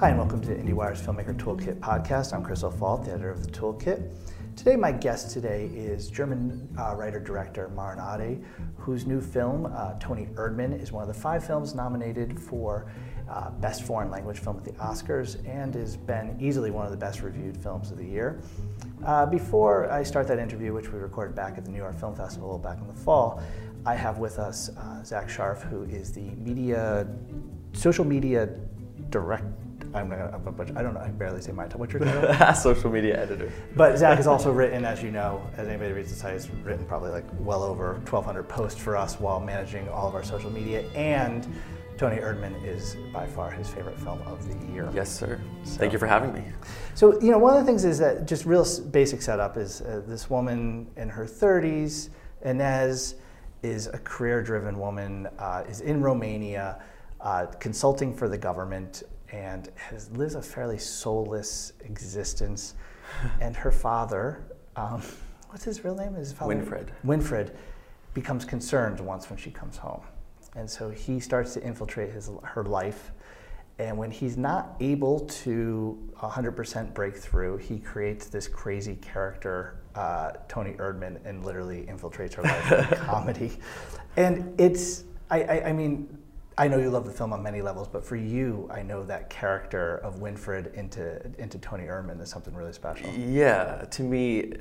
Hi, 0.00 0.10
and 0.10 0.18
welcome 0.18 0.40
to 0.42 0.54
IndieWire's 0.54 1.02
Filmmaker 1.02 1.36
Toolkit 1.36 1.80
podcast. 1.80 2.32
I'm 2.32 2.44
Chris 2.44 2.62
O'Falt, 2.62 3.04
the 3.04 3.10
editor 3.10 3.30
of 3.30 3.44
the 3.44 3.50
Toolkit. 3.50 4.08
Today, 4.54 4.76
my 4.76 4.92
guest 4.92 5.32
today 5.32 5.64
is 5.74 6.08
German 6.08 6.72
uh, 6.78 6.94
writer 6.94 7.18
director 7.18 7.68
Maren 7.70 7.98
Ade, 7.98 8.44
whose 8.76 9.06
new 9.06 9.20
film, 9.20 9.66
uh, 9.66 9.94
Toni 9.98 10.26
Erdmann, 10.34 10.80
is 10.80 10.92
one 10.92 11.02
of 11.02 11.08
the 11.08 11.20
five 11.20 11.44
films 11.44 11.74
nominated 11.74 12.38
for 12.38 12.88
uh, 13.28 13.50
Best 13.50 13.82
Foreign 13.82 14.08
Language 14.08 14.38
Film 14.38 14.56
at 14.56 14.64
the 14.64 14.70
Oscars 14.74 15.44
and 15.48 15.74
has 15.74 15.96
been 15.96 16.36
easily 16.38 16.70
one 16.70 16.84
of 16.84 16.92
the 16.92 16.96
best 16.96 17.20
reviewed 17.22 17.56
films 17.56 17.90
of 17.90 17.98
the 17.98 18.06
year. 18.06 18.40
Uh, 19.04 19.26
before 19.26 19.90
I 19.90 20.04
start 20.04 20.28
that 20.28 20.38
interview, 20.38 20.72
which 20.72 20.92
we 20.92 21.00
recorded 21.00 21.34
back 21.34 21.58
at 21.58 21.64
the 21.64 21.72
New 21.72 21.78
York 21.78 21.98
Film 21.98 22.14
Festival 22.14 22.56
back 22.56 22.78
in 22.80 22.86
the 22.86 22.94
fall, 22.94 23.42
I 23.84 23.96
have 23.96 24.18
with 24.18 24.38
us 24.38 24.70
uh, 24.78 25.02
Zack 25.02 25.28
Sharf, 25.28 25.62
who 25.62 25.82
is 25.82 26.12
the 26.12 26.30
media, 26.36 27.04
social 27.72 28.04
media 28.04 28.48
direct. 29.10 29.44
I'm 29.94 30.08
gonna, 30.08 30.30
I'm 30.32 30.42
gonna, 30.44 30.78
I 30.78 30.82
don't 30.82 30.94
know. 30.94 31.00
I 31.00 31.08
barely 31.08 31.40
say 31.40 31.52
my 31.52 31.64
title. 31.64 31.80
What's 31.80 31.92
your 31.92 32.04
title? 32.04 32.54
social 32.54 32.90
media 32.90 33.20
editor. 33.20 33.50
But 33.76 33.98
Zack 33.98 34.16
has 34.16 34.26
also 34.26 34.52
written, 34.58 34.84
as 34.84 35.02
you 35.02 35.10
know, 35.10 35.42
as 35.56 35.68
anybody 35.68 35.92
reads 35.92 36.10
the 36.10 36.16
site, 36.16 36.34
he's 36.34 36.50
written 36.50 36.84
probably 36.86 37.10
like 37.10 37.24
well 37.40 37.62
over 37.62 37.94
1,200 37.94 38.44
posts 38.44 38.80
for 38.80 38.96
us 38.96 39.18
while 39.18 39.40
managing 39.40 39.88
all 39.88 40.08
of 40.08 40.14
our 40.14 40.22
social 40.24 40.50
media. 40.50 40.82
And 40.94 41.46
Toni 41.98 42.16
Erdmann 42.18 42.64
is 42.64 42.96
by 43.12 43.26
far 43.26 43.50
his 43.50 43.68
favorite 43.68 43.98
film 43.98 44.22
of 44.22 44.46
the 44.46 44.72
year. 44.72 44.88
Yes, 44.94 45.10
sir. 45.10 45.40
So, 45.64 45.78
Thank 45.78 45.92
you 45.92 45.98
for 45.98 46.06
having 46.06 46.32
me. 46.32 46.44
So, 46.94 47.20
you 47.20 47.32
know, 47.32 47.38
one 47.38 47.54
of 47.54 47.60
the 47.60 47.66
things 47.66 47.84
is 47.84 47.98
that 47.98 48.26
just 48.26 48.44
real 48.44 48.64
basic 48.90 49.20
setup 49.20 49.56
is 49.56 49.80
uh, 49.80 50.02
this 50.06 50.30
woman 50.30 50.86
in 50.96 51.08
her 51.08 51.24
30s, 51.24 52.10
Ines, 52.44 53.16
is 53.62 53.88
a 53.88 53.98
career-driven 53.98 54.78
woman, 54.78 55.26
uh, 55.40 55.64
is 55.68 55.80
in 55.80 56.00
Romania, 56.00 56.80
uh, 57.20 57.46
consulting 57.58 58.14
for 58.14 58.28
the 58.28 58.38
government, 58.38 59.02
and 59.32 59.70
has, 59.76 60.10
lives 60.10 60.34
a 60.34 60.42
fairly 60.42 60.78
soulless 60.78 61.72
existence. 61.80 62.74
and 63.40 63.56
her 63.56 63.72
father, 63.72 64.44
um, 64.76 65.02
what's 65.48 65.64
his 65.64 65.84
real 65.84 65.94
name? 65.94 66.14
His 66.14 66.32
father, 66.32 66.54
Winfried. 66.54 66.88
Winfried 67.04 67.54
becomes 68.14 68.44
concerned 68.44 69.00
once 69.00 69.30
when 69.30 69.38
she 69.38 69.50
comes 69.50 69.76
home, 69.76 70.02
and 70.56 70.68
so 70.68 70.90
he 70.90 71.20
starts 71.20 71.54
to 71.54 71.62
infiltrate 71.62 72.12
his 72.12 72.30
her 72.42 72.64
life. 72.64 73.12
And 73.80 73.96
when 73.96 74.10
he's 74.10 74.36
not 74.36 74.74
able 74.80 75.20
to 75.20 76.10
100% 76.16 76.94
break 76.94 77.16
through, 77.16 77.58
he 77.58 77.78
creates 77.78 78.26
this 78.26 78.48
crazy 78.48 78.96
character 78.96 79.78
uh, 79.94 80.32
Toni 80.48 80.72
Erdmann 80.74 81.24
and 81.24 81.44
literally 81.44 81.82
infiltrates 81.88 82.34
her 82.34 82.42
life 82.42 82.72
in 82.72 82.98
comedy. 83.06 83.58
And 84.16 84.58
it's, 84.60 85.04
I, 85.30 85.42
I, 85.42 85.68
I, 85.68 85.72
mean, 85.72 86.18
I 86.58 86.66
know 86.66 86.78
you 86.78 86.90
love 86.90 87.04
the 87.04 87.12
film 87.12 87.32
on 87.32 87.40
many 87.40 87.62
levels, 87.62 87.86
but 87.86 88.04
for 88.04 88.16
you, 88.16 88.68
I 88.72 88.82
know 88.82 89.04
that 89.04 89.30
character 89.30 89.98
of 89.98 90.16
Winfried 90.16 90.74
into, 90.74 91.24
into 91.38 91.56
Toni 91.60 91.84
Erdmann 91.84 92.20
is 92.20 92.28
something 92.28 92.52
really 92.52 92.72
special. 92.72 93.08
Yeah, 93.14 93.84
to 93.92 94.02
me, 94.02 94.54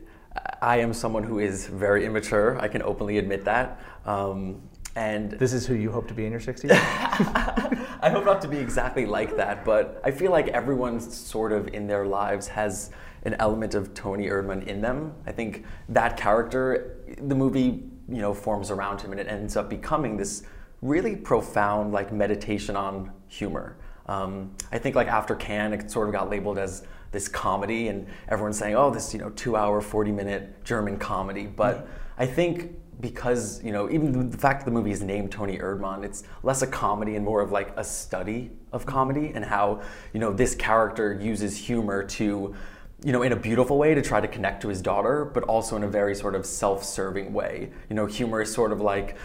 I 0.62 0.78
am 0.78 0.94
someone 0.94 1.24
who 1.24 1.40
is 1.40 1.66
very 1.66 2.06
immature. 2.06 2.60
I 2.62 2.68
can 2.68 2.84
openly 2.84 3.18
admit 3.18 3.44
that. 3.46 3.80
Um, 4.06 4.62
and 4.96 5.32
this 5.32 5.54
is 5.54 5.66
who 5.66 5.74
you 5.74 5.92
hope 5.92 6.08
to 6.10 6.14
be 6.14 6.28
in 6.28 6.32
your 6.32 6.40
60s? 6.40 6.70
I 6.72 8.12
hope 8.12 8.26
not 8.26 8.44
to 8.44 8.48
be 8.48 8.58
exactly 8.58 9.08
like 9.08 9.36
that, 9.36 9.66
but 9.66 10.00
I 10.04 10.12
feel 10.12 10.32
like 10.32 10.50
everyone 10.50 11.00
sort 11.00 11.52
of 11.52 11.68
in 11.70 11.88
their 11.88 12.06
lives 12.06 12.48
has 12.48 12.92
an 13.24 13.36
element 13.40 13.74
of 13.74 13.96
Toni 13.96 14.28
Erdmann 14.28 14.68
in 14.68 14.82
them. 14.82 15.16
I 15.26 15.32
think 15.32 15.66
that 15.90 16.16
character, 16.16 16.98
the 17.20 17.36
movie, 17.36 17.90
you 18.08 18.22
know, 18.22 18.36
forms 18.36 18.70
around 18.70 19.02
him, 19.02 19.12
and 19.12 19.20
it 19.20 19.28
ends 19.28 19.58
up 19.58 19.68
becoming 19.68 20.16
this 20.16 20.44
really 20.82 21.16
profound 21.16 21.92
like 21.92 22.12
meditation 22.12 22.76
on 22.76 23.12
humor. 23.28 23.78
Um, 24.08 24.56
I 24.72 24.78
think 24.78 24.96
like 24.96 25.08
after 25.08 25.36
Cannes, 25.36 25.74
it 25.74 25.92
sort 25.92 26.08
of 26.08 26.14
got 26.14 26.30
labeled 26.30 26.58
as 26.58 26.84
this 27.12 27.28
comedy, 27.28 27.88
and 27.88 28.08
everyone's 28.30 28.58
saying, 28.58 28.76
"Oh, 28.76 28.90
this 28.90 29.14
you 29.14 29.20
know 29.20 29.30
two-hour, 29.32 29.82
forty-minute 29.82 30.64
German 30.64 30.98
comedy." 30.98 31.46
But 31.46 31.78
mm-hmm. 31.78 32.22
I 32.22 32.26
think 32.26 32.72
because 33.00 33.64
you 33.64 33.72
know 33.72 33.90
even 33.90 34.30
the 34.30 34.38
fact 34.38 34.62
that 34.62 34.66
the 34.66 34.72
movie 34.72 34.92
is 34.92 35.02
named 35.02 35.32
Toni 35.32 35.58
Erdmann, 35.58 36.04
it's 36.04 36.24
less 36.44 36.62
a 36.62 36.68
comedy 36.68 37.16
and 37.16 37.26
more 37.26 37.42
of 37.42 37.52
like 37.52 37.74
a 37.76 37.84
study 37.84 38.52
of 38.72 38.86
comedy 38.86 39.32
and 39.34 39.44
how 39.46 39.82
you 40.14 40.20
know 40.20 40.34
this 40.34 40.56
character 40.56 41.14
uses 41.14 41.58
humor 41.58 42.04
to 42.04 42.56
you 43.04 43.12
know 43.12 43.22
in 43.22 43.32
a 43.32 43.36
beautiful 43.36 43.78
way 43.78 43.94
to 43.94 44.02
try 44.02 44.20
to 44.20 44.28
connect 44.28 44.62
to 44.62 44.70
his 44.70 44.82
daughter, 44.82 45.26
but 45.26 45.44
also 45.44 45.76
in 45.76 45.84
a 45.84 45.88
very 45.88 46.16
sort 46.16 46.36
of 46.36 46.46
self-serving 46.46 47.34
way. 47.34 47.72
You 47.90 47.96
know, 47.96 48.06
humor 48.06 48.42
is 48.42 48.54
sort 48.54 48.72
of 48.72 48.82
like 48.82 49.18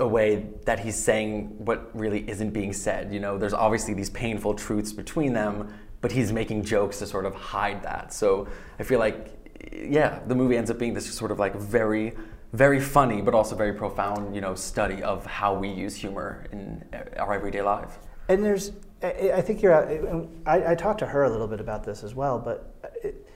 a 0.00 0.06
way 0.06 0.46
that 0.64 0.80
he's 0.80 0.96
saying 0.96 1.64
what 1.64 1.90
really 1.94 2.28
isn't 2.28 2.50
being 2.50 2.72
said. 2.72 3.12
You 3.12 3.20
know, 3.20 3.38
there's 3.38 3.54
obviously 3.54 3.94
these 3.94 4.10
painful 4.10 4.54
truths 4.54 4.92
between 4.92 5.32
them, 5.32 5.72
but 6.00 6.10
he's 6.12 6.32
making 6.32 6.64
jokes 6.64 6.98
to 6.98 7.06
sort 7.06 7.26
of 7.26 7.34
hide 7.34 7.82
that. 7.82 8.12
So 8.12 8.48
I 8.78 8.82
feel 8.82 8.98
like 8.98 9.36
yeah, 9.72 10.20
the 10.26 10.34
movie 10.34 10.56
ends 10.56 10.70
up 10.70 10.78
being 10.78 10.94
this 10.94 11.12
sort 11.12 11.30
of 11.30 11.38
like 11.38 11.54
very 11.54 12.14
very 12.52 12.80
funny, 12.80 13.22
but 13.22 13.34
also 13.34 13.54
very 13.54 13.72
profound, 13.72 14.34
you 14.34 14.40
know, 14.40 14.54
study 14.54 15.02
of 15.02 15.24
how 15.24 15.54
we 15.54 15.68
use 15.68 15.94
humor 15.94 16.46
in 16.50 16.84
our 17.16 17.32
everyday 17.32 17.62
life. 17.62 17.98
And 18.28 18.44
there's, 18.44 18.72
I 19.02 19.40
think 19.40 19.62
you're, 19.62 19.72
I, 20.46 20.72
I 20.72 20.74
talked 20.74 20.98
to 21.00 21.06
her 21.06 21.24
a 21.24 21.30
little 21.30 21.46
bit 21.46 21.60
about 21.60 21.84
this 21.84 22.02
as 22.02 22.14
well, 22.14 22.38
but 22.38 22.74
it, 23.04 23.26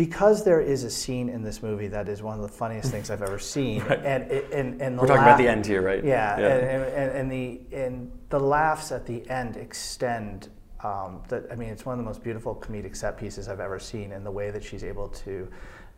because 0.00 0.42
there 0.44 0.62
is 0.62 0.82
a 0.82 0.88
scene 0.88 1.28
in 1.28 1.42
this 1.42 1.62
movie 1.62 1.86
that 1.86 2.08
is 2.08 2.22
one 2.22 2.34
of 2.34 2.40
the 2.40 2.48
funniest 2.48 2.90
things 2.90 3.10
I've 3.10 3.20
ever 3.20 3.38
seen, 3.38 3.82
right. 3.84 3.98
and, 3.98 4.30
and, 4.30 4.80
and 4.80 4.98
we're 4.98 5.06
talking 5.06 5.20
laugh, 5.20 5.34
about 5.34 5.36
the 5.36 5.46
end 5.46 5.66
here, 5.66 5.82
right? 5.82 6.02
Yeah, 6.02 6.40
yeah. 6.40 6.46
And, 6.46 6.84
and, 6.84 7.12
and, 7.18 7.30
the 7.30 7.60
and 7.76 8.10
the 8.30 8.40
laughs 8.40 8.92
at 8.92 9.04
the 9.04 9.28
end 9.28 9.58
extend. 9.58 10.48
Um, 10.82 11.20
that 11.28 11.44
I 11.52 11.54
mean, 11.54 11.68
it's 11.68 11.84
one 11.84 11.92
of 11.92 11.98
the 11.98 12.08
most 12.08 12.22
beautiful 12.22 12.54
comedic 12.54 12.96
set 12.96 13.18
pieces 13.18 13.46
I've 13.46 13.60
ever 13.60 13.78
seen, 13.78 14.12
and 14.12 14.24
the 14.24 14.30
way 14.30 14.50
that 14.50 14.64
she's 14.64 14.84
able 14.84 15.08
to 15.08 15.46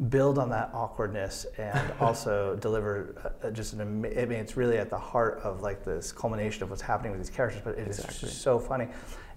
build 0.08 0.36
on 0.36 0.50
that 0.50 0.70
awkwardness 0.74 1.46
and 1.56 1.92
also 2.00 2.56
deliver 2.56 3.32
uh, 3.44 3.50
just 3.52 3.72
an 3.74 3.80
I 3.80 3.84
mean 3.84 4.32
it's 4.32 4.56
really 4.56 4.78
at 4.78 4.90
the 4.90 4.98
heart 4.98 5.38
of 5.44 5.62
like 5.62 5.84
this 5.84 6.10
culmination 6.10 6.64
of 6.64 6.70
what's 6.70 6.82
happening 6.82 7.12
with 7.12 7.20
these 7.20 7.30
characters 7.30 7.60
but 7.62 7.78
it 7.78 7.86
exactly. 7.86 8.28
is 8.28 8.36
so 8.36 8.58
funny 8.58 8.88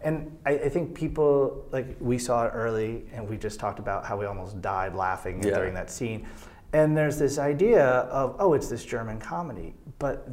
and 0.06 0.38
I, 0.46 0.52
I, 0.52 0.70
think 0.70 0.96
people 0.96 1.66
like 1.72 1.98
we 2.00 2.18
saw 2.18 2.46
it 2.46 2.52
early 2.52 3.04
and 3.12 3.28
we 3.28 3.38
just 3.38 3.60
talked 3.60 3.80
about 3.80 4.06
how 4.06 4.18
we 4.18 4.26
almost 4.26 4.62
died 4.62 4.96
laughing 4.96 5.44
yeah. 5.44 5.56
during 5.56 5.74
that 5.74 5.92
scene 5.92 6.26
and 6.74 6.96
there's 6.96 7.18
this 7.20 7.38
idea 7.38 7.86
of 7.86 8.36
oh 8.40 8.54
it's 8.54 8.70
this 8.70 8.86
german 8.86 9.20
comedy 9.20 9.74
but 10.00 10.28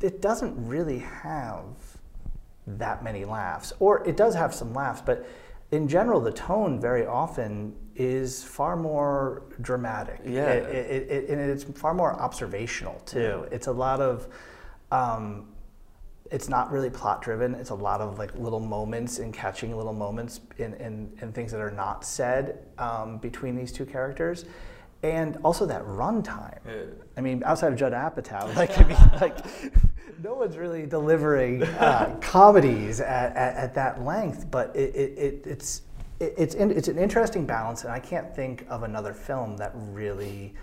it 0.00 0.20
doesn't 0.20 0.54
really 0.66 0.98
have 0.98 1.64
that 2.66 3.02
many 3.02 3.24
laughs 3.24 3.72
or 3.80 4.06
it 4.06 4.16
does 4.16 4.34
have 4.34 4.54
some 4.54 4.72
laughs 4.72 5.00
but 5.00 5.26
in 5.72 5.88
general 5.88 6.20
the 6.20 6.32
tone 6.32 6.80
very 6.80 7.06
often 7.06 7.74
is 7.94 8.42
far 8.42 8.76
more 8.76 9.42
dramatic. 9.60 10.20
Yeah. 10.24 10.50
It, 10.50 10.74
it, 10.74 11.10
it, 11.10 11.30
and 11.30 11.40
it's 11.40 11.64
far 11.64 11.94
more 11.94 12.14
observational 12.14 13.00
too. 13.00 13.46
It's 13.50 13.66
a 13.66 13.72
lot 13.72 14.00
of, 14.00 14.28
um, 14.90 15.51
it's 16.32 16.48
not 16.48 16.72
really 16.72 16.88
plot 16.88 17.20
driven. 17.20 17.54
It's 17.54 17.70
a 17.70 17.74
lot 17.74 18.00
of 18.00 18.18
like 18.18 18.34
little 18.34 18.60
moments 18.60 19.18
and 19.18 19.34
catching 19.34 19.76
little 19.76 19.92
moments 19.92 20.40
in, 20.56 20.74
in, 20.74 21.12
in 21.20 21.32
things 21.32 21.52
that 21.52 21.60
are 21.60 21.70
not 21.70 22.04
said 22.04 22.66
um, 22.78 23.18
between 23.18 23.54
these 23.54 23.70
two 23.70 23.84
characters. 23.84 24.46
And 25.02 25.36
also 25.44 25.66
that 25.66 25.84
runtime. 25.84 26.58
Yeah. 26.66 26.84
I 27.16 27.20
mean, 27.20 27.42
outside 27.44 27.72
of 27.72 27.78
Judd 27.78 27.92
Apatow, 27.92 28.54
like, 28.56 28.78
I 28.78 28.84
mean, 28.84 29.20
like 29.20 29.38
no 30.22 30.34
one's 30.34 30.56
really 30.56 30.86
delivering 30.86 31.64
uh, 31.64 32.16
comedies 32.20 33.00
at, 33.00 33.36
at, 33.36 33.56
at, 33.56 33.74
that 33.74 34.02
length, 34.02 34.50
but 34.50 34.74
it, 34.74 34.94
it, 34.94 35.46
it's 35.46 35.82
it's 36.20 36.54
in, 36.54 36.70
it's 36.70 36.86
an 36.86 36.98
interesting 36.98 37.44
balance, 37.46 37.82
and 37.82 37.92
I 37.92 37.98
can't 37.98 38.32
think 38.32 38.64
of 38.68 38.84
another 38.84 39.12
film 39.12 39.56
that 39.56 39.72
really 39.74 40.54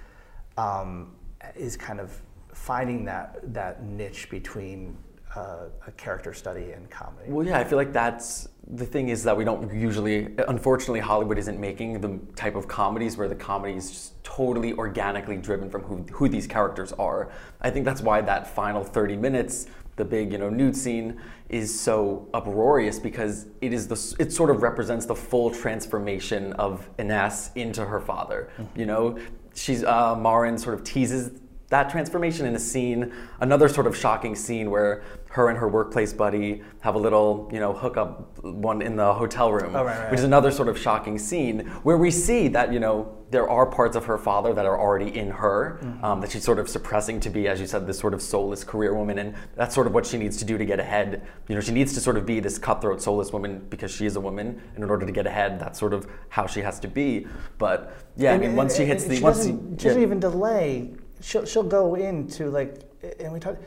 um, 0.57 1.15
is 1.53 1.75
kind 1.75 1.99
of 1.99 2.17
finding 2.53 3.03
that 3.05 3.39
that 3.53 3.83
niche 3.83 4.29
between 4.29 4.97
uh, 5.35 5.65
a 5.85 5.91
character 5.91 6.33
study 6.33 6.71
in 6.71 6.85
comedy. 6.87 7.29
Well, 7.29 7.45
yeah, 7.45 7.59
I 7.59 7.63
feel 7.63 7.77
like 7.77 7.93
that's 7.93 8.49
the 8.71 8.85
thing 8.85 9.09
is 9.09 9.23
that 9.23 9.35
we 9.35 9.43
don't 9.43 9.73
usually, 9.73 10.29
unfortunately, 10.47 10.99
Hollywood 10.99 11.37
isn't 11.37 11.59
making 11.59 12.01
the 12.01 12.19
type 12.35 12.55
of 12.55 12.67
comedies 12.67 13.17
where 13.17 13.27
the 13.27 13.35
comedy 13.35 13.75
is 13.75 13.89
just 13.89 14.23
totally 14.23 14.73
organically 14.73 15.37
driven 15.37 15.69
from 15.69 15.81
who, 15.83 15.97
who 16.11 16.29
these 16.29 16.47
characters 16.47 16.93
are. 16.93 17.31
I 17.61 17.69
think 17.69 17.85
that's 17.85 18.01
why 18.01 18.21
that 18.21 18.53
final 18.53 18.83
30 18.83 19.17
minutes 19.17 19.67
the 19.99 20.05
big 20.05 20.31
you 20.31 20.37
know 20.37 20.49
nude 20.49 20.75
scene 20.75 21.19
is 21.49 21.77
so 21.77 22.27
uproarious 22.33 22.97
because 22.97 23.47
it 23.59 23.73
is 23.73 23.87
the 23.87 24.15
it 24.17 24.31
sort 24.31 24.49
of 24.49 24.63
represents 24.63 25.05
the 25.05 25.15
full 25.15 25.51
transformation 25.51 26.53
of 26.53 26.89
Ines 26.97 27.51
into 27.55 27.85
her 27.85 27.99
father. 27.99 28.49
Mm-hmm. 28.57 28.79
You 28.79 28.85
know, 28.85 29.19
she's 29.53 29.83
uh, 29.83 30.15
Maren 30.15 30.57
sort 30.57 30.75
of 30.75 30.83
teases 30.83 31.31
that 31.69 31.89
transformation 31.89 32.45
in 32.45 32.55
a 32.55 32.59
scene, 32.59 33.13
another 33.41 33.69
sort 33.69 33.85
of 33.87 33.95
shocking 33.95 34.35
scene 34.35 34.71
where 34.71 35.03
her 35.29 35.49
and 35.49 35.57
her 35.59 35.67
workplace 35.67 36.11
buddy 36.11 36.63
have 36.79 36.95
a 36.95 36.97
little, 36.97 37.47
you 37.53 37.59
know, 37.59 37.71
hookup 37.71 38.43
one 38.43 38.81
in 38.81 38.95
the 38.95 39.13
hotel 39.13 39.51
room, 39.51 39.75
Oh, 39.75 39.83
right, 39.83 39.99
right, 39.99 40.09
which 40.11 40.19
is 40.19 40.23
another 40.23 40.49
sort 40.49 40.67
of 40.67 40.77
shocking 40.77 41.19
scene 41.19 41.67
where 41.83 41.97
we 41.97 42.09
see 42.09 42.47
that, 42.47 42.73
you 42.73 42.79
know, 42.79 43.15
there 43.29 43.47
are 43.47 43.67
parts 43.67 43.95
of 43.95 44.05
her 44.05 44.17
father 44.17 44.55
that 44.55 44.65
are 44.65 44.79
already 44.79 45.15
in 45.15 45.29
her, 45.29 45.77
Mm-hmm. 45.83 46.03
um, 46.03 46.21
that 46.21 46.31
she's 46.31 46.43
sort 46.43 46.57
of 46.57 46.67
suppressing 46.67 47.19
to 47.19 47.29
be, 47.29 47.47
as 47.47 47.59
you 47.61 47.67
said, 47.67 47.85
this 47.85 47.99
sort 47.99 48.15
of 48.15 48.23
soulless 48.23 48.63
career 48.63 48.95
woman, 48.95 49.19
and 49.19 49.35
that's 49.55 49.75
sort 49.75 49.85
of 49.85 49.93
what 49.93 50.07
she 50.07 50.17
needs 50.17 50.35
to 50.37 50.45
do 50.45 50.57
to 50.57 50.65
get 50.65 50.79
ahead. 50.79 51.21
You 51.47 51.53
know, 51.53 51.61
she 51.61 51.71
needs 51.71 51.93
to 51.93 51.99
sort 52.01 52.17
of 52.17 52.25
be 52.25 52.39
this 52.39 52.57
cutthroat, 52.57 52.99
soulless 52.99 53.31
woman 53.31 53.63
because 53.69 53.91
she 53.91 54.07
is 54.07 54.15
a 54.15 54.19
woman, 54.19 54.59
and 54.73 54.83
in 54.83 54.89
order 54.89 55.05
to 55.05 55.11
get 55.11 55.27
ahead, 55.27 55.59
that's 55.59 55.77
sort 55.77 55.93
of 55.93 56.07
how 56.29 56.47
she 56.47 56.61
has 56.61 56.79
to 56.79 56.87
be. 56.87 57.27
But 57.59 57.93
yeah, 58.17 58.31
I 58.31 58.33
And- 58.33 58.41
mean, 58.41 58.49
and- 58.49 58.57
once 58.57 58.75
she 58.75 58.85
hits 58.85 59.03
the, 59.05 59.17
she 59.17 59.21
once 59.21 59.37
doesn't, 59.37 59.75
she, 59.77 59.83
she 59.83 59.87
doesn't 59.89 60.01
yeah. 60.01 60.07
even 60.07 60.19
delay. 60.19 60.89
She'll 61.21 61.45
she'll 61.45 61.63
go 61.63 61.95
into 61.95 62.49
like, 62.49 62.81
and 63.19 63.31
we 63.33 63.39
talk. 63.39 63.57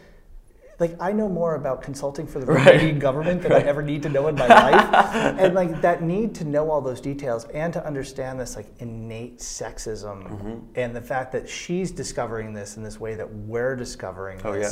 Like 0.80 0.96
I 1.00 1.12
know 1.12 1.28
more 1.28 1.54
about 1.54 1.80
consulting 1.82 2.26
for 2.26 2.40
the 2.40 2.46
Right. 2.46 2.80
Romanian 2.80 2.98
government 2.98 3.42
than 3.42 3.52
I 3.52 3.60
ever 3.60 3.82
need 3.82 4.02
to 4.02 4.08
know 4.08 4.26
in 4.26 4.34
my 4.34 4.48
life, 4.48 5.14
and 5.38 5.54
like 5.54 5.80
that 5.82 6.02
need 6.02 6.34
to 6.36 6.44
know 6.44 6.70
all 6.70 6.80
those 6.80 7.00
details 7.00 7.44
and 7.54 7.72
to 7.74 7.86
understand 7.86 8.40
this 8.40 8.56
like 8.56 8.66
innate 8.80 9.38
sexism 9.38 10.24
Mm-hmm. 10.24 10.58
and 10.74 10.96
the 10.96 11.00
fact 11.02 11.30
that 11.32 11.48
she's 11.48 11.92
discovering 11.92 12.52
this 12.52 12.76
in 12.78 12.82
this 12.82 12.98
way 12.98 13.14
that 13.14 13.32
we're 13.32 13.76
discovering 13.76 14.40
Oh, 14.44 14.54
yeah. 14.54 14.68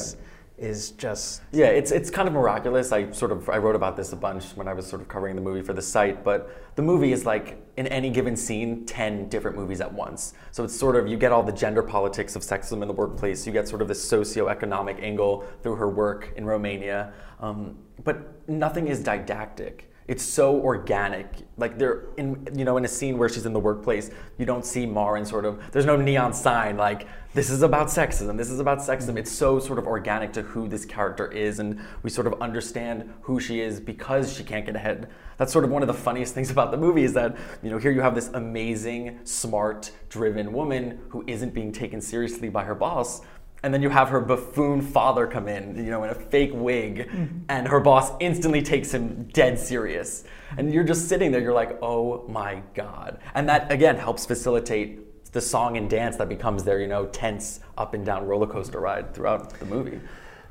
Is 0.60 0.90
just 0.90 1.40
Yeah, 1.52 1.68
it's 1.68 1.90
it's 1.90 2.10
kind 2.10 2.28
of 2.28 2.34
miraculous. 2.34 2.92
I 2.92 3.10
sort 3.12 3.32
of 3.32 3.48
I 3.48 3.56
wrote 3.56 3.74
about 3.74 3.96
this 3.96 4.12
a 4.12 4.16
bunch 4.16 4.44
when 4.56 4.68
I 4.68 4.74
was 4.74 4.86
sort 4.86 5.00
of 5.00 5.08
covering 5.08 5.34
the 5.34 5.40
movie 5.40 5.62
for 5.62 5.72
the 5.72 5.80
site, 5.80 6.22
but 6.22 6.54
the 6.76 6.82
movie 6.82 7.12
is 7.12 7.24
like 7.24 7.66
in 7.78 7.86
any 7.86 8.10
given 8.10 8.36
scene 8.36 8.84
10 8.84 9.30
different 9.30 9.56
movies 9.56 9.80
at 9.80 9.90
once. 9.90 10.34
So 10.50 10.62
it's 10.62 10.78
sort 10.78 10.96
of 10.96 11.08
you 11.08 11.16
get 11.16 11.32
all 11.32 11.42
the 11.42 11.50
gender 11.52 11.82
politics 11.82 12.36
of 12.36 12.42
sexism 12.42 12.82
in 12.82 12.88
the 12.88 12.94
workplace, 12.94 13.46
you 13.46 13.54
get 13.54 13.68
sort 13.68 13.80
of 13.80 13.88
this 13.88 14.04
socioeconomic 14.04 15.02
angle 15.02 15.46
through 15.62 15.76
her 15.76 15.88
work 15.88 16.34
in 16.36 16.44
Romania. 16.44 17.14
Um, 17.40 17.78
but 18.04 18.46
nothing 18.46 18.88
is 18.88 19.02
didactic. 19.02 19.90
It's 20.08 20.24
so 20.24 20.60
organic. 20.60 21.26
Like 21.56 21.78
they're 21.78 22.02
in 22.16 22.48
you 22.54 22.64
know 22.64 22.76
in 22.76 22.84
a 22.84 22.88
scene 22.88 23.16
where 23.16 23.28
she's 23.28 23.46
in 23.46 23.52
the 23.52 23.60
workplace, 23.60 24.10
you 24.38 24.44
don't 24.44 24.66
see 24.66 24.84
Maren 24.84 25.24
sort 25.24 25.44
of 25.44 25.58
there's 25.72 25.86
no 25.86 25.96
neon 25.96 26.32
sign 26.34 26.76
like 26.76 27.06
this 27.32 27.48
is 27.48 27.62
about 27.62 27.86
sexism. 27.86 28.36
This 28.36 28.50
is 28.50 28.58
about 28.58 28.78
sexism. 28.78 29.16
It's 29.16 29.30
so 29.30 29.60
sort 29.60 29.78
of 29.78 29.86
organic 29.86 30.32
to 30.32 30.42
who 30.42 30.66
this 30.66 30.84
character 30.84 31.30
is 31.30 31.60
and 31.60 31.80
we 32.02 32.10
sort 32.10 32.26
of 32.26 32.40
understand 32.42 33.12
who 33.22 33.38
she 33.38 33.60
is 33.60 33.78
because 33.78 34.32
she 34.32 34.42
can't 34.42 34.66
get 34.66 34.74
ahead. 34.74 35.08
That's 35.36 35.52
sort 35.52 35.64
of 35.64 35.70
one 35.70 35.82
of 35.82 35.86
the 35.86 35.94
funniest 35.94 36.34
things 36.34 36.50
about 36.50 36.72
the 36.72 36.76
movie 36.76 37.04
is 37.04 37.12
that, 37.14 37.36
you 37.62 37.70
know, 37.70 37.78
here 37.78 37.92
you 37.92 38.00
have 38.00 38.14
this 38.14 38.30
amazing, 38.34 39.20
smart, 39.24 39.92
driven 40.08 40.52
woman 40.52 41.00
who 41.10 41.22
isn't 41.26 41.54
being 41.54 41.72
taken 41.72 42.00
seriously 42.00 42.48
by 42.48 42.64
her 42.64 42.74
boss. 42.74 43.20
And 43.62 43.74
then 43.74 43.82
you 43.82 43.90
have 43.90 44.08
her 44.08 44.20
buffoon 44.20 44.80
father 44.80 45.26
come 45.26 45.46
in, 45.46 45.76
you 45.76 45.90
know, 45.90 46.02
in 46.02 46.08
a 46.10 46.14
fake 46.14 46.52
wig, 46.54 47.10
mm-hmm. 47.10 47.40
and 47.50 47.68
her 47.68 47.78
boss 47.78 48.10
instantly 48.18 48.62
takes 48.62 48.90
him 48.90 49.28
dead 49.34 49.58
serious. 49.58 50.24
And 50.56 50.72
you're 50.72 50.82
just 50.82 51.10
sitting 51.10 51.30
there, 51.30 51.42
you're 51.42 51.52
like, 51.52 51.78
oh 51.82 52.26
my 52.26 52.62
God. 52.74 53.18
And 53.34 53.46
that, 53.50 53.70
again, 53.70 53.96
helps 53.96 54.24
facilitate 54.24 55.09
the 55.32 55.40
song 55.40 55.76
and 55.76 55.88
dance 55.88 56.16
that 56.16 56.28
becomes 56.28 56.64
their, 56.64 56.80
you 56.80 56.86
know, 56.86 57.06
tense 57.06 57.60
up 57.78 57.94
and 57.94 58.04
down 58.04 58.26
roller 58.26 58.46
coaster 58.46 58.80
ride 58.80 59.14
throughout 59.14 59.58
the 59.58 59.66
movie. 59.66 60.00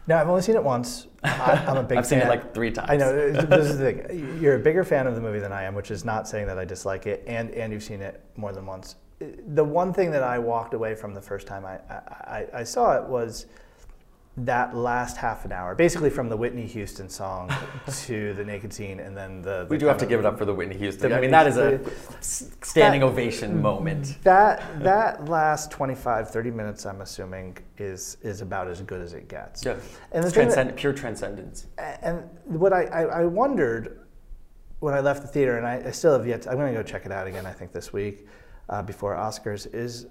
Now 0.07 0.19
I've 0.19 0.29
only 0.29 0.41
seen 0.41 0.55
it 0.55 0.63
once. 0.63 1.07
I, 1.23 1.63
I'm 1.67 1.77
a 1.77 1.83
big 1.83 1.89
fan. 1.89 1.97
I've 1.99 2.05
seen 2.07 2.19
it 2.19 2.27
like 2.27 2.53
three 2.53 2.71
times. 2.71 2.89
I 2.89 2.97
know. 2.97 3.31
This 3.31 3.69
is 3.69 3.77
the 3.77 3.93
thing. 3.93 4.39
You're 4.41 4.55
a 4.55 4.59
bigger 4.59 4.83
fan 4.83 5.05
of 5.05 5.13
the 5.15 5.21
movie 5.21 5.39
than 5.39 5.51
I 5.51 5.63
am, 5.63 5.75
which 5.75 5.91
is 5.91 6.03
not 6.03 6.27
saying 6.27 6.47
that 6.47 6.57
I 6.57 6.65
dislike 6.65 7.05
it, 7.05 7.23
and 7.27 7.51
and 7.51 7.71
you've 7.71 7.83
seen 7.83 8.01
it 8.01 8.23
more 8.35 8.51
than 8.51 8.65
once. 8.65 8.95
The 9.19 9.63
one 9.63 9.93
thing 9.93 10.09
that 10.11 10.23
I 10.23 10.39
walked 10.39 10.73
away 10.73 10.95
from 10.95 11.13
the 11.13 11.21
first 11.21 11.45
time 11.45 11.63
I 11.63 11.79
I, 11.99 12.47
I 12.53 12.63
saw 12.63 12.97
it 12.97 13.03
was 13.07 13.45
that 14.45 14.75
last 14.75 15.17
half 15.17 15.45
an 15.45 15.51
hour, 15.51 15.75
basically 15.75 16.09
from 16.09 16.29
the 16.29 16.37
Whitney 16.37 16.65
Houston 16.65 17.09
song 17.09 17.51
to 18.03 18.33
the 18.33 18.43
naked 18.43 18.73
scene, 18.73 18.99
and 18.99 19.15
then 19.15 19.41
the. 19.41 19.67
We 19.69 19.77
do 19.77 19.85
have 19.87 19.97
to 19.97 20.05
give 20.05 20.19
it 20.19 20.25
up 20.25 20.37
for 20.37 20.45
the 20.45 20.53
Whitney 20.53 20.77
Houston. 20.77 21.09
The 21.09 21.17
I 21.17 21.21
mean, 21.21 21.31
that 21.31 21.47
is 21.47 21.57
a 21.57 21.79
standing 22.21 23.01
that- 23.01 23.07
ovation 23.07 23.61
moment. 23.61 24.17
That 24.23 24.83
that 24.83 25.25
last 25.25 25.71
25, 25.71 26.29
30 26.29 26.51
minutes, 26.51 26.85
I'm 26.85 27.01
assuming, 27.01 27.57
is 27.77 28.17
is 28.21 28.41
about 28.41 28.67
as 28.67 28.81
good 28.81 29.01
as 29.01 29.13
it 29.13 29.27
gets. 29.27 29.65
Yeah. 29.65 29.75
And 30.11 30.23
the 30.23 30.31
thing 30.31 30.49
that- 30.49 30.75
pure 30.75 30.93
transcendence. 30.93 31.67
And 31.77 32.29
what 32.45 32.73
I, 32.73 32.83
I, 32.85 33.01
I 33.01 33.25
wondered 33.25 33.99
when 34.79 34.93
I 34.93 35.01
left 35.01 35.21
the 35.21 35.27
theater, 35.27 35.57
and 35.57 35.67
I, 35.67 35.83
I 35.87 35.91
still 35.91 36.13
have 36.13 36.25
yet, 36.25 36.43
to, 36.43 36.51
I'm 36.51 36.57
going 36.57 36.73
to 36.73 36.79
go 36.79 36.83
check 36.83 37.05
it 37.05 37.11
out 37.11 37.27
again, 37.27 37.45
I 37.45 37.51
think, 37.51 37.71
this 37.73 37.91
week 37.91 38.27
uh, 38.69 38.81
before 38.81 39.13
Oscars, 39.15 39.73
is 39.73 40.07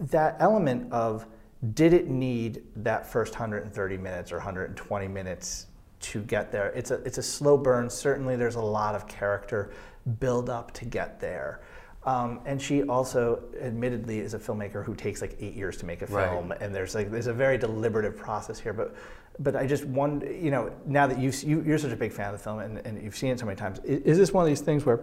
that 0.00 0.36
element 0.40 0.92
of 0.92 1.26
did 1.74 1.92
it 1.92 2.08
need 2.08 2.62
that 2.76 3.06
first 3.10 3.34
130 3.34 3.96
minutes 3.96 4.32
or 4.32 4.36
120 4.36 5.08
minutes 5.08 5.66
to 6.00 6.20
get 6.22 6.50
there? 6.50 6.70
It's 6.70 6.90
a, 6.90 6.94
it's 7.04 7.18
a 7.18 7.22
slow 7.22 7.56
burn. 7.56 7.88
Certainly, 7.88 8.36
there's 8.36 8.56
a 8.56 8.60
lot 8.60 8.94
of 8.94 9.06
character 9.06 9.72
build 10.18 10.50
up 10.50 10.72
to 10.72 10.84
get 10.84 11.20
there. 11.20 11.60
Um, 12.04 12.40
and 12.46 12.60
she 12.60 12.82
also, 12.82 13.44
admittedly, 13.60 14.18
is 14.18 14.34
a 14.34 14.38
filmmaker 14.38 14.84
who 14.84 14.96
takes 14.96 15.20
like 15.20 15.36
eight 15.38 15.54
years 15.54 15.76
to 15.76 15.86
make 15.86 16.02
a 16.02 16.06
Right. 16.06 16.28
film, 16.28 16.52
and 16.60 16.74
there's 16.74 16.96
like 16.96 17.12
there's 17.12 17.28
a 17.28 17.32
very 17.32 17.56
deliberative 17.56 18.16
process 18.16 18.58
here. 18.58 18.72
But 18.72 18.96
but 19.38 19.54
I 19.54 19.66
just 19.66 19.84
wonder, 19.84 20.30
you 20.30 20.50
know, 20.50 20.72
now 20.84 21.06
that 21.06 21.18
you've, 21.18 21.40
you 21.44 21.62
you're 21.62 21.78
such 21.78 21.92
a 21.92 21.96
big 21.96 22.12
fan 22.12 22.34
of 22.34 22.38
the 22.38 22.42
film 22.42 22.58
and, 22.58 22.78
and 22.84 23.00
you've 23.02 23.16
seen 23.16 23.30
it 23.30 23.38
so 23.38 23.46
many 23.46 23.56
times, 23.56 23.78
is, 23.84 24.00
is 24.02 24.18
this 24.18 24.32
one 24.32 24.42
of 24.42 24.48
these 24.48 24.60
things 24.60 24.84
where 24.84 25.00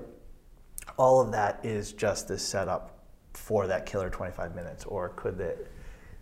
all 0.97 1.21
of 1.21 1.31
that 1.31 1.61
is 1.63 1.93
just 1.93 2.27
this 2.27 2.43
setup 2.43 3.05
for 3.33 3.65
that 3.67 3.85
killer 3.85 4.09
25 4.09 4.53
minutes, 4.53 4.83
or 4.83 5.09
could 5.09 5.39
it? 5.39 5.71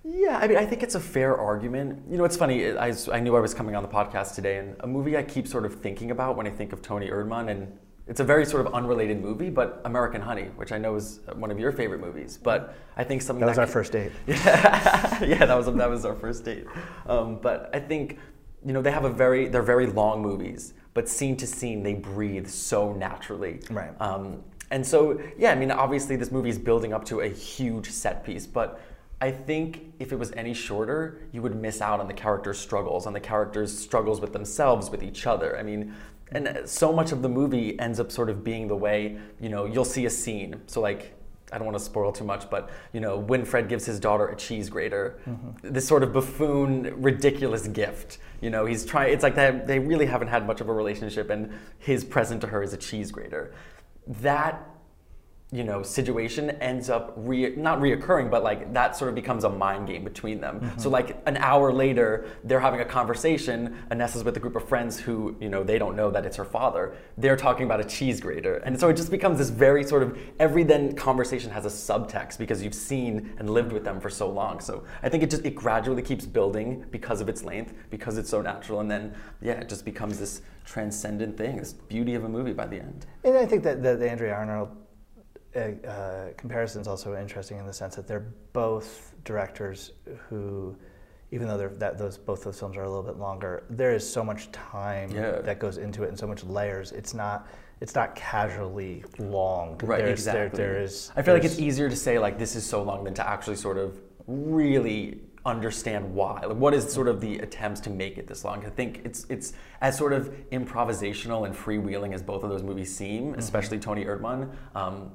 Yeah, 0.10 0.38
I 0.42 0.48
mean, 0.48 0.58
I 0.58 0.66
think 0.66 0.84
it's 0.84 0.96
a 0.96 1.00
fair 1.00 1.36
argument. 1.38 2.02
You 2.10 2.18
know, 2.18 2.24
it's 2.24 2.38
funny. 2.38 2.78
I, 2.78 2.94
I 3.12 3.20
knew 3.20 3.36
I 3.36 3.40
was 3.42 3.54
coming 3.54 3.76
on 3.76 3.84
the 3.84 3.90
podcast 3.90 4.36
today, 4.36 4.58
and 4.58 4.76
a 4.80 4.88
movie 4.88 5.18
I 5.18 5.24
keep 5.24 5.48
sort 5.48 5.66
of 5.66 5.82
thinking 5.82 6.12
about 6.12 6.38
when 6.38 6.48
I 6.48 6.50
think 6.50 6.72
of 6.72 6.82
Toni 6.82 7.10
Erdmann, 7.10 7.50
and 7.52 7.78
it's 8.08 8.22
a 8.22 8.24
very 8.24 8.46
sort 8.46 8.66
of 8.66 8.74
unrelated 8.74 9.22
movie, 9.22 9.50
but 9.50 9.82
American 9.84 10.22
Honey, 10.22 10.46
which 10.56 10.72
I 10.72 10.78
know 10.78 10.96
is 10.96 11.20
one 11.36 11.52
of 11.52 11.60
your 11.60 11.74
favorite 11.74 12.00
movies. 12.00 12.40
But 12.42 12.74
I 12.96 13.04
think 13.04 13.22
something 13.22 13.42
That 13.42 13.50
was 13.50 13.58
our 13.58 13.66
can- 13.66 13.74
first 13.74 13.92
date. 13.92 14.12
Yeah, 14.28 15.24
yeah, 15.26 15.46
that 15.46 15.56
was 15.58 15.66
that 15.66 15.90
was 15.90 16.06
our 16.06 16.16
first 16.16 16.46
date. 16.46 16.66
Um, 17.06 17.40
but 17.42 17.70
I 17.74 17.80
think 17.80 18.18
you 18.66 18.72
know 18.72 18.82
they 18.82 18.92
have 18.92 19.04
a 19.04 19.10
very 19.10 19.50
they're 19.50 19.62
very 19.62 19.88
long 19.88 20.22
movies, 20.22 20.74
but 20.94 21.10
scene 21.10 21.36
to 21.38 21.46
scene 21.48 21.84
they 21.84 21.96
breathe 21.96 22.48
so 22.48 22.94
naturally. 22.94 23.60
Right. 23.70 23.92
Um, 24.00 24.42
and 24.72 24.86
so 24.88 25.20
yeah, 25.38 25.52
I 25.52 25.56
mean 25.56 25.72
obviously 25.72 26.16
this 26.16 26.32
movie 26.32 26.50
is 26.50 26.58
building 26.60 26.94
up 26.94 27.04
to 27.06 27.20
a 27.22 27.28
huge 27.28 27.90
set 27.90 28.24
piece, 28.24 28.48
but 28.48 28.80
I 29.20 29.32
think 29.32 29.94
if 30.00 30.12
it 30.12 30.20
was 30.20 30.32
any 30.34 30.54
shorter, 30.54 31.20
you 31.32 31.42
would 31.42 31.56
miss 31.56 31.82
out 31.82 32.00
on 32.00 32.08
the 32.08 32.14
characters' 32.14 32.60
struggles, 32.60 33.08
on 33.08 33.14
the 33.14 33.20
characters' 33.20 33.78
struggles 33.78 34.22
with 34.22 34.32
themselves, 34.32 34.90
with 34.92 35.02
each 35.02 35.26
other. 35.26 35.58
I 35.58 35.64
mean, 35.64 35.96
and 36.32 36.48
uh, 36.48 36.68
so 36.68 36.94
much 36.94 37.12
of 37.12 37.22
the 37.22 37.30
movie 37.30 37.80
ends 37.80 38.00
up 38.00 38.12
sort 38.12 38.30
of 38.30 38.44
being 38.44 38.68
the 38.68 38.76
way, 38.76 39.18
you 39.40 39.50
know, 39.50 39.66
you'll 39.66 39.86
see 39.86 40.06
a 40.06 40.10
scene. 40.10 40.62
So 40.68 40.82
like 40.82 41.14
I 41.52 41.58
don't 41.58 41.66
want 41.66 41.78
to 41.78 41.84
spoil 41.84 42.12
too 42.12 42.26
much, 42.26 42.50
but 42.50 42.70
you 42.92 43.00
know, 43.00 43.22
Winfried 43.22 43.70
gives 43.70 43.86
his 43.86 44.00
daughter 44.00 44.28
a 44.28 44.36
cheese 44.36 44.70
grater, 44.70 45.20
mm-hmm. 45.26 45.74
this 45.74 45.88
sort 45.88 46.04
of 46.04 46.12
buffoon, 46.12 47.02
ridiculous 47.02 47.68
gift. 47.68 48.18
You 48.42 48.50
know, 48.50 48.66
he's 48.66 48.86
trying. 48.86 49.14
It's 49.14 49.24
like 49.24 49.36
they, 49.36 49.62
they 49.66 49.80
really 49.80 50.06
haven't 50.06 50.28
had 50.28 50.46
much 50.46 50.60
of 50.62 50.68
a 50.68 50.74
relationship, 50.74 51.30
and 51.30 51.54
his 51.80 52.04
present 52.04 52.42
to 52.42 52.48
her 52.48 52.62
is 52.62 52.74
a 52.74 52.78
cheese 52.78 53.12
grater. 53.12 53.54
That 54.08 54.77
you 55.52 55.64
know 55.64 55.82
situation 55.82 56.50
ends 56.50 56.90
up 56.90 57.14
re- 57.16 57.56
not 57.56 57.80
reoccurring 57.80 58.30
but 58.30 58.44
like 58.44 58.74
that 58.74 58.98
sort 58.98 59.08
of 59.08 59.16
becomes 59.16 59.46
a 59.46 59.50
mind 59.50 59.88
game 59.88 60.04
between 60.04 60.42
them. 60.42 60.60
Mm-hmm. 60.60 60.80
So 60.80 60.90
like 60.90 61.22
an 61.26 61.38
hour 61.38 61.72
later 61.72 62.28
they're 62.44 62.60
having 62.60 62.82
a 62.82 62.86
conversation 62.86 63.78
Anessa's 63.90 64.26
with 64.26 64.36
a 64.36 64.42
group 64.42 64.58
of 64.58 64.68
friends 64.68 65.00
who 65.00 65.38
you 65.40 65.48
know 65.48 65.64
they 65.64 65.80
don't 65.80 65.96
know 65.96 66.12
that 66.12 66.26
it's 66.26 66.36
her 66.36 66.44
father. 66.44 66.96
They're 67.18 67.38
talking 67.38 67.66
about 67.66 67.80
a 67.80 67.86
cheese 67.86 68.20
grater. 68.20 68.58
And 68.58 68.78
so 68.78 68.90
it 68.90 68.98
just 68.98 69.10
becomes 69.10 69.38
this 69.38 69.50
very 69.50 69.86
sort 69.86 70.04
of 70.04 70.20
every 70.38 70.64
then 70.64 70.94
conversation 70.96 71.50
has 71.52 71.66
a 71.66 71.70
subtext 71.70 72.38
because 72.38 72.62
you've 72.62 72.76
seen 72.76 73.34
and 73.40 73.50
lived 73.50 73.72
with 73.72 73.86
them 73.86 74.02
for 74.02 74.10
so 74.10 74.30
long. 74.30 74.60
So 74.60 74.84
i 75.02 75.08
think 75.08 75.24
it 75.24 75.30
just 75.30 75.46
it 75.46 75.56
gradually 75.56 76.02
keeps 76.02 76.26
building 76.26 76.84
because 76.92 77.22
of 77.22 77.30
its 77.30 77.42
length 77.44 77.74
because 77.90 78.18
it's 78.18 78.30
so 78.30 78.42
natural. 78.42 78.82
And 78.82 78.92
then 78.92 79.16
yeah 79.42 79.54
it 79.54 79.70
just 79.70 79.86
becomes 79.86 80.20
this 80.20 80.42
transcendent 80.66 81.38
thing 81.38 81.56
this 81.56 81.72
beauty 81.72 82.16
of 82.16 82.26
a 82.26 82.30
movie 82.30 82.52
by 82.52 82.68
the 82.68 82.76
end. 82.82 83.06
And 83.24 83.38
I 83.38 83.46
think 83.46 83.64
that 83.64 83.82
the 83.82 84.10
Andrea 84.10 84.34
Arnold 84.34 84.76
uh, 85.58 85.88
uh, 85.88 86.34
comparison 86.38 86.82
is 86.82 86.88
also 86.88 87.16
interesting 87.18 87.58
in 87.58 87.66
the 87.66 87.74
sense 87.74 87.96
that 87.96 88.08
they're 88.08 88.28
both 88.54 89.14
directors 89.24 89.92
who, 90.30 90.76
even 91.32 91.48
though 91.48 91.58
they're, 91.58 91.70
that 91.70 91.98
those 91.98 92.18
both 92.18 92.44
those 92.44 92.60
films 92.60 92.78
are 92.78 92.84
a 92.84 92.90
little 92.90 93.04
bit 93.04 93.18
longer, 93.18 93.64
there 93.70 93.94
is 93.94 94.08
so 94.10 94.24
much 94.24 94.52
time 94.52 95.12
Yeah. 95.12 95.40
that 95.42 95.60
goes 95.60 95.78
into 95.78 96.04
it 96.04 96.10
and 96.10 96.18
so 96.18 96.28
much 96.28 96.44
layers. 96.44 96.92
It's 96.92 97.14
not 97.14 97.48
it's 97.80 97.94
not 97.94 98.16
casually 98.16 99.04
long. 99.20 99.78
Right, 99.84 100.00
There's- 100.04 100.26
there- 100.26 100.46
exactly. 100.46 100.58
there 100.58 100.82
is. 100.82 101.12
I 101.16 101.22
feel 101.22 101.34
like 101.36 101.44
it's 101.44 101.60
easier 101.60 101.90
to 101.90 101.96
say 101.96 102.18
like 102.20 102.40
this 102.40 102.56
is 102.56 102.66
so 102.66 102.82
long 102.82 103.04
than 103.04 103.14
to 103.16 103.28
actually 103.28 103.56
sort 103.58 103.78
of 103.78 104.00
really 104.26 105.20
understand 105.46 106.14
why. 106.14 106.42
Like 106.46 106.58
what 106.58 106.74
is 106.74 106.92
sort 106.92 107.08
of 107.08 107.22
the 107.22 107.40
attempts 107.40 107.80
to 107.82 107.90
make 107.90 108.18
it 108.18 108.28
this 108.28 108.44
long? 108.44 108.66
I 108.66 108.70
think 108.70 109.02
it's 109.06 109.26
it's 109.30 109.54
as 109.82 109.98
sort 109.98 110.14
of 110.14 110.30
improvisational 110.52 111.46
and 111.46 111.56
freewheeling 111.56 112.14
as 112.14 112.22
both 112.22 112.44
of 112.44 112.50
those 112.50 112.64
movies 112.64 112.96
seem, 112.96 113.28
Mm-hmm. 113.32 113.40
especially 113.40 113.80
Toni 113.80 114.06
Erdmann. 114.06 114.50
Um, 114.76 115.12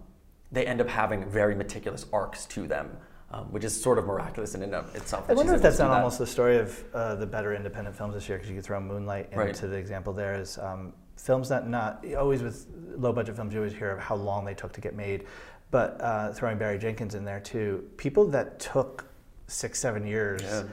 they 0.52 0.66
end 0.66 0.80
up 0.80 0.88
having 0.88 1.24
very 1.28 1.54
meticulous 1.54 2.06
arcs 2.12 2.46
to 2.46 2.66
them. 2.68 2.96
um, 3.34 3.50
which 3.50 3.64
is 3.64 3.72
sort 3.82 3.96
of 3.98 4.04
miraculous 4.04 4.54
in 4.54 4.62
and 4.62 4.74
of 4.74 4.94
itself. 4.94 5.24
I 5.30 5.32
wonder 5.32 5.54
if 5.54 5.62
that's 5.62 5.78
not 5.78 5.88
that. 5.88 5.96
almost 5.96 6.18
the 6.18 6.26
story 6.26 6.58
of 6.58 6.84
uh, 6.92 7.14
the 7.14 7.24
better 7.26 7.54
independent 7.54 7.96
films 7.96 8.12
this 8.12 8.28
year 8.28 8.36
because 8.36 8.50
you 8.50 8.56
could 8.56 8.64
throw 8.64 8.78
Moonlight 8.78 9.28
into 9.32 9.38
Right. 9.38 9.54
the 9.54 9.72
example 9.72 10.12
there 10.12 10.34
is 10.34 10.58
um, 10.58 10.92
films 11.16 11.48
that 11.48 11.66
not 11.66 12.04
always 12.14 12.42
with 12.42 12.66
low 12.98 13.10
budget 13.10 13.34
films 13.34 13.54
you 13.54 13.60
always 13.60 13.72
hear 13.72 13.90
of 13.92 14.00
how 14.00 14.16
long 14.16 14.44
they 14.44 14.52
took 14.52 14.70
to 14.74 14.82
get 14.82 14.94
made, 14.94 15.24
but 15.70 15.98
uh, 16.02 16.30
throwing 16.34 16.58
Barry 16.58 16.76
Jenkins 16.78 17.14
in 17.14 17.24
there 17.24 17.40
too, 17.40 17.88
people 17.96 18.26
that 18.26 18.60
took 18.60 19.06
six 19.46 19.78
seven 19.78 20.06
years 20.06 20.42
Yeah. 20.42 20.64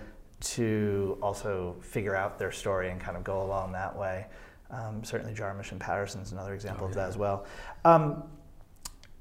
to 0.41 1.17
also 1.21 1.77
figure 1.79 2.13
out 2.15 2.37
their 2.39 2.51
story 2.51 2.89
and 2.91 2.99
kind 2.99 3.15
of 3.15 3.23
go 3.23 3.41
along 3.43 3.71
that 3.71 3.97
way. 3.97 4.25
Um, 4.69 5.01
certainly, 5.05 5.33
Jarmusch 5.33 5.71
and 5.71 5.79
Paterson 5.79 6.19
is 6.21 6.33
another 6.33 6.53
example 6.53 6.85
Oh, 6.85 6.89
of 6.89 6.95
that 6.95 7.07
as 7.07 7.17
well. 7.17 7.45
Um, 7.85 8.23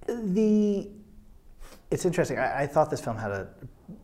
the 0.08 0.90
it's 1.90 2.04
interesting. 2.04 2.38
I, 2.38 2.62
I 2.62 2.66
thought 2.66 2.90
this 2.90 3.00
film 3.00 3.16
had 3.16 3.30
a 3.30 3.48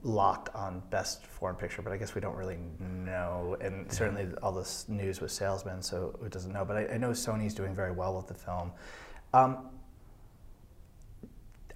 lock 0.02 0.50
on 0.54 0.82
best 0.90 1.26
foreign 1.26 1.56
picture, 1.56 1.82
but 1.82 1.92
I 1.92 1.96
guess 1.96 2.14
we 2.14 2.20
don't 2.20 2.37
really 2.37 2.58
know. 2.80 3.56
And 3.61 3.90
certainly, 3.92 4.26
all 4.42 4.52
this 4.52 4.88
news 4.88 5.20
was 5.20 5.32
salesman, 5.32 5.82
so 5.82 6.18
it 6.25 6.32
doesn't 6.32 6.52
know. 6.52 6.64
But 6.64 6.76
I, 6.76 6.94
I 6.94 6.96
know 6.96 7.11
Sony's 7.11 7.54
doing 7.54 7.75
very 7.75 7.92
well 7.92 8.16
with 8.16 8.26
the 8.26 8.34
film. 8.34 8.73
Um, 9.34 9.68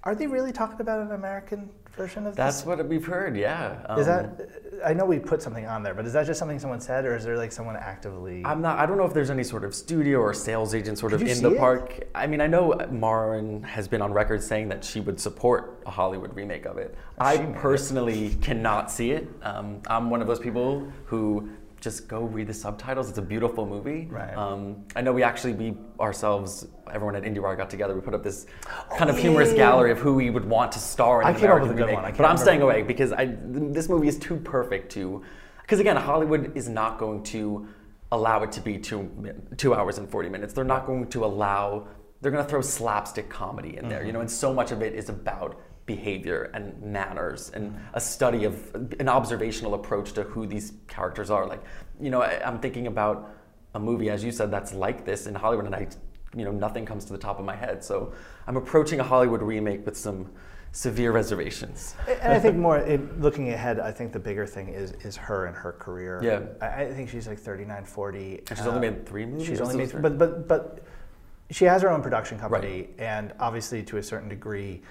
are 0.03 0.15
they 0.15 0.27
really 0.27 0.51
talking 0.51 0.79
about 0.81 1.01
an 1.01 1.11
American 1.11 1.69
version 1.99 2.25
of 2.25 2.35
That's 2.35 2.57
this? 2.61 2.65
what 2.65 2.83
we've 2.87 3.05
heard. 3.05 3.35
Yeah. 3.35 3.73
Is 3.97 4.07
Um, 4.07 4.13
that? 4.37 4.49
I 4.85 4.93
know 4.93 5.05
we 5.05 5.19
put 5.19 5.41
something 5.41 5.65
on 5.67 5.83
there, 5.83 5.93
but 5.93 6.05
is 6.05 6.13
that 6.13 6.25
just 6.25 6.39
something 6.39 6.57
someone 6.57 6.79
said, 6.79 7.05
or 7.05 7.15
is 7.15 7.25
there 7.25 7.37
like 7.37 7.51
someone 7.51 7.75
actively? 7.75 8.41
I'm 8.45 8.61
not. 8.61 8.79
I 8.79 8.85
don't 8.85 8.97
know 8.97 9.03
if 9.05 9.13
there's 9.13 9.29
any 9.29 9.43
sort 9.43 9.65
of 9.65 9.75
studio 9.75 10.19
or 10.19 10.33
sales 10.33 10.73
agent 10.73 10.97
sort 10.97 11.11
Could 11.11 11.23
of 11.23 11.27
in 11.27 11.41
the 11.43 11.51
it? 11.51 11.59
park. 11.59 11.99
I 12.15 12.25
mean, 12.27 12.39
I 12.39 12.47
know 12.47 12.73
Maren 12.89 13.61
has 13.63 13.87
been 13.89 14.01
on 14.01 14.13
record 14.13 14.41
saying 14.41 14.69
that 14.69 14.83
she 14.85 15.01
would 15.01 15.19
support 15.19 15.83
a 15.85 15.91
Hollywood 15.91 16.33
remake 16.33 16.65
of 16.65 16.77
it. 16.77 16.95
I 17.19 17.35
She 17.35 17.41
it. 17.43 17.55
personally 17.55 18.37
cannot 18.41 18.89
see 18.89 19.11
it. 19.11 19.27
Um, 19.43 19.81
I'm 19.87 20.09
one 20.09 20.21
of 20.21 20.27
those 20.27 20.39
people 20.39 20.87
who 21.05 21.49
just 21.81 22.07
go 22.07 22.23
read 22.23 22.47
the 22.47 22.53
subtitles. 22.53 23.09
It's 23.09 23.17
a 23.17 23.21
beautiful 23.21 23.65
movie. 23.65 24.07
Right. 24.09 24.35
Um, 24.35 24.85
I 24.95 25.01
know 25.01 25.13
we 25.13 25.23
actually 25.23 25.53
we 25.53 25.77
ourselves, 25.99 26.67
everyone 26.91 27.15
at 27.15 27.23
IndieWire 27.23 27.57
got 27.57 27.69
together. 27.69 27.95
We 27.95 28.01
put 28.01 28.13
up 28.13 28.23
this 28.23 28.45
kind 28.97 29.09
Oh, 29.09 29.13
of 29.13 29.15
yeah, 29.15 29.21
humorous 29.23 29.53
gallery 29.53 29.91
of 29.91 29.99
who 29.99 30.15
we 30.15 30.29
would 30.29 30.45
want 30.45 30.71
to 30.73 30.79
star 30.79 31.21
in 31.21 31.27
I 31.27 31.31
came 31.33 31.43
up 31.49 31.57
American 31.57 31.67
with 31.69 31.77
a 31.77 31.85
good 31.85 31.93
one. 31.93 32.13
But 32.15 32.25
I'm 32.25 32.37
staying 32.37 32.61
away 32.61 32.81
because 32.83 33.11
I 33.13 33.35
this 33.43 33.89
movie 33.89 34.07
is 34.07 34.17
too 34.19 34.37
perfect 34.37 34.91
to 34.93 35.23
because 35.61 35.79
again 35.79 35.95
Hollywood 35.95 36.55
is 36.57 36.67
not 36.67 36.97
going 36.97 37.23
to 37.25 37.67
allow 38.11 38.41
it 38.43 38.51
to 38.53 38.61
be 38.61 38.77
two 38.77 39.09
two 39.57 39.73
hours 39.75 39.99
and 39.99 40.09
40 40.09 40.29
minutes 40.29 40.51
they're 40.53 40.63
not 40.63 40.87
going 40.87 41.07
to 41.09 41.23
allow 41.23 41.87
they're 42.21 42.31
going 42.31 42.43
to 42.43 42.49
throw 42.49 42.59
slapstick 42.59 43.29
comedy 43.29 43.77
in 43.77 43.87
there 43.87 44.03
you 44.03 44.11
know 44.11 44.19
and 44.21 44.31
so 44.31 44.51
much 44.51 44.71
of 44.71 44.81
it 44.81 44.93
is 44.95 45.09
about 45.09 45.61
behavior 45.89 46.51
and 46.53 46.79
manners 46.83 47.49
and 47.55 47.75
a 47.95 47.99
study 47.99 48.43
of 48.45 48.53
an 48.99 49.09
observational 49.09 49.73
approach 49.73 50.13
to 50.13 50.21
who 50.21 50.45
these 50.45 50.67
characters 50.87 51.31
are 51.31 51.47
like 51.47 51.63
you 51.99 52.11
know 52.11 52.21
I, 52.21 52.31
i'm 52.47 52.59
thinking 52.59 52.85
about 52.85 53.17
a 53.73 53.79
movie 53.79 54.11
as 54.11 54.23
you 54.23 54.31
said 54.31 54.51
that's 54.51 54.71
like 54.71 55.03
this 55.03 55.25
in 55.25 55.33
hollywood 55.33 55.65
and 55.65 55.73
i 55.73 55.87
you 56.37 56.45
know 56.45 56.51
nothing 56.51 56.85
comes 56.85 57.05
to 57.05 57.13
the 57.13 57.17
top 57.17 57.39
of 57.39 57.45
my 57.45 57.55
head 57.55 57.83
so 57.83 58.13
i'm 58.45 58.55
approaching 58.55 58.99
a 58.99 59.03
hollywood 59.03 59.41
remake 59.41 59.83
with 59.83 59.97
some 59.97 60.29
severe 60.73 61.11
reservations 61.11 61.95
And 62.21 62.31
I 62.33 62.39
think 62.39 62.55
more 62.55 62.77
it, 62.77 63.19
looking 63.19 63.49
ahead, 63.49 63.79
I 63.79 63.91
think 63.91 64.13
the 64.13 64.19
bigger 64.19 64.45
thing 64.45 64.67
is 64.69 64.91
is 65.03 65.17
her 65.17 65.47
and 65.47 65.55
her 65.55 65.71
career. 65.71 66.21
Yeah. 66.21 66.41
I, 66.61 66.83
I 66.83 66.93
think 66.93 67.09
she's 67.09 67.27
like 67.27 67.39
39, 67.39 67.85
40. 67.85 68.37
And 68.37 68.57
she's 68.57 68.67
only 68.67 68.87
um, 68.87 68.93
made 68.93 69.07
three 69.09 69.25
movies? 69.25 69.47
She's 69.47 69.61
only 69.61 69.77
made, 69.77 69.89
three? 69.89 70.01
but 70.05 70.19
but 70.19 70.47
but 70.47 70.83
she 71.51 71.65
has 71.65 71.81
her 71.81 71.89
own 71.89 72.01
production 72.01 72.37
company, 72.37 72.89
and 72.99 73.33
obviously 73.39 73.81
to 73.83 73.97
a 73.97 74.03
certain 74.03 74.29
degree, 74.29 74.81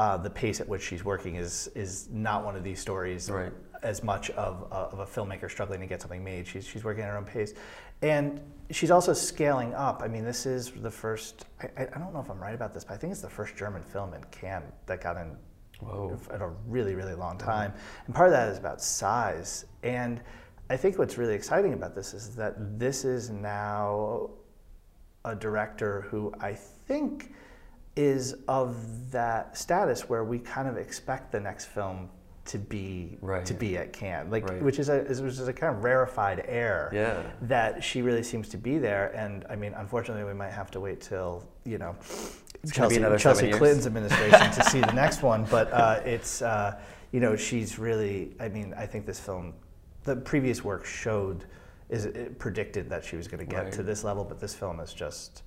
uh, 0.00 0.16
the 0.16 0.30
pace 0.30 0.62
at 0.62 0.68
which 0.68 0.82
she's 0.82 1.04
working 1.04 1.34
is 1.36 1.68
is 1.74 2.08
not 2.10 2.42
one 2.42 2.56
of 2.56 2.64
these 2.64 2.80
stories. 2.80 3.30
Right. 3.30 3.52
As 3.82 4.02
much 4.02 4.30
of, 4.30 4.66
of 4.70 4.98
a 4.98 5.06
filmmaker 5.06 5.50
struggling 5.50 5.80
to 5.80 5.86
get 5.86 6.00
something 6.00 6.24
made, 6.24 6.46
she's 6.46 6.66
she's 6.66 6.84
working 6.84 7.02
at 7.02 7.10
her 7.10 7.18
own 7.18 7.24
pace, 7.24 7.52
and 8.00 8.40
she's 8.70 8.90
also 8.90 9.12
scaling 9.12 9.74
up. 9.74 10.02
I 10.02 10.08
mean, 10.08 10.24
this 10.24 10.46
is 10.46 10.70
the 10.70 10.90
first. 10.90 11.44
I, 11.62 11.82
I 11.82 11.98
don't 11.98 12.14
know 12.14 12.20
if 12.20 12.30
I'm 12.30 12.40
right 12.40 12.54
about 12.54 12.72
this, 12.72 12.82
but 12.84 12.94
I 12.94 12.96
think 12.96 13.10
it's 13.12 13.20
the 13.20 13.28
first 13.28 13.56
German 13.56 13.82
film 13.82 14.14
in 14.14 14.22
Cannes 14.30 14.72
that 14.86 15.02
got 15.02 15.18
in 15.18 15.36
Whoa. 15.80 16.18
at 16.30 16.40
a 16.40 16.50
really, 16.66 16.94
really 16.94 17.14
long 17.14 17.36
time. 17.36 17.72
And 18.06 18.14
part 18.14 18.28
of 18.28 18.32
that 18.32 18.48
is 18.48 18.56
about 18.56 18.80
size. 18.82 19.66
And 19.82 20.22
I 20.70 20.76
think 20.78 20.98
what's 20.98 21.18
really 21.18 21.34
exciting 21.34 21.74
about 21.74 21.94
this 21.94 22.14
is 22.14 22.34
that 22.36 22.78
this 22.78 23.04
is 23.04 23.28
now 23.28 24.30
a 25.26 25.34
director 25.34 26.02
who 26.02 26.32
I 26.40 26.54
think 26.54 27.32
is 27.96 28.34
of 28.48 29.10
that 29.10 29.56
status 29.56 30.08
where 30.08 30.24
we 30.24 30.38
kind 30.38 30.68
of 30.68 30.76
expect 30.76 31.32
the 31.32 31.40
next 31.40 31.66
film 31.66 32.08
to 32.46 32.58
be 32.58 33.18
Right. 33.20 33.44
to 33.44 33.54
be 33.54 33.76
at 33.76 33.92
Cannes, 33.92 34.30
like 34.30 34.48
Right. 34.48 34.62
which 34.62 34.78
is 34.78 34.88
a 34.88 35.00
which 35.02 35.18
is 35.20 35.46
a 35.48 35.52
kind 35.52 35.76
of 35.76 35.84
rarefied 35.84 36.44
air 36.48 36.90
Yeah. 36.92 37.22
that 37.42 37.84
she 37.84 38.02
really 38.02 38.22
seems 38.22 38.48
to 38.50 38.56
be 38.56 38.78
there. 38.78 39.08
And 39.14 39.44
I 39.50 39.56
mean, 39.56 39.74
unfortunately, 39.74 40.24
we 40.24 40.34
might 40.34 40.50
have 40.52 40.70
to 40.72 40.80
wait 40.80 41.00
till 41.00 41.44
you 41.64 41.78
know 41.78 41.94
gonna 42.74 42.88
Chelsea, 42.90 43.18
Chelsea. 43.22 43.50
Clinton's 43.52 43.86
administration 43.92 44.50
to 44.52 44.62
see 44.64 44.80
the 44.80 44.92
next 44.92 45.22
one. 45.22 45.44
But 45.50 45.72
uh, 45.72 46.00
it's 46.04 46.42
uh, 46.42 46.80
you 47.12 47.20
know 47.20 47.36
she's 47.36 47.78
really. 47.78 48.34
I 48.40 48.48
mean, 48.48 48.74
I 48.76 48.86
think 48.86 49.04
this 49.06 49.20
film, 49.20 49.52
the 50.04 50.16
previous 50.16 50.64
work 50.64 50.84
showed 50.84 51.44
is 51.88 52.04
it 52.06 52.38
predicted 52.38 52.88
that 52.88 53.04
she 53.04 53.16
was 53.16 53.26
going 53.28 53.40
to 53.40 53.44
get 53.50 53.64
Right. 53.64 53.72
to 53.74 53.82
this 53.82 54.02
level, 54.04 54.24
but 54.24 54.40
this 54.40 54.54
film 54.54 54.80
is 54.80 54.92
just. 54.94 55.42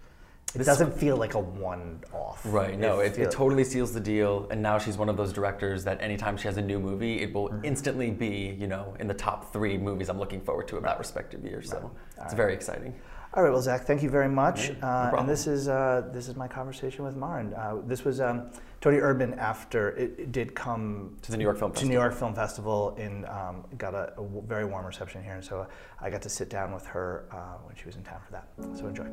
It 0.54 0.60
This- 0.60 0.68
doesn't 0.68 0.94
feel 0.94 1.18
like 1.18 1.34
a 1.34 1.40
one-off. 1.40 2.42
Right. 2.46 2.78
No, 2.78 3.00
it, 3.00 3.18
it 3.18 3.32
totally 3.32 3.64
seals 3.64 3.92
the 3.92 4.00
deal. 4.00 4.48
And 4.52 4.62
now 4.62 4.78
she's 4.78 4.98
one 4.98 5.10
of 5.10 5.18
those 5.18 5.34
directors 5.34 5.84
that 5.86 6.00
anytime 6.00 6.38
she 6.38 6.48
has 6.48 6.58
a 6.58 6.62
new 6.62 6.80
movie, 6.80 7.22
it 7.22 7.34
will 7.34 7.50
Mm-hmm. 7.50 7.66
instantly 7.66 8.12
be, 8.12 8.56
you 8.60 8.68
know, 8.68 8.96
in 9.00 9.08
the 9.08 9.14
top 9.14 9.52
three 9.52 9.78
movies 9.78 10.10
I'm 10.10 10.20
looking 10.20 10.42
forward 10.42 10.68
to 10.70 10.78
in 10.78 10.84
that 10.84 10.98
respective 11.00 11.44
year. 11.44 11.62
So 11.62 11.92
it's 12.12 12.20
right. 12.20 12.34
very 12.34 12.54
exciting. 12.54 12.94
All 13.34 13.42
right, 13.44 13.50
well, 13.52 13.62
Zack, 13.62 13.86
thank 13.86 14.04
you 14.04 14.10
very 14.12 14.30
much. 14.30 14.70
No 14.80 14.88
uh, 14.88 15.16
and 15.18 15.28
this 15.28 15.48
is 15.48 15.68
uh, 15.68 16.08
this 16.14 16.28
is 16.30 16.36
my 16.36 16.48
conversation 16.48 17.04
with 17.04 17.16
Maren. 17.16 17.52
Uh, 17.56 17.78
this 17.88 18.06
was 18.06 18.22
um, 18.22 18.52
Toni 18.84 18.98
Erdmann, 18.98 19.38
after 19.38 19.92
it, 19.92 20.14
it 20.20 20.32
did 20.34 20.54
come 20.54 21.16
To 21.22 21.32
the 21.32 21.38
New 21.38 21.46
York 21.46 21.58
Film 21.58 21.72
to 21.72 21.76
Festival. 21.76 21.90
New 21.90 22.02
York 22.02 22.14
Film 22.14 22.36
Festival 22.36 22.96
and 23.00 23.26
um, 23.28 23.64
got 23.78 23.96
a, 23.96 24.14
very 24.46 24.66
warm 24.66 24.86
reception 24.86 25.24
here, 25.24 25.36
and 25.36 25.46
so 25.46 25.66
I 26.02 26.10
got 26.10 26.22
to 26.24 26.30
sit 26.30 26.50
down 26.50 26.74
with 26.74 26.86
her 26.88 27.24
uh, 27.32 27.60
when 27.64 27.78
she 27.78 27.86
was 27.86 27.96
in 27.96 28.04
town 28.04 28.20
for 28.26 28.34
that. 28.34 28.50
So 28.78 28.88
enjoy. 28.88 29.06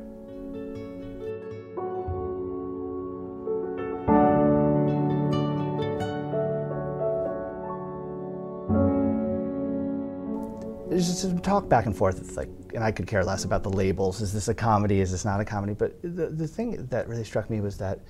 There's 10.89 11.07
just 11.07 11.21
some 11.21 11.39
talk 11.39 11.69
back 11.69 11.85
and 11.85 11.95
forth. 11.95 12.19
It's 12.19 12.35
like, 12.35 12.49
and 12.75 12.83
I 12.83 12.91
could 12.91 13.07
care 13.07 13.23
less 13.23 13.45
about 13.45 13.63
the 13.63 13.69
labels. 13.69 14.19
Is 14.19 14.33
this 14.33 14.49
a 14.49 14.53
comedy? 14.53 14.99
Is 14.99 15.13
this 15.13 15.23
not 15.23 15.39
a 15.39 15.45
comedy? 15.45 15.75
But 15.75 16.01
the, 16.01 16.27
the 16.27 16.45
thing 16.45 16.85
that 16.87 17.07
really 17.07 17.23
struck 17.23 17.49
me 17.49 17.61
was 17.61 17.77
that 17.77 18.01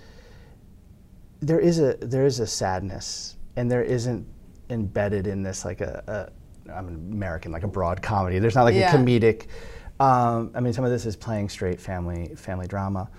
there 1.42 1.60
is 1.60 1.80
a 1.80 1.96
there 2.02 2.26
is 2.26 2.40
a 2.40 2.48
sadness, 2.48 3.38
and 3.56 3.70
there 3.70 3.84
isn't 3.84 4.26
embedded 4.70 5.28
in 5.28 5.44
this 5.44 5.66
like 5.66 5.82
a, 5.82 6.32
a 6.68 6.72
I'm 6.72 6.88
an 6.88 6.96
American 7.12 7.52
like 7.52 7.64
a 7.64 7.68
broad 7.68 8.02
comedy. 8.02 8.40
There's 8.40 8.56
not 8.56 8.64
like 8.64 8.76
Yeah. 8.76 8.94
a 8.94 8.98
comedic. 8.98 9.48
Um, 10.00 10.52
I 10.56 10.60
mean, 10.62 10.74
some 10.74 10.86
of 10.86 10.92
this 10.92 11.06
is 11.06 11.16
playing 11.16 11.50
straight 11.50 11.80
family 11.80 12.34
family 12.36 12.68
drama, 12.68 13.10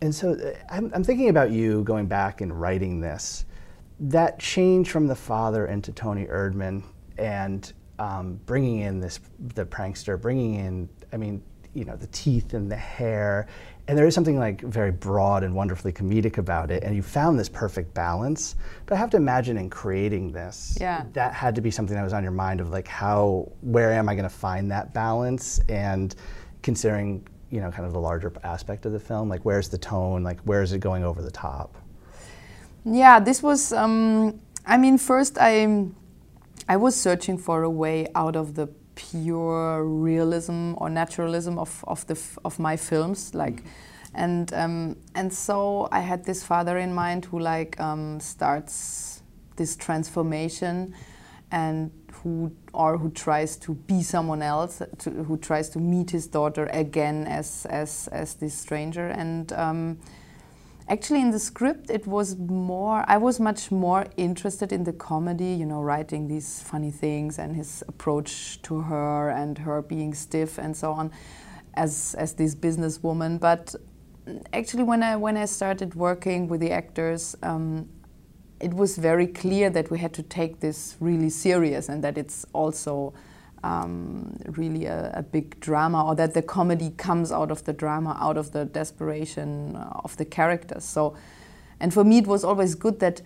and 0.00 0.14
so 0.14 0.32
uh, 0.32 0.52
I'm, 0.70 0.90
I'm 0.94 1.04
thinking 1.04 1.28
about 1.28 1.50
you 1.50 1.82
going 1.84 2.06
back 2.06 2.40
and 2.40 2.60
writing 2.60 3.00
this. 3.00 3.44
That 4.00 4.38
change 4.38 4.90
from 4.90 5.06
the 5.06 5.14
father 5.14 5.66
into 5.66 5.92
Toni 5.92 6.26
Erdmann 6.26 6.82
and 7.18 7.72
um, 7.98 8.40
bringing 8.46 8.80
in 8.80 9.00
this 9.00 9.20
the 9.54 9.64
prankster, 9.64 10.20
bringing 10.20 10.54
in 10.56 10.88
I 11.12 11.16
mean 11.16 11.42
you 11.74 11.84
know 11.84 11.96
the 11.96 12.08
teeth 12.08 12.54
and 12.54 12.70
the 12.70 12.76
hair, 12.76 13.46
and 13.88 13.98
there 13.98 14.06
is 14.06 14.14
something 14.14 14.38
like 14.38 14.60
very 14.62 14.92
broad 14.92 15.42
and 15.42 15.54
wonderfully 15.54 15.92
comedic 15.92 16.38
about 16.38 16.70
it. 16.70 16.84
And 16.84 16.94
you 16.94 17.02
found 17.02 17.38
this 17.38 17.48
perfect 17.48 17.92
balance. 17.94 18.54
But 18.86 18.94
I 18.94 18.98
have 18.98 19.10
to 19.10 19.16
imagine 19.16 19.56
in 19.58 19.68
creating 19.70 20.30
this, 20.32 20.76
Yeah. 20.80 21.04
that 21.14 21.32
had 21.34 21.54
to 21.56 21.60
be 21.60 21.70
something 21.70 21.96
that 21.96 22.04
was 22.04 22.12
on 22.12 22.22
your 22.22 22.32
mind 22.32 22.60
of 22.60 22.70
like 22.70 22.86
how 22.86 23.50
where 23.60 23.92
am 23.92 24.08
I 24.08 24.14
going 24.14 24.28
to 24.28 24.34
find 24.34 24.70
that 24.70 24.94
balance 24.94 25.60
and 25.68 26.14
considering 26.62 27.26
you 27.50 27.60
know 27.60 27.70
kind 27.70 27.84
of 27.84 27.92
the 27.92 28.00
larger 28.00 28.32
aspect 28.44 28.86
of 28.86 28.92
the 28.92 29.00
film 29.00 29.28
like 29.28 29.42
where's 29.42 29.68
the 29.68 29.76
tone 29.76 30.22
like 30.22 30.40
where 30.42 30.62
is 30.62 30.72
it 30.72 30.78
going 30.78 31.04
over 31.04 31.20
the 31.20 31.30
top 31.30 31.76
Yeah, 32.84 33.20
this 33.20 33.42
was. 33.42 33.72
Um, 33.72 34.40
I 34.66 34.76
mean, 34.78 34.96
first 34.98 35.38
I, 35.40 35.86
I 36.68 36.76
was 36.76 36.94
searching 36.96 37.36
for 37.38 37.62
a 37.62 37.70
way 37.70 38.06
out 38.14 38.36
of 38.36 38.54
the 38.54 38.68
pure 38.94 39.84
realism 39.84 40.74
or 40.76 40.90
naturalism 40.90 41.58
of 41.58 41.84
of 41.86 42.06
the 42.06 42.14
f- 42.14 42.38
of 42.44 42.58
my 42.58 42.76
films, 42.76 43.34
like, 43.34 43.62
and 44.14 44.52
um, 44.54 44.96
and 45.14 45.32
so 45.32 45.88
I 45.92 46.00
had 46.00 46.24
this 46.24 46.42
father 46.42 46.78
in 46.78 46.94
mind 46.94 47.26
who 47.26 47.38
like 47.38 47.80
um, 47.80 48.20
starts 48.20 49.22
this 49.56 49.76
transformation, 49.76 50.94
and 51.50 51.90
who 52.12 52.52
or 52.72 52.98
who 52.98 53.10
tries 53.10 53.56
to 53.58 53.74
be 53.74 54.02
someone 54.02 54.42
else, 54.42 54.82
to, 54.98 55.10
who 55.10 55.36
tries 55.36 55.68
to 55.70 55.78
meet 55.78 56.10
his 56.10 56.26
daughter 56.26 56.66
again 56.72 57.26
as 57.26 57.66
as 57.66 58.08
as 58.12 58.34
this 58.34 58.54
stranger, 58.54 59.08
and. 59.08 59.52
Um, 59.52 59.98
actually 60.92 61.22
in 61.22 61.30
the 61.30 61.38
script 61.38 61.88
it 61.88 62.06
was 62.06 62.36
more 62.36 63.02
i 63.08 63.16
was 63.16 63.40
much 63.40 63.70
more 63.70 64.04
interested 64.18 64.72
in 64.72 64.84
the 64.84 64.92
comedy 64.92 65.52
you 65.60 65.64
know 65.64 65.80
writing 65.80 66.28
these 66.28 66.60
funny 66.70 66.90
things 66.90 67.38
and 67.38 67.56
his 67.56 67.82
approach 67.88 68.60
to 68.60 68.74
her 68.90 69.30
and 69.30 69.56
her 69.56 69.80
being 69.80 70.12
stiff 70.12 70.58
and 70.58 70.76
so 70.76 70.92
on 70.92 71.10
as 71.74 72.14
as 72.18 72.34
this 72.34 72.54
businesswoman. 72.54 73.40
But 73.40 73.74
actually 74.52 74.84
when 74.84 75.02
i 75.02 75.16
when 75.16 75.36
i 75.36 75.46
started 75.46 75.94
working 75.94 76.46
with 76.46 76.60
the 76.60 76.70
actors 76.70 77.34
um, 77.42 77.88
it 78.60 78.72
was 78.72 78.96
very 78.96 79.26
clear 79.26 79.70
that 79.70 79.90
we 79.90 79.98
had 79.98 80.12
to 80.12 80.22
take 80.22 80.60
this 80.60 80.96
really 81.00 81.30
serious 81.30 81.88
and 81.88 82.04
that 82.04 82.16
it's 82.16 82.46
also 82.52 83.12
um, 83.62 84.36
really 84.48 84.86
a, 84.86 85.12
a, 85.14 85.22
big 85.22 85.58
drama 85.60 86.04
or 86.04 86.14
that 86.16 86.34
the 86.34 86.42
comedy 86.42 86.90
comes 86.96 87.30
out 87.30 87.50
of 87.50 87.64
the 87.64 87.72
drama, 87.72 88.16
out 88.20 88.36
of 88.36 88.52
the 88.52 88.64
desperation 88.64 89.76
of 89.76 90.16
the 90.16 90.24
characters. 90.24 90.84
So, 90.84 91.16
and 91.78 91.94
for 91.94 92.02
me, 92.04 92.18
it 92.18 92.26
was 92.26 92.44
always 92.44 92.74
good 92.74 92.98
that 93.00 93.22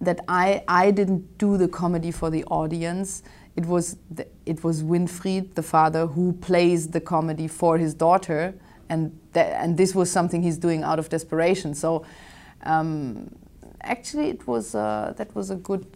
that 0.00 0.20
I 0.28 0.62
I 0.68 0.90
didn't 0.92 1.38
do 1.38 1.56
the 1.56 1.68
comedy 1.68 2.10
for 2.10 2.30
the 2.30 2.44
audience. 2.44 3.22
It 3.56 3.66
was 3.66 3.96
the, 4.10 4.26
it 4.46 4.62
was 4.62 4.82
Winfried, 4.82 5.54
the 5.54 5.62
father, 5.62 6.06
who 6.06 6.32
plays 6.34 6.88
the 6.88 7.00
comedy 7.00 7.48
for 7.48 7.76
his 7.76 7.92
daughter, 7.92 8.54
and 8.88 9.18
that 9.32 9.60
and 9.60 9.76
this 9.76 9.94
was 9.94 10.10
something 10.10 10.42
he's 10.42 10.58
doing 10.58 10.82
out 10.82 10.98
of 10.98 11.08
desperation. 11.08 11.74
So. 11.74 12.04
Um, 12.62 13.34
actually, 13.82 14.28
it 14.28 14.46
was 14.46 14.74
uh, 14.74 15.14
that 15.16 15.34
was 15.34 15.50
a 15.50 15.56
good 15.56 15.86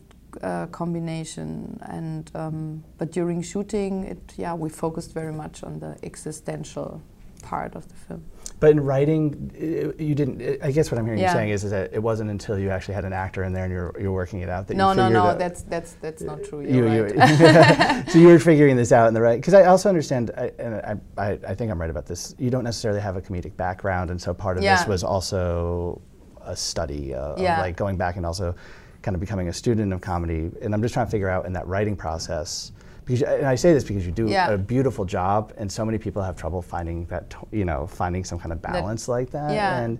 uh, 0.43 0.67
combination. 0.67 1.79
And 1.83 2.31
um, 2.35 2.85
but 2.99 3.12
during 3.12 3.43
shooting, 3.43 4.05
it 4.05 4.35
yeah, 4.37 4.55
we 4.55 4.69
focused 4.69 5.12
very 5.12 5.33
much 5.33 5.62
on 5.62 5.79
the 5.79 5.97
existential 6.03 7.03
part 7.43 7.75
of 7.75 7.87
the 7.88 7.95
film. 7.95 8.25
But 8.61 8.71
in 8.71 8.81
writing, 8.81 9.50
you 9.99 10.14
didn't. 10.14 10.62
I 10.62 10.71
guess 10.71 10.91
what 10.91 10.99
I'm 10.99 11.05
hearing 11.05 11.21
yeah. 11.21 11.33
you 11.33 11.35
saying 11.35 11.50
is, 11.50 11.64
is 11.64 11.71
that 11.73 11.93
it 11.93 12.03
wasn't 12.03 12.31
until 12.31 12.59
you 12.59 12.71
actually 12.71 12.95
had 12.95 13.05
an 13.05 13.12
actor 13.12 13.45
in 13.45 13.53
there 13.53 13.64
and 13.64 13.73
you're 13.73 13.95
you're 14.00 14.12
working 14.12 14.41
it 14.41 14.49
out 14.49 14.69
that 14.69 14.76
no, 14.76 14.91
you 14.91 14.97
no, 14.97 15.09
no, 15.09 15.33
no. 15.33 15.38
That's 15.38 15.62
that's 15.62 15.93
that's 15.95 16.23
not 16.23 16.43
true. 16.45 16.62
You're 16.62 16.88
you, 16.88 17.05
right. 17.05 18.09
so 18.09 18.19
you 18.19 18.29
were 18.29 18.38
figuring 18.38 18.76
this 18.76 18.93
out 18.93 19.09
in 19.09 19.14
the 19.14 19.21
right. 19.21 19.38
Because 19.38 19.55
I 19.55 19.64
also 19.64 19.88
understand, 19.88 20.31
I, 20.37 20.53
and 20.59 20.75
I, 20.76 20.97
I, 21.19 21.38
I 21.49 21.55
think 21.55 21.71
I'm 21.71 21.81
right 21.81 21.91
about 21.91 22.07
this. 22.07 22.35
You 22.38 22.50
don't 22.50 22.64
necessarily 22.64 23.00
have 23.00 23.17
a 23.17 23.21
comedic 23.21 23.57
background, 23.57 24.11
and 24.11 24.21
so 24.21 24.33
part 24.33 24.57
of 24.57 24.62
yeah. 24.62 24.76
this 24.76 24.87
was 24.87 25.05
also 25.05 26.00
a 26.41 26.57
study 26.57 27.14
uh, 27.14 27.35
yeah. 27.37 27.55
of 27.55 27.61
like 27.61 27.76
going 27.76 27.97
back 27.97 28.17
and 28.17 28.25
also 28.25 28.55
kind 29.04 29.14
of 29.14 29.20
becoming 29.20 29.49
a 29.49 29.52
student 29.52 29.92
of 29.92 30.00
comedy. 30.00 30.50
And 30.62 30.75
I'm 30.75 30.82
just 30.82 30.94
trying 30.94 31.06
to 31.06 31.11
figure 31.11 31.28
out 31.28 31.46
in 31.46 31.52
that 31.52 31.66
writing 31.66 31.94
process, 31.94 32.73
because 33.04 33.23
and 33.23 33.46
I 33.46 33.54
say 33.54 33.73
this 33.75 33.84
because 33.84 34.04
you 34.06 34.12
do 34.12 34.26
yeah. 34.26 34.50
a 34.50 34.58
beautiful 34.58 35.04
job, 35.04 35.52
and 35.58 35.70
so 35.70 35.84
many 35.84 35.99
people 35.99 36.23
have 36.23 36.37
trouble 36.37 36.62
finding 36.62 37.06
that 37.06 37.34
you 37.52 37.64
know 37.64 37.87
finding 37.87 38.25
some 38.25 38.38
kind 38.38 38.52
of 38.52 38.61
balance 38.62 39.06
that, 39.06 39.12
like 39.12 39.30
that. 39.30 39.52
Yeah. 39.52 39.78
And 39.78 39.99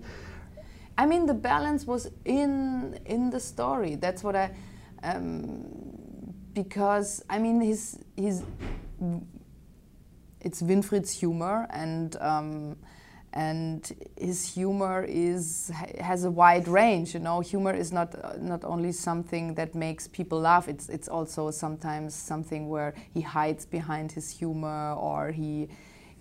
I 0.97 1.07
mean, 1.07 1.27
the 1.27 1.35
balance 1.35 1.87
was 1.87 2.11
in 2.25 2.99
in 3.05 3.31
the 3.31 3.41
story. 3.41 3.95
That's 3.97 4.25
what 4.25 4.35
I. 4.35 4.51
Um, 5.03 5.67
because 6.55 7.23
I 7.29 7.39
mean, 7.39 7.61
his 7.61 7.99
his 8.17 8.43
it's 10.41 10.63
Winfried's 10.63 11.13
humor 11.13 11.67
and. 11.71 12.17
Um, 12.21 12.77
and 13.35 13.93
his 14.17 14.55
humor 14.55 15.05
is 15.09 15.71
has 16.01 16.25
a 16.25 16.31
wide 16.31 16.69
range. 16.69 17.15
You 17.15 17.21
know, 17.21 17.41
humor 17.41 17.75
is 17.75 17.93
not 17.93 18.15
uh, 18.25 18.35
not 18.41 18.65
only 18.65 18.93
something 18.93 19.55
that 19.55 19.75
makes 19.75 20.07
people 20.07 20.41
laugh. 20.41 20.69
It's 20.69 20.89
it's 20.89 21.09
also 21.09 21.51
sometimes 21.51 22.15
something 22.15 22.69
where 22.69 22.95
he 23.13 23.21
hides 23.21 23.67
behind 23.67 24.13
his 24.13 24.31
humor 24.31 24.93
or 24.95 25.33
he 25.33 25.69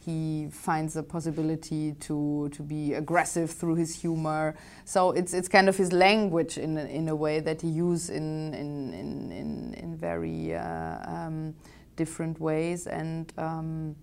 he 0.03 0.47
finds 0.49 0.95
a 0.95 1.03
possibility 1.03 1.93
to 1.99 2.49
to 2.49 2.63
be 2.63 2.95
aggressive 2.95 3.51
through 3.51 3.75
his 3.75 4.01
humor. 4.01 4.55
So 4.85 5.11
it's 5.11 5.35
it's 5.35 5.47
kind 5.47 5.69
of 5.69 5.77
his 5.77 5.93
language 5.93 6.57
in 6.57 6.79
in 6.79 7.09
a 7.09 7.15
way 7.15 7.39
that 7.41 7.61
he 7.61 7.67
uses 7.67 8.09
in 8.09 8.55
in 8.55 8.91
in 8.93 9.31
in, 9.31 9.73
in 9.75 9.95
very 9.95 10.55
uh, 10.55 10.97
um, 11.05 11.53
different 11.95 12.39
ways 12.39 12.87
and. 12.87 13.31
Um, 13.37 13.95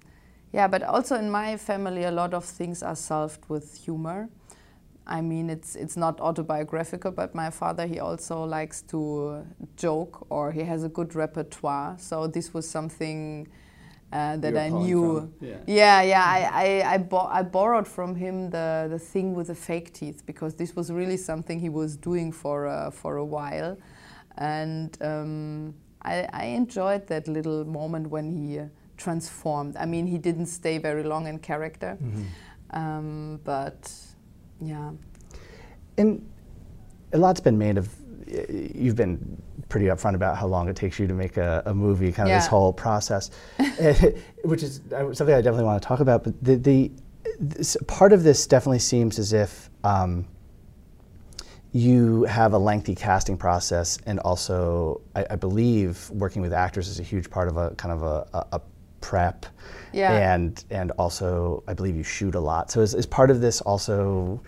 yeah, 0.52 0.66
but 0.66 0.82
also 0.82 1.16
in 1.16 1.30
my 1.30 1.56
family, 1.56 2.04
a 2.04 2.10
lot 2.10 2.34
of 2.34 2.44
things 2.44 2.82
are 2.82 2.96
solved 2.96 3.40
with 3.48 3.84
humor. 3.84 4.28
I 5.06 5.20
mean, 5.20 5.50
it's 5.50 5.76
it's 5.76 5.96
not 5.96 6.20
autobiographical, 6.20 7.10
but 7.10 7.34
my 7.34 7.50
father 7.50 7.86
he 7.86 7.98
also 7.98 8.44
likes 8.44 8.82
to 8.82 9.44
joke, 9.76 10.26
or 10.30 10.52
he 10.52 10.62
has 10.62 10.84
a 10.84 10.88
good 10.88 11.14
repertoire. 11.14 11.96
So 11.98 12.26
this 12.26 12.54
was 12.54 12.68
something 12.68 13.48
uh, 14.12 14.36
that 14.38 14.56
I 14.56 14.68
knew. 14.68 15.32
Yeah. 15.40 15.56
yeah, 15.66 16.02
yeah, 16.02 16.24
I 16.24 16.40
I, 16.52 16.94
I, 16.94 16.98
bo 16.98 17.18
I, 17.18 17.42
borrowed 17.42 17.88
from 17.88 18.14
him 18.14 18.50
the 18.50 18.88
the 18.90 18.98
thing 18.98 19.34
with 19.34 19.48
the 19.48 19.54
fake 19.54 19.92
teeth 19.92 20.24
because 20.26 20.54
this 20.54 20.74
was 20.76 20.90
really 20.90 21.16
something 21.16 21.60
he 21.60 21.68
was 21.68 21.96
doing 21.96 22.32
for 22.32 22.66
uh, 22.66 22.90
for 22.90 23.16
a 23.16 23.24
while, 23.24 23.78
and 24.36 24.96
um, 25.00 25.74
I, 26.02 26.28
I 26.32 26.44
enjoyed 26.46 27.06
that 27.06 27.28
little 27.28 27.64
moment 27.64 28.08
when 28.08 28.30
he 28.30 28.60
transformed. 29.00 29.76
I 29.76 29.86
mean, 29.86 30.06
he 30.06 30.18
didn't 30.18 30.46
stay 30.46 30.78
very 30.78 31.02
long 31.02 31.26
in 31.26 31.38
character, 31.38 31.96
mm-hmm. 32.00 32.78
um, 32.78 33.40
but 33.44 33.92
yeah. 34.60 34.90
And 35.96 36.28
a 37.12 37.18
lot's 37.18 37.40
been 37.40 37.58
made 37.58 37.78
of. 37.78 37.88
You've 38.28 38.94
been 38.94 39.42
pretty 39.68 39.86
upfront 39.86 40.14
about 40.14 40.36
how 40.36 40.46
long 40.46 40.68
it 40.68 40.76
takes 40.76 40.98
you 40.98 41.06
to 41.06 41.14
make 41.14 41.36
a, 41.36 41.62
a 41.66 41.74
movie, 41.74 42.12
kind 42.12 42.28
of 42.28 42.30
yeah. 42.30 42.38
this 42.38 42.46
whole 42.46 42.72
process, 42.72 43.30
which 44.44 44.62
is 44.62 44.80
uh, 44.92 45.12
something 45.14 45.34
I 45.34 45.40
definitely 45.40 45.64
want 45.64 45.82
to 45.82 45.88
talk 45.88 46.00
about. 46.00 46.22
But 46.24 46.34
the, 46.44 46.56
the 46.56 46.92
part 47.86 48.12
of 48.12 48.22
this 48.22 48.46
definitely 48.46 48.78
seems 48.80 49.18
as 49.18 49.32
if 49.32 49.70
um, 49.82 50.26
you 51.72 52.24
have 52.24 52.52
a 52.52 52.58
lengthy 52.58 52.94
casting 52.94 53.36
process, 53.36 53.98
and 54.06 54.18
also, 54.20 55.00
I, 55.14 55.26
I, 55.30 55.36
believe 55.36 56.10
working 56.10 56.42
with 56.42 56.52
actors 56.52 56.88
is 56.88 56.98
a 56.98 57.04
huge 57.04 57.30
part 57.30 57.48
of 57.48 57.56
a 57.56 57.70
kind 57.76 57.92
of 57.92 58.02
a, 58.02 58.46
a, 58.52 58.60
prep. 59.00 59.46
Yeah. 59.92 60.34
And 60.34 60.62
and 60.70 60.90
also, 60.92 61.62
I 61.66 61.74
believe 61.74 61.96
you 61.96 62.02
shoot 62.02 62.34
a 62.34 62.40
lot. 62.40 62.70
So 62.70 62.80
is, 62.80 62.94
is 62.94 63.06
part 63.06 63.30
of 63.30 63.40
this 63.40 63.60
also 63.60 64.42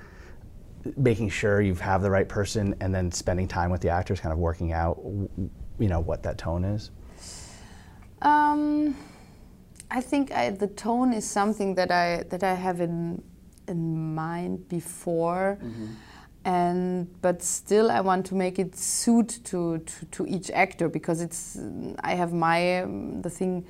making 0.96 1.28
sure 1.28 1.60
you 1.60 1.74
have 1.76 2.02
the 2.02 2.10
right 2.10 2.28
person, 2.28 2.74
and 2.80 2.94
then 2.94 3.10
spending 3.12 3.48
time 3.48 3.70
with 3.70 3.80
the 3.80 3.88
actors, 3.88 4.20
kind 4.20 4.32
of 4.32 4.38
working 4.38 4.72
out, 4.72 5.00
you 5.78 5.88
know, 5.88 6.00
what 6.00 6.22
that 6.24 6.38
tone 6.38 6.64
is. 6.64 6.90
Um, 8.20 8.96
I 9.90 10.00
think 10.00 10.32
I, 10.32 10.50
the 10.50 10.68
tone 10.68 11.12
is 11.12 11.28
something 11.28 11.74
that 11.76 11.90
I 11.90 12.24
that 12.30 12.42
I 12.42 12.54
have 12.54 12.80
in 12.80 13.22
in 13.68 14.14
mind 14.14 14.68
before. 14.68 15.58
Mm-hmm 15.62 15.92
and 16.44 17.08
but 17.22 17.42
still 17.42 17.90
I 17.90 18.00
want 18.00 18.26
to 18.26 18.34
make 18.34 18.58
it 18.58 18.76
suit 18.76 19.40
to, 19.44 19.78
to, 19.78 20.06
to 20.06 20.26
each 20.26 20.50
actor 20.50 20.88
because 20.88 21.20
it's 21.20 21.58
I 22.00 22.14
have 22.14 22.32
my 22.32 22.82
um, 22.82 23.22
the 23.22 23.30
thing 23.30 23.64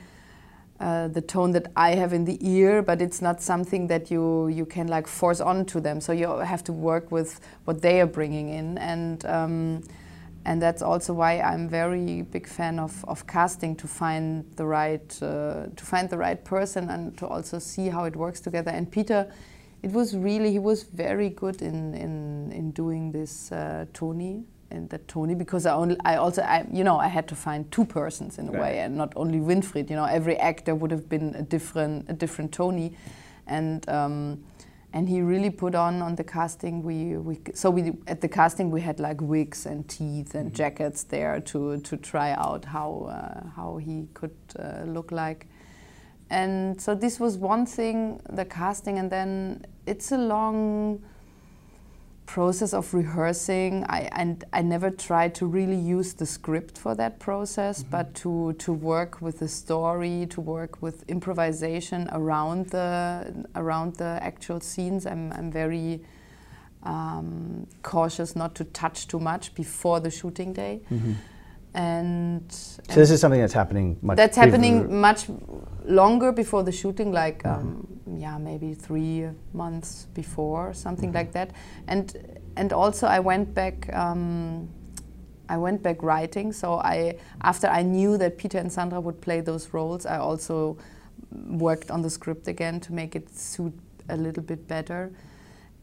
uh, 0.83 1.07
the 1.07 1.21
tone 1.21 1.53
that 1.53 1.71
I 1.77 1.95
have 1.95 2.12
in 2.12 2.25
the 2.25 2.37
ear, 2.40 2.83
but 2.83 3.01
it's 3.01 3.23
not 3.23 3.40
something 3.40 3.87
that 3.87 4.11
you 4.11 4.49
you 4.49 4.66
can 4.66 4.88
like 4.88 5.07
force 5.07 5.40
on 5.40 5.64
to 5.66 5.81
them. 5.81 6.01
So 6.01 6.12
you 6.12 6.29
have 6.38 6.64
to 6.64 6.73
work 6.73 7.12
with 7.12 7.40
what 7.66 7.83
they 7.83 8.01
are 8.01 8.07
bringing 8.07 8.49
in, 8.49 8.79
and 8.79 9.25
um, 9.27 9.83
and 10.45 10.61
that's 10.61 10.83
also 10.83 11.12
why 11.12 11.40
I'm 11.40 11.68
very 11.68 12.23
big 12.23 12.49
fan 12.49 12.81
of, 12.81 13.05
of 13.07 13.29
casting 13.29 13.77
to 13.77 13.87
find 13.87 14.45
the 14.57 14.66
right 14.66 15.23
uh, 15.23 15.66
to 15.77 15.85
find 15.85 16.11
the 16.11 16.18
right 16.18 16.45
person 16.45 16.90
and 16.90 17.16
to 17.18 17.29
also 17.29 17.61
see 17.61 17.88
how 17.88 18.05
it 18.05 18.16
works 18.16 18.40
together. 18.40 18.73
And 18.73 18.90
Peter, 18.90 19.33
it 19.83 19.92
was 19.92 20.16
really 20.16 20.51
he 20.51 20.59
was 20.59 20.83
very 20.83 21.31
good 21.31 21.62
in 21.62 21.95
in 21.95 22.51
in 22.53 22.73
doing 22.73 23.12
this 23.12 23.53
uh, 23.53 23.87
Toni 23.92 24.45
and 24.73 24.89
that 24.91 25.07
Toni 25.09 25.35
because 25.35 25.67
I 25.67 25.75
only 25.75 25.97
I 26.05 26.17
also 26.17 26.43
I 26.43 26.67
you 26.73 26.85
know 26.85 26.99
I 26.99 27.09
had 27.09 27.29
to 27.29 27.35
find 27.35 27.71
two 27.71 27.85
persons 27.85 28.39
in 28.39 28.49
a 28.49 28.53
right. 28.53 28.61
way 28.61 28.79
and 28.81 28.97
not 28.97 29.13
only 29.17 29.39
Winfried 29.39 29.91
you 29.91 29.97
know 29.97 30.05
every 30.05 30.37
actor 30.39 30.75
would 30.75 30.91
have 30.91 31.09
been 31.09 31.35
a 31.35 31.43
different 31.43 32.07
a 32.09 32.13
different 32.13 32.53
Toni 32.53 32.97
and 33.47 33.89
um, 33.89 34.43
and 34.95 35.09
he 35.09 35.23
really 35.23 35.51
put 35.51 35.75
on 35.75 36.03
on 36.03 36.15
the 36.17 36.25
casting 36.25 36.83
we, 36.83 37.17
we 37.17 37.41
so 37.55 37.71
we 37.71 37.93
at 38.07 38.21
the 38.21 38.29
casting 38.29 38.71
we 38.71 38.81
had 38.81 39.01
like 39.01 39.21
wigs 39.21 39.67
and 39.67 39.89
teeth 39.89 40.35
and 40.35 40.47
mm 40.47 40.53
-hmm. 40.53 40.57
jackets 40.57 41.05
there 41.05 41.41
to 41.43 41.77
to 41.81 41.97
try 41.97 42.35
out 42.37 42.65
how 42.65 43.09
uh, 43.09 43.51
how 43.57 43.79
he 43.79 44.07
could 44.13 44.39
uh, 44.59 44.93
look 44.93 45.11
like 45.11 45.47
and 46.31 46.81
so 46.81 46.97
this 46.97 47.19
was 47.19 47.37
one 47.37 47.67
thing 47.67 48.21
the 48.37 48.45
casting 48.45 48.99
and 48.99 49.11
then 49.11 49.61
it's 49.87 50.13
a 50.13 50.19
long 50.19 50.99
process 52.33 52.73
of 52.73 52.95
rehearsing, 52.95 53.85
I, 53.90 54.09
and 54.12 54.42
I 54.55 54.62
never 54.62 54.90
tried 54.90 55.35
to 55.35 55.45
really 55.47 55.77
use 55.77 56.14
the 56.14 56.25
script 56.25 56.79
for 56.79 56.95
that 56.95 57.18
process, 57.18 57.83
mm-hmm. 57.83 57.90
but 57.90 58.14
to, 58.23 58.55
to 58.55 58.73
work 58.73 59.21
with 59.21 59.40
the 59.40 59.49
story, 59.49 60.27
to 60.31 60.40
work 60.40 60.81
with 60.81 61.05
improvisation 61.09 62.09
around 62.11 62.71
the 62.71 62.87
around 63.55 63.97
the 63.97 64.18
actual 64.23 64.61
scenes. 64.61 65.05
I'm, 65.05 65.31
I'm 65.35 65.51
very 65.53 66.01
um, 66.85 67.66
cautious 67.83 68.35
not 68.35 68.55
to 68.55 68.64
touch 68.64 69.09
too 69.09 69.21
much 69.21 69.55
before 69.55 70.01
the 70.01 70.11
shooting 70.11 70.55
day. 70.55 70.81
Mm-hmm. 70.90 71.12
And, 71.75 72.53
so 72.53 72.95
this 72.95 73.11
is 73.11 73.21
something 73.21 73.41
that's 73.41 73.53
happening 73.53 73.99
much. 74.03 74.17
That's 74.17 74.37
happening 74.37 75.01
much 75.01 75.27
longer 75.85 76.31
before 76.31 76.63
the 76.63 76.73
shooting, 76.73 77.13
like 77.13 77.43
mm-hmm. 77.43 77.69
um, 77.69 78.19
yeah, 78.19 78.37
maybe 78.37 78.75
three 78.75 79.29
months 79.55 80.07
before, 80.13 80.75
something 80.75 81.09
mm-hmm. 81.09 81.17
like 81.17 81.33
that. 81.33 81.53
And 81.89 82.41
and 82.57 82.73
also 82.73 83.07
I 83.07 83.21
went 83.21 83.55
back. 83.55 83.93
Um, 83.95 84.69
I 85.49 85.59
went 85.59 85.83
back 85.83 86.03
writing. 86.03 86.51
So 86.53 86.81
I, 86.81 87.17
after 87.43 87.67
I 87.67 87.83
knew 87.83 88.17
that 88.17 88.39
Peter 88.39 88.57
and 88.57 88.73
Sandra 88.73 89.01
would 89.01 89.21
play 89.21 89.43
those 89.43 89.75
roles, 89.75 90.07
I 90.07 90.17
also 90.17 90.79
worked 91.31 91.91
on 91.91 92.01
the 92.01 92.09
script 92.09 92.49
again 92.49 92.81
to 92.81 92.93
make 92.93 93.15
it 93.15 93.29
suit 93.37 93.75
a 94.09 94.17
little 94.17 94.43
bit 94.43 94.67
better. 94.67 95.13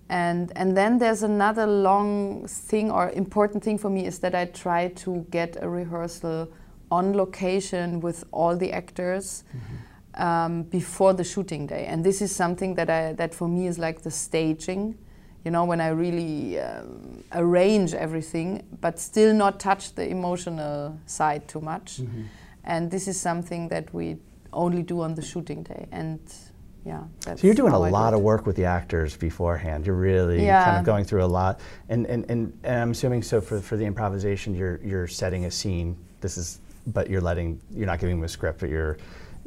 And, 0.09 0.51
and 0.55 0.75
then 0.75 0.97
there's 0.97 1.23
another 1.23 1.67
long 1.67 2.47
thing 2.47 2.89
or 2.89 3.11
important 3.11 3.63
thing 3.63 3.77
for 3.77 3.89
me 3.89 4.05
is 4.05 4.19
that 4.19 4.33
I 4.33 4.45
try 4.45 4.87
to 4.87 5.25
get 5.29 5.57
a 5.61 5.69
rehearsal 5.69 6.51
on 6.89 7.13
location 7.15 7.99
with 8.01 8.23
all 8.31 8.57
the 8.57 8.71
actors 8.71 9.43
mm-hmm. 9.55 10.21
um, 10.21 10.63
before 10.63 11.13
the 11.13 11.23
shooting 11.23 11.67
day. 11.67 11.85
And 11.85 12.03
this 12.03 12.21
is 12.21 12.35
something 12.35 12.73
that, 12.75 12.89
I, 12.89 13.13
that 13.13 13.35
for 13.35 13.47
me 13.47 13.67
is 13.67 13.77
like 13.77 14.01
the 14.01 14.11
staging 14.11 14.97
you 15.45 15.51
know, 15.51 15.63
when 15.65 15.79
I 15.79 15.89
really 15.89 16.59
um, 16.59 17.23
arrange 17.31 17.93
everything, 17.93 18.63
but 18.81 18.99
still 18.99 19.33
not 19.33 19.59
touch 19.59 19.95
the 19.95 20.07
emotional 20.07 20.99
side 21.05 21.47
too 21.47 21.61
much. 21.61 22.01
Mm-hmm. 22.01 22.23
And 22.65 22.91
this 22.91 23.07
is 23.07 23.19
something 23.19 23.69
that 23.69 23.93
we 23.93 24.17
only 24.51 24.83
do 24.83 25.01
on 25.01 25.15
the 25.15 25.21
shooting 25.21 25.63
day. 25.63 25.87
And 25.91 26.19
yeah. 26.89 27.35
so 27.35 27.45
you're 27.45 27.55
doing 27.55 27.73
a 27.73 27.79
lot 27.79 28.13
of 28.13 28.21
work 28.21 28.45
with 28.45 28.55
the 28.55 28.65
actors 28.65 29.15
beforehand. 29.15 29.85
You're 29.85 29.95
really 29.95 30.43
yeah. 30.43 30.65
kind 30.65 30.77
of 30.77 30.85
going 30.85 31.05
through 31.05 31.23
a 31.23 31.27
lot. 31.27 31.59
And, 31.89 32.05
and, 32.07 32.25
and, 32.29 32.57
and 32.63 32.81
I'm 32.81 32.91
assuming 32.91 33.23
so 33.23 33.41
for, 33.41 33.59
for 33.59 33.77
the 33.77 33.85
improvisation, 33.85 34.55
you're, 34.55 34.79
you're 34.83 35.07
setting 35.07 35.45
a 35.45 35.51
scene. 35.51 35.97
This 36.21 36.37
is, 36.37 36.59
but 36.87 37.09
you're 37.09 37.21
letting, 37.21 37.61
you're 37.71 37.85
not 37.85 37.99
giving 37.99 38.17
them 38.17 38.23
a 38.23 38.29
script, 38.29 38.59
but 38.59 38.69
you're 38.69 38.97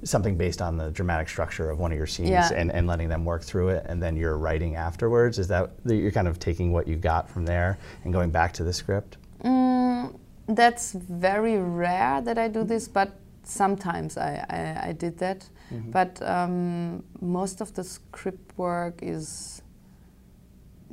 something 0.04 0.36
based 0.36 0.60
on 0.60 0.76
the 0.76 0.90
dramatic 0.90 1.28
structure 1.28 1.70
of 1.70 1.78
one 1.78 1.92
of 1.92 1.98
your 1.98 2.06
scenes 2.06 2.30
yeah. 2.30 2.50
and, 2.54 2.72
and 2.72 2.86
letting 2.86 3.08
them 3.08 3.24
work 3.24 3.42
through 3.42 3.68
it 3.68 3.86
and 3.88 4.02
then 4.02 4.16
you're 4.16 4.36
writing 4.36 4.74
afterwards 4.74 5.38
is 5.38 5.46
that 5.46 5.70
you're 5.84 6.10
kind 6.10 6.26
of 6.26 6.40
taking 6.40 6.72
what 6.72 6.88
you 6.88 6.96
got 6.96 7.30
from 7.30 7.44
there 7.44 7.78
and 8.02 8.12
going 8.12 8.28
back 8.28 8.52
to 8.52 8.64
the 8.64 8.72
script 8.72 9.16
mm, 9.44 10.12
that's 10.48 10.92
very 10.92 11.56
rare 11.56 12.20
that 12.20 12.36
i 12.36 12.48
do 12.48 12.64
this 12.64 12.88
but 12.88 13.14
sometimes 13.44 14.16
i, 14.16 14.44
I, 14.48 14.88
I 14.88 14.92
did 14.92 15.18
that 15.18 15.48
mm-hmm. 15.72 15.90
but 15.90 16.20
um, 16.22 17.02
most 17.20 17.60
of 17.60 17.74
the 17.74 17.84
script 17.84 18.56
work 18.56 18.98
is 19.02 19.62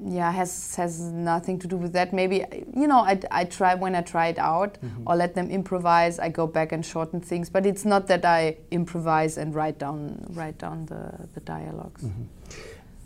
yeah 0.05 0.31
has 0.31 0.75
has 0.75 0.99
nothing 1.11 1.59
to 1.59 1.67
do 1.67 1.75
with 1.75 1.93
that 1.93 2.13
maybe 2.13 2.45
you 2.75 2.87
know 2.87 2.99
i, 2.99 3.19
I 3.31 3.43
try 3.43 3.75
when 3.75 3.95
i 3.95 4.01
try 4.01 4.27
it 4.27 4.39
out 4.39 4.77
mm-hmm. 4.81 5.03
or 5.05 5.15
let 5.15 5.35
them 5.35 5.49
improvise 5.49 6.19
i 6.19 6.29
go 6.29 6.47
back 6.47 6.71
and 6.71 6.85
shorten 6.85 7.19
things 7.19 7.49
but 7.49 7.65
it's 7.65 7.85
not 7.85 8.07
that 8.07 8.23
i 8.23 8.57
improvise 8.71 9.37
and 9.37 9.53
write 9.53 9.77
down 9.77 10.25
write 10.29 10.57
down 10.57 10.85
the, 10.85 11.27
the 11.33 11.41
dialogs 11.41 12.03
mm-hmm. 12.03 12.23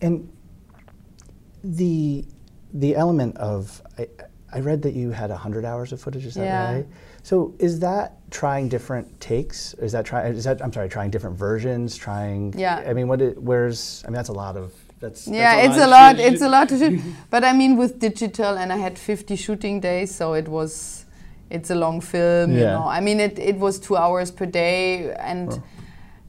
and 0.01 0.29
the 1.63 2.25
the 2.73 2.95
element 2.95 3.37
of 3.37 3.81
I, 3.97 4.07
I 4.53 4.59
read 4.59 4.81
that 4.83 4.93
you 4.93 5.11
had 5.11 5.29
100 5.29 5.65
hours 5.65 5.91
of 5.91 5.99
footage 6.01 6.25
is 6.25 6.35
that 6.35 6.45
yeah. 6.45 6.73
right 6.73 6.85
so 7.23 7.53
is 7.59 7.79
that 7.79 8.17
trying 8.31 8.69
different 8.69 9.07
takes 9.19 9.73
is 9.75 9.91
that 9.93 10.05
try 10.05 10.27
is 10.27 10.43
that 10.43 10.61
i'm 10.61 10.71
sorry 10.71 10.89
trying 10.89 11.09
different 11.09 11.37
versions 11.37 11.95
trying 11.95 12.53
yeah 12.57 12.83
i 12.87 12.93
mean 12.93 13.07
what 13.07 13.21
it, 13.21 13.41
where's 13.41 14.03
i 14.05 14.07
mean 14.07 14.15
that's 14.15 14.29
a 14.29 14.33
lot 14.33 14.55
of 14.57 14.73
that's, 15.03 15.27
yeah, 15.27 15.55
that's 15.57 15.75
it's 15.75 15.83
a 15.83 15.87
lot. 15.87 16.17
It's 16.17 16.41
a 16.41 16.47
lot 16.47 16.69
to 16.69 16.79
shoot. 16.79 17.01
but 17.29 17.43
I 17.43 17.51
mean, 17.51 17.75
with 17.75 17.99
digital, 17.99 18.57
and 18.57 18.71
I 18.71 18.77
had 18.77 18.97
50 18.97 19.35
shooting 19.35 19.81
days, 19.81 20.15
so 20.15 20.33
it 20.33 20.47
was, 20.47 21.05
it's 21.49 21.69
a 21.69 21.75
long 21.75 21.99
film. 21.99 22.53
Yeah. 22.53 22.57
You 22.57 22.65
know, 22.67 22.85
I 22.87 23.01
mean, 23.01 23.19
it, 23.19 23.37
it 23.37 23.57
was 23.57 23.79
two 23.79 23.97
hours 23.97 24.31
per 24.31 24.45
day, 24.45 25.13
and 25.15 25.51
oh. 25.51 25.63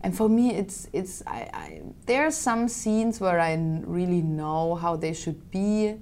and 0.00 0.16
for 0.16 0.28
me, 0.28 0.56
it's 0.56 0.88
it's 0.92 1.22
I, 1.24 1.48
I 1.54 1.82
there 2.06 2.26
are 2.26 2.32
some 2.32 2.66
scenes 2.66 3.20
where 3.20 3.38
I 3.38 3.54
really 3.86 4.22
know 4.22 4.74
how 4.74 4.96
they 4.96 5.12
should 5.12 5.52
be. 5.52 5.94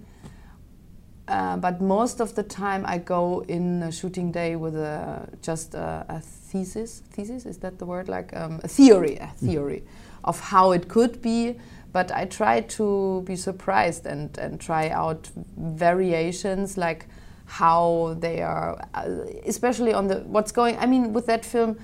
Uh, 1.29 1.57
but 1.57 1.81
most 1.81 2.21
of 2.21 2.35
the 2.35 2.43
time, 2.43 2.85
I 2.85 2.99
go 2.99 3.45
in 3.49 3.83
a 3.83 3.93
shooting 3.93 4.33
day 4.33 4.57
with 4.57 4.77
a 4.77 5.29
just 5.41 5.75
a, 5.75 6.05
a 6.09 6.21
thesis. 6.21 7.03
Thesis 7.11 7.47
is 7.47 7.59
that 7.59 7.79
the 7.79 7.87
word? 7.87 8.09
Like 8.09 8.37
um, 8.37 8.61
a 8.65 8.69
theory, 8.69 9.17
a 9.19 9.29
theory 9.37 9.81
mm. 9.81 10.21
of 10.25 10.41
how 10.41 10.73
it 10.73 10.89
could 10.89 11.23
be 11.23 11.57
but 11.93 12.11
I 12.11 12.25
try 12.25 12.61
to 12.61 13.23
be 13.27 13.37
surprised 13.37 14.07
and, 14.07 14.37
and 14.39 14.59
try 14.61 14.89
out 14.89 15.31
variations 15.57 16.79
like 16.79 17.07
how 17.45 18.17
they 18.19 18.41
are, 18.41 18.83
uh, 18.95 19.09
especially 19.45 19.93
on 19.93 20.09
the 20.09 20.21
what's 20.21 20.53
going. 20.53 20.79
I 20.79 20.87
mean, 20.87 21.13
with 21.13 21.27
that 21.27 21.45
film, 21.45 21.79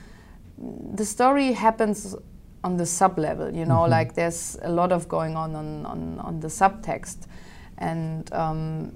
the 0.94 1.04
story 1.04 1.52
happens 1.52 2.16
on 2.64 2.78
the 2.78 2.86
sub 2.86 3.18
level. 3.18 3.54
You 3.54 3.66
know, 3.66 3.84
mm 3.84 3.90
-hmm. 3.90 3.98
like 3.98 4.14
there's 4.14 4.58
a 4.62 4.70
lot 4.70 4.92
of 4.92 5.08
going 5.08 5.36
on 5.36 5.54
on, 5.54 5.86
on, 5.86 6.18
on 6.20 6.40
the 6.40 6.48
subtext, 6.48 7.18
and 7.76 8.32
um, 8.32 8.92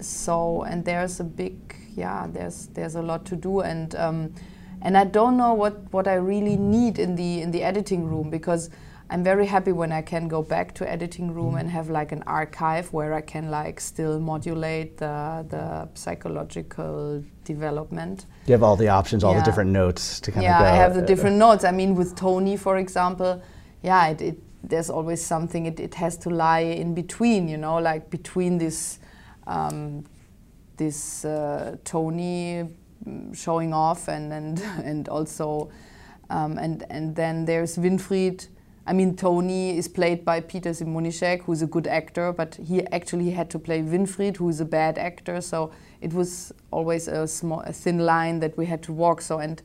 so 0.00 0.62
and 0.62 0.84
there's 0.84 1.20
a 1.20 1.24
big 1.24 1.76
yeah. 1.96 2.26
There's 2.26 2.68
there's 2.68 2.94
a 2.94 3.02
lot 3.02 3.24
to 3.26 3.36
do 3.36 3.60
and. 3.60 3.94
Um, 3.94 4.34
and 4.82 4.96
I 4.96 5.04
don't 5.04 5.36
know 5.36 5.52
what, 5.52 5.92
what 5.92 6.08
I 6.08 6.14
really 6.14 6.56
need 6.56 6.98
in 6.98 7.14
the 7.14 7.42
in 7.42 7.50
the 7.50 7.62
editing 7.62 8.06
room 8.06 8.30
because 8.30 8.70
I'm 9.10 9.24
very 9.24 9.46
happy 9.46 9.72
when 9.72 9.90
I 9.90 10.02
can 10.02 10.28
go 10.28 10.40
back 10.40 10.72
to 10.76 10.88
editing 10.88 11.34
room 11.34 11.54
mm. 11.54 11.60
and 11.60 11.70
have 11.70 11.90
like 11.90 12.12
an 12.12 12.22
archive 12.26 12.92
where 12.92 13.12
I 13.12 13.20
can 13.20 13.50
like 13.50 13.80
still 13.80 14.20
modulate 14.20 14.98
the, 14.98 15.44
the 15.48 15.88
psychological 15.94 17.24
development. 17.44 18.26
You 18.46 18.52
have 18.52 18.62
all 18.62 18.76
the 18.76 18.88
options, 18.88 19.24
all 19.24 19.32
yeah. 19.32 19.40
the 19.40 19.44
different 19.44 19.70
notes 19.70 20.20
to 20.20 20.30
kind 20.30 20.44
yeah, 20.44 20.60
of 20.60 20.64
Yeah, 20.64 20.72
I 20.72 20.76
have 20.76 20.94
the 20.94 21.02
different 21.02 21.36
notes. 21.36 21.64
I 21.64 21.72
mean, 21.72 21.96
with 21.96 22.14
Toni, 22.14 22.56
for 22.56 22.76
example, 22.76 23.42
yeah, 23.82 24.08
it, 24.08 24.22
it, 24.22 24.38
there's 24.62 24.90
always 24.90 25.24
something, 25.24 25.66
it, 25.66 25.80
it 25.80 25.94
has 25.94 26.16
to 26.18 26.30
lie 26.30 26.60
in 26.60 26.94
between, 26.94 27.48
you 27.48 27.56
know, 27.56 27.78
like 27.78 28.10
between 28.10 28.58
this, 28.58 29.00
um, 29.50 30.04
this 30.76 31.24
uh, 31.24 31.76
Toni 31.84 32.64
mm, 33.06 33.36
showing 33.36 33.74
off 33.74 34.08
and, 34.08 34.32
and, 34.32 34.58
and 34.84 35.08
also, 35.08 35.70
um, 36.30 36.58
and, 36.58 36.84
and 36.90 37.14
then 37.14 37.44
there's 37.44 37.76
Winfried 37.76 38.48
I 38.90 38.92
mean, 38.92 39.14
Toni 39.14 39.78
is 39.78 39.86
played 39.86 40.24
by 40.24 40.40
Peter 40.40 40.70
Simonischek, 40.70 41.42
who's 41.42 41.62
a 41.62 41.66
good 41.66 41.86
actor, 41.86 42.32
but 42.32 42.56
he 42.56 42.84
actually 42.88 43.30
had 43.30 43.48
to 43.50 43.58
play 43.58 43.82
Winfried, 43.82 44.36
who 44.38 44.48
is 44.48 44.60
a 44.60 44.64
bad 44.64 44.98
actor. 44.98 45.40
So 45.40 45.70
it 46.00 46.12
was 46.12 46.52
always 46.72 47.06
a 47.06 47.28
small, 47.28 47.60
a 47.60 47.72
thin 47.72 48.00
line 48.00 48.40
that 48.40 48.56
we 48.56 48.66
had 48.66 48.82
to 48.84 48.92
walk. 48.92 49.20
So 49.20 49.38
and 49.38 49.62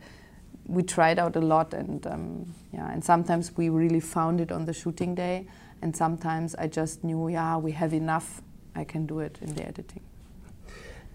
we 0.68 0.84
tried 0.84 1.18
out 1.18 1.36
a 1.36 1.42
lot, 1.42 1.74
and 1.74 2.06
um, 2.06 2.54
yeah, 2.72 2.92
and 2.92 3.04
sometimes 3.04 3.56
we 3.58 3.70
really 3.70 4.00
found 4.00 4.42
it 4.42 4.52
on 4.52 4.66
the 4.66 4.74
shooting 4.74 5.16
day, 5.16 5.48
and 5.82 5.96
sometimes 5.96 6.54
I 6.56 6.68
just 6.68 7.04
knew, 7.04 7.28
yeah, 7.28 7.58
we 7.58 7.72
have 7.72 7.94
enough. 7.94 8.44
I 8.76 8.84
can 8.84 9.06
do 9.06 9.20
it 9.20 9.38
in 9.42 9.54
the 9.56 9.66
editing. 9.66 10.02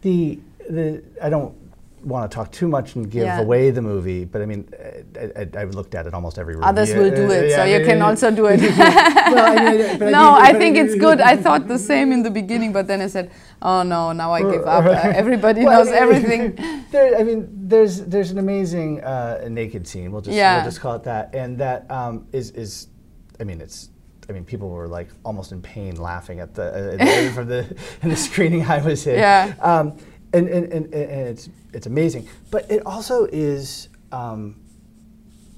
The 0.03 0.39
the 0.69 1.03
I 1.23 1.29
don't 1.29 1.55
want 2.03 2.31
to 2.31 2.35
talk 2.35 2.51
too 2.51 2.69
much 2.69 2.95
and 2.95 3.11
give 3.11 3.25
yeah. 3.25 3.41
away 3.41 3.71
the 3.71 3.83
movie, 3.83 4.25
but 4.25 4.41
I 4.41 4.47
mean, 4.47 4.67
I, 5.17 5.59
have 5.59 5.75
looked 5.75 5.95
at 5.95 6.07
it 6.07 6.15
almost 6.15 6.39
every 6.39 6.55
review. 6.55 6.69
Others 6.69 6.95
will 6.95 7.11
do 7.11 7.31
it, 7.31 7.53
uh, 7.53 7.57
so 7.57 7.65
you 7.65 7.85
can 7.85 8.01
also 8.01 8.31
do 8.31 8.47
it. 8.47 8.61
no, 8.61 10.35
I, 10.35 10.55
think 10.55 10.77
it's 10.77 10.95
good. 11.07 11.21
I 11.21 11.37
thought 11.37 11.69
the 11.69 11.79
same 11.79 12.13
in 12.13 12.23
the 12.23 12.31
beginning, 12.31 12.73
but 12.73 12.87
then 12.87 13.01
I 13.01 13.07
said, 13.07 13.31
"Oh 13.61 13.83
no, 13.83 14.13
now 14.13 14.33
I 14.33 14.43
give 14.43 14.67
up." 14.67 14.81
Uh, 14.91 15.13
everybody 15.15 15.65
well, 15.65 15.85
knows 15.85 15.93
everything. 15.93 16.59
There, 16.91 17.17
I 17.17 17.23
mean, 17.23 17.47
there's 17.69 18.01
there's 18.01 18.33
an 18.33 18.39
amazing 18.39 19.01
uh, 19.05 19.47
naked 19.49 19.87
scene. 19.87 20.11
We'll 20.11 20.23
just 20.23 20.37
yeah. 20.37 20.57
we'll 20.57 20.65
just 20.65 20.81
call 20.81 20.97
it 20.97 21.05
that, 21.05 21.33
and 21.35 21.57
that 21.59 21.89
um, 21.89 22.27
is 22.33 22.51
is, 22.51 22.89
I 23.39 23.45
mean, 23.45 23.61
it's 23.61 23.91
I 24.31 24.33
mean, 24.33 24.45
people 24.45 24.71
were 24.71 24.87
like 24.87 25.09
almost 25.25 25.51
in 25.51 25.61
pain 25.61 25.97
laughing 25.97 26.39
at 26.39 26.55
the 26.55 26.95
uh, 26.95 27.33
from 27.35 27.49
the 27.49 27.77
in 28.01 28.09
the 28.11 28.17
screening 28.17 28.65
I 28.65 28.81
was 28.81 29.05
in. 29.09 29.19
Yeah. 29.19 29.55
Um, 29.61 29.99
and, 30.33 30.49
and, 30.49 30.73
and, 30.73 30.95
and, 30.95 31.29
it's 31.29 31.49
it's 31.73 31.89
amazing. 31.89 32.29
But 32.53 32.71
it 32.71 32.87
also 32.87 33.25
is 33.25 33.89
um, 34.13 34.55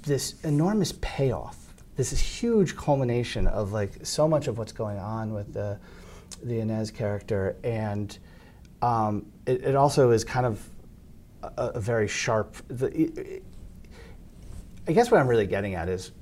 this 0.02 0.42
enormous 0.42 0.94
payoff. 1.02 1.58
This 1.96 2.14
is 2.14 2.20
huge 2.20 2.74
culmination 2.74 3.46
of 3.46 3.72
like 3.72 3.92
so 4.06 4.26
much 4.26 4.48
of 4.48 4.56
what's 4.56 4.72
going 4.72 4.98
on 4.98 5.34
with 5.34 5.52
the 5.52 5.78
the 6.42 6.58
Ines 6.60 6.90
character, 6.90 7.56
and 7.62 8.18
um, 8.80 9.26
it, 9.44 9.64
it, 9.64 9.76
also 9.76 10.12
is 10.12 10.24
kind 10.24 10.46
of 10.46 10.66
a, 11.42 11.72
a 11.74 11.80
very 11.80 12.08
sharp. 12.08 12.56
The, 12.68 12.86
it, 12.86 13.44
I 14.88 14.92
guess 14.92 15.10
what 15.10 15.20
I'm 15.20 15.28
really 15.28 15.46
getting 15.46 15.74
at 15.74 15.90
is 15.90 16.12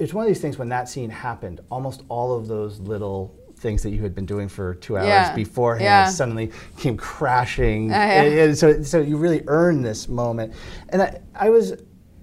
it's 0.00 0.14
one 0.14 0.24
of 0.24 0.28
these 0.28 0.40
things 0.40 0.58
when 0.58 0.70
that 0.70 0.88
scene 0.88 1.10
happened, 1.10 1.60
almost 1.70 2.02
all 2.08 2.36
of 2.36 2.48
those 2.48 2.80
little 2.80 3.36
things 3.56 3.82
that 3.82 3.90
you 3.90 4.00
had 4.00 4.14
been 4.14 4.24
doing 4.24 4.48
for 4.48 4.74
two 4.76 4.96
hours 4.96 5.06
yeah. 5.06 5.34
beforehand 5.34 5.84
yeah. 5.84 6.08
suddenly 6.08 6.50
came 6.78 6.96
crashing. 6.96 7.90
Uh, 7.90 7.94
yeah. 7.94 8.22
and, 8.22 8.38
and 8.38 8.58
so, 8.58 8.82
so 8.82 9.00
you 9.00 9.18
really 9.18 9.42
earn 9.46 9.82
this 9.82 10.08
moment. 10.08 10.54
And 10.88 11.02
I, 11.02 11.20
I 11.34 11.50
was, 11.50 11.72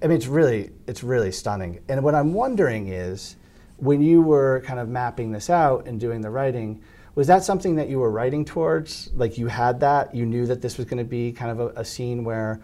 I 0.02 0.08
mean, 0.08 0.18
it's 0.18 0.26
really, 0.28 0.72
it's 0.88 1.04
really 1.04 1.32
stunning. 1.32 1.80
And 1.88 2.04
what 2.04 2.16
I'm 2.16 2.34
wondering 2.34 2.88
is, 2.88 3.36
when 3.78 4.02
you 4.02 4.24
were 4.24 4.63
kind 4.66 4.80
of 4.80 4.90
mapping 4.90 5.32
this 5.32 5.52
out 5.52 5.86
and 5.86 6.00
doing 6.00 6.22
the 6.22 6.32
writing, 6.32 6.82
was 7.13 7.28
that 7.28 7.44
something 7.44 7.76
that 7.76 7.90
you 7.90 8.00
were 8.00 8.10
writing 8.10 8.44
towards? 8.44 9.12
Like 9.13 9.38
you 9.38 9.46
had 9.46 9.80
that, 9.82 10.16
you 10.16 10.26
knew 10.26 10.48
that 10.48 10.62
this 10.63 10.78
was 10.78 10.88
going 10.88 10.98
to 10.98 11.04
be 11.04 11.32
kind 11.32 11.52
of 11.52 11.60
a, 11.60 11.82
a 11.82 11.86
scene 11.86 12.24
where 12.24 12.60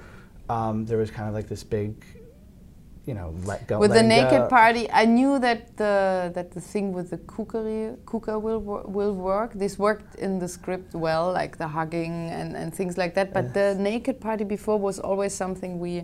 um, 0.49 0.85
there 0.85 0.97
was 0.97 1.11
kind 1.11 1.29
of 1.29 1.35
like 1.35 1.47
this 1.47 1.63
big 1.63 2.03
you 3.05 3.13
know, 3.13 3.33
let 3.43 3.67
go. 3.67 3.79
with 3.79 3.91
the 3.91 4.03
naked 4.03 4.43
go. 4.43 4.47
party, 4.47 4.89
I 4.91 5.05
knew 5.05 5.37
that 5.39 5.75
the 5.75 6.31
that 6.33 6.51
the 6.51 6.61
thing 6.61 6.93
with 6.93 7.09
the 7.09 7.17
cookery 7.19 7.95
cooker 8.05 8.39
will 8.39 8.61
will 8.61 9.13
work. 9.13 9.53
This 9.53 9.77
worked 9.77 10.15
in 10.15 10.39
the 10.39 10.47
script 10.47 10.93
well, 10.93 11.31
like 11.31 11.57
the 11.57 11.67
hugging 11.67 12.29
and, 12.29 12.55
and 12.55 12.73
things 12.73 12.97
like 12.97 13.13
that. 13.15 13.33
But 13.33 13.53
the 13.53 13.75
naked 13.77 14.21
party 14.21 14.45
before 14.45 14.79
was 14.79 14.99
always 14.99 15.33
something 15.33 15.79
we 15.79 16.03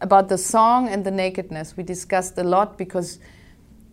about 0.00 0.28
the 0.30 0.38
song 0.38 0.88
and 0.88 1.04
the 1.04 1.10
nakedness 1.10 1.76
we 1.76 1.82
discussed 1.82 2.38
a 2.38 2.44
lot 2.44 2.78
because 2.78 3.18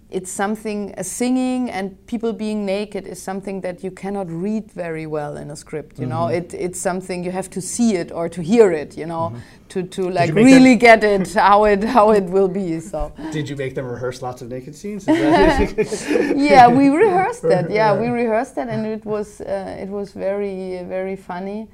it's 0.09 0.31
something 0.31 0.93
a 0.97 1.03
singing 1.03 1.69
and 1.69 2.05
people 2.07 2.31
being 2.31 2.65
naked 2.65 3.05
is 3.05 3.21
something 3.21 3.59
that 3.59 3.83
you 3.83 3.91
cannot 3.91 4.29
read 4.29 4.71
very 4.71 5.05
well 5.05 5.35
in 5.35 5.51
a 5.51 5.55
script 5.55 5.99
you 5.99 6.05
know? 6.05 6.27
Mm-hmm. 6.27 6.35
it, 6.35 6.53
it's 6.53 6.79
something 6.79 7.25
you 7.25 7.31
have 7.31 7.49
to 7.49 7.61
see 7.61 7.95
it 7.95 8.11
or 8.11 8.29
to 8.29 8.41
hear 8.41 8.71
it 8.71 8.97
you 8.97 9.05
know? 9.05 9.35
To, 9.69 9.83
to 9.83 10.09
like 10.09 10.33
really 10.33 10.75
get 10.75 11.03
it 11.03 11.33
how 11.33 11.65
it 11.65 11.83
how 11.83 12.11
it 12.11 12.23
will 12.23 12.47
be 12.47 12.79
so. 12.79 13.11
Did 13.33 13.49
you 13.49 13.57
make 13.57 13.75
them 13.75 13.85
rehearse 13.85 14.21
lots 14.21 14.41
of 14.41 14.47
naked 14.47 14.73
scenes? 14.73 15.05
Yeah 15.07 16.69
we 16.69 16.87
rehearsed 16.87 17.41
that. 17.41 17.69
Yeah 17.69 17.93
we 18.01 18.07
rehearsed 18.07 18.55
that 18.55 18.69
and 18.69 18.85
it 18.85 19.03
was 19.03 19.41
uh, 19.41 19.77
it 19.77 19.89
was 19.89 20.13
very 20.13 20.83
very 20.85 21.17
funny 21.17 21.67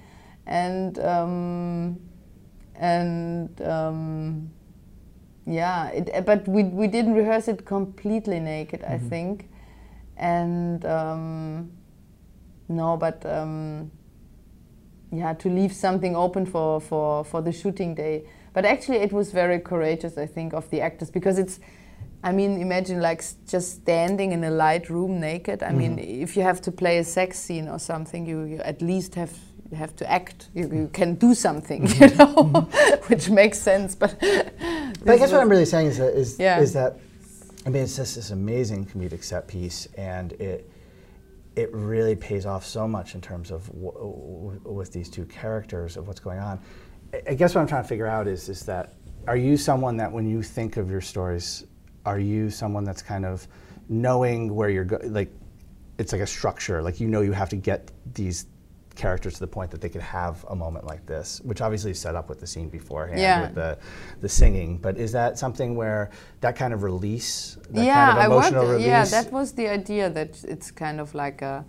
and 0.47 0.97
um, 0.99 1.99
and 2.75 3.61
um, 3.61 4.49
yeah 5.45 5.89
it, 5.89 6.10
uh, 6.13 6.21
but 6.21 6.47
we, 6.47 6.63
we 6.63 6.88
didn't 6.88 7.13
rehearse 7.13 7.47
it 7.47 7.65
completely 7.65 8.39
naked 8.39 8.84
i 8.84 8.97
think. 8.97 9.49
And 10.15 10.86
um, 10.86 11.71
no 12.69 12.97
but 12.97 13.25
um, 13.25 13.91
yeah 15.12 15.34
to 15.34 15.49
leave 15.49 15.73
something 15.73 16.15
open 16.15 16.45
for, 16.45 16.79
for, 16.79 17.23
for 17.25 17.41
the 17.41 17.51
shooting 17.51 17.95
day. 17.95 18.23
But 18.53 18.65
actually 18.65 18.97
it 18.97 19.12
was 19.12 19.32
very 19.32 19.60
courageous 19.60 20.17
i 20.17 20.25
think 20.27 20.53
of 20.53 20.69
the 20.69 20.82
actors 20.82 21.10
because 21.10 21.39
it's 21.39 21.60
i 22.23 22.32
mean 22.32 22.62
imagine 22.62 23.01
like 23.01 23.23
just 23.47 23.82
standing 23.82 24.32
in 24.32 24.43
a 24.43 24.51
light 24.51 24.89
room 24.89 25.19
naked. 25.19 25.63
I 25.63 25.71
mean 25.71 25.99
if 25.99 26.38
you 26.38 26.43
have 26.43 26.62
to 26.62 26.71
play 26.71 26.99
a 26.99 27.03
sex 27.03 27.39
scene 27.39 27.67
or 27.67 27.79
something 27.79 28.25
you, 28.25 28.43
you 28.43 28.58
at 28.60 28.82
least 28.82 29.15
have 29.15 29.34
you 29.73 29.79
have 29.79 29.95
to 29.95 30.05
act 30.12 30.49
you, 30.53 30.69
you 30.81 30.89
can 30.93 31.15
do 31.15 31.33
something 31.33 31.81
you 31.88 31.93
mm-hmm. 31.93 32.51
know 32.53 32.62
which 33.07 33.29
makes 33.29 33.57
sense 33.57 33.95
but 33.95 34.13
But 34.19 35.13
I 35.15 35.17
guess 35.17 35.31
what 35.31 35.41
I'm 35.41 35.49
really 35.49 35.65
saying 35.65 35.88
is 35.88 35.97
that 35.97 36.13
is, 36.13 36.39
Yeah. 36.39 36.59
is 36.59 36.73
that 36.73 36.99
I 37.65 37.69
mean 37.69 37.83
it's 37.83 37.95
just 37.95 38.15
this 38.15 38.31
amazing 38.31 38.86
comedic 38.86 39.23
set 39.23 39.47
piece, 39.47 39.88
and 39.97 40.33
it 40.33 40.69
it 41.55 41.69
really 41.73 42.15
pays 42.15 42.45
off 42.45 42.65
so 42.65 42.88
much 42.88 43.15
in 43.15 43.21
terms 43.21 43.51
of 43.51 43.67
w- 43.67 43.93
w- 43.93 44.62
with 44.65 44.91
these 44.91 45.09
two 45.09 45.25
characters 45.25 45.97
of 45.97 46.07
what's 46.07 46.19
going 46.19 46.39
on. 46.39 46.59
I- 47.13 47.21
I 47.31 47.33
guess 47.36 47.53
what 47.53 47.62
I'm 47.62 47.67
trying 47.67 47.83
to 47.83 47.88
figure 47.88 48.07
out 48.07 48.27
is 48.27 48.49
is 48.49 48.63
that 48.65 48.93
are 49.27 49.38
you 49.38 49.57
someone 49.57 49.97
that 49.97 50.12
when 50.12 50.25
you 50.27 50.41
think 50.43 50.77
of 50.77 50.89
your 50.89 51.01
stories, 51.01 51.65
are 52.05 52.19
you 52.19 52.49
someone 52.49 52.83
that's 52.83 53.01
kind 53.01 53.25
of 53.25 53.47
knowing 53.89 54.53
where 54.55 54.69
you're 54.69 54.86
going, 54.86 55.13
like 55.13 55.31
it's 55.97 56.12
like 56.12 56.21
a 56.21 56.27
structure, 56.27 56.81
like 56.81 56.99
you 56.99 57.07
know 57.07 57.21
you 57.21 57.33
have 57.33 57.49
to 57.49 57.55
get 57.55 57.91
these 58.13 58.45
characters 58.95 59.34
to 59.36 59.39
the 59.39 59.47
point 59.47 59.71
that 59.71 59.82
they 59.82 59.89
could 59.89 60.01
have 60.01 60.45
a 60.49 60.56
moment 60.56 60.86
like 60.86 61.06
this, 61.06 61.41
which 61.43 61.62
obviously 61.62 61.91
is 61.91 61.99
set 61.99 62.15
up 62.15 62.29
with 62.29 62.39
the 62.39 62.47
scene 62.47 62.69
beforehand 62.69 63.19
Yeah. 63.19 63.41
with 63.41 63.56
the 63.56 63.77
the 64.21 64.29
singing. 64.29 64.77
But 64.77 64.97
is 64.97 65.12
that 65.13 65.38
something 65.39 65.75
where 65.75 66.12
that 66.41 66.56
kind 66.56 66.73
of 66.73 66.84
release, 66.84 67.58
that 67.71 67.86
yeah, 67.86 68.06
kind 68.13 68.19
of 68.19 68.25
emotional 68.32 68.62
I 68.62 68.63
worked. 68.65 68.71
release? 68.71 68.88
Yeah, 68.88 69.06
that 69.06 69.32
was 69.32 69.53
the 69.53 69.67
idea 69.67 70.10
that 70.10 70.43
it's 70.43 70.71
kind 70.71 70.99
of 70.99 71.13
like 71.15 71.41
a 71.41 71.65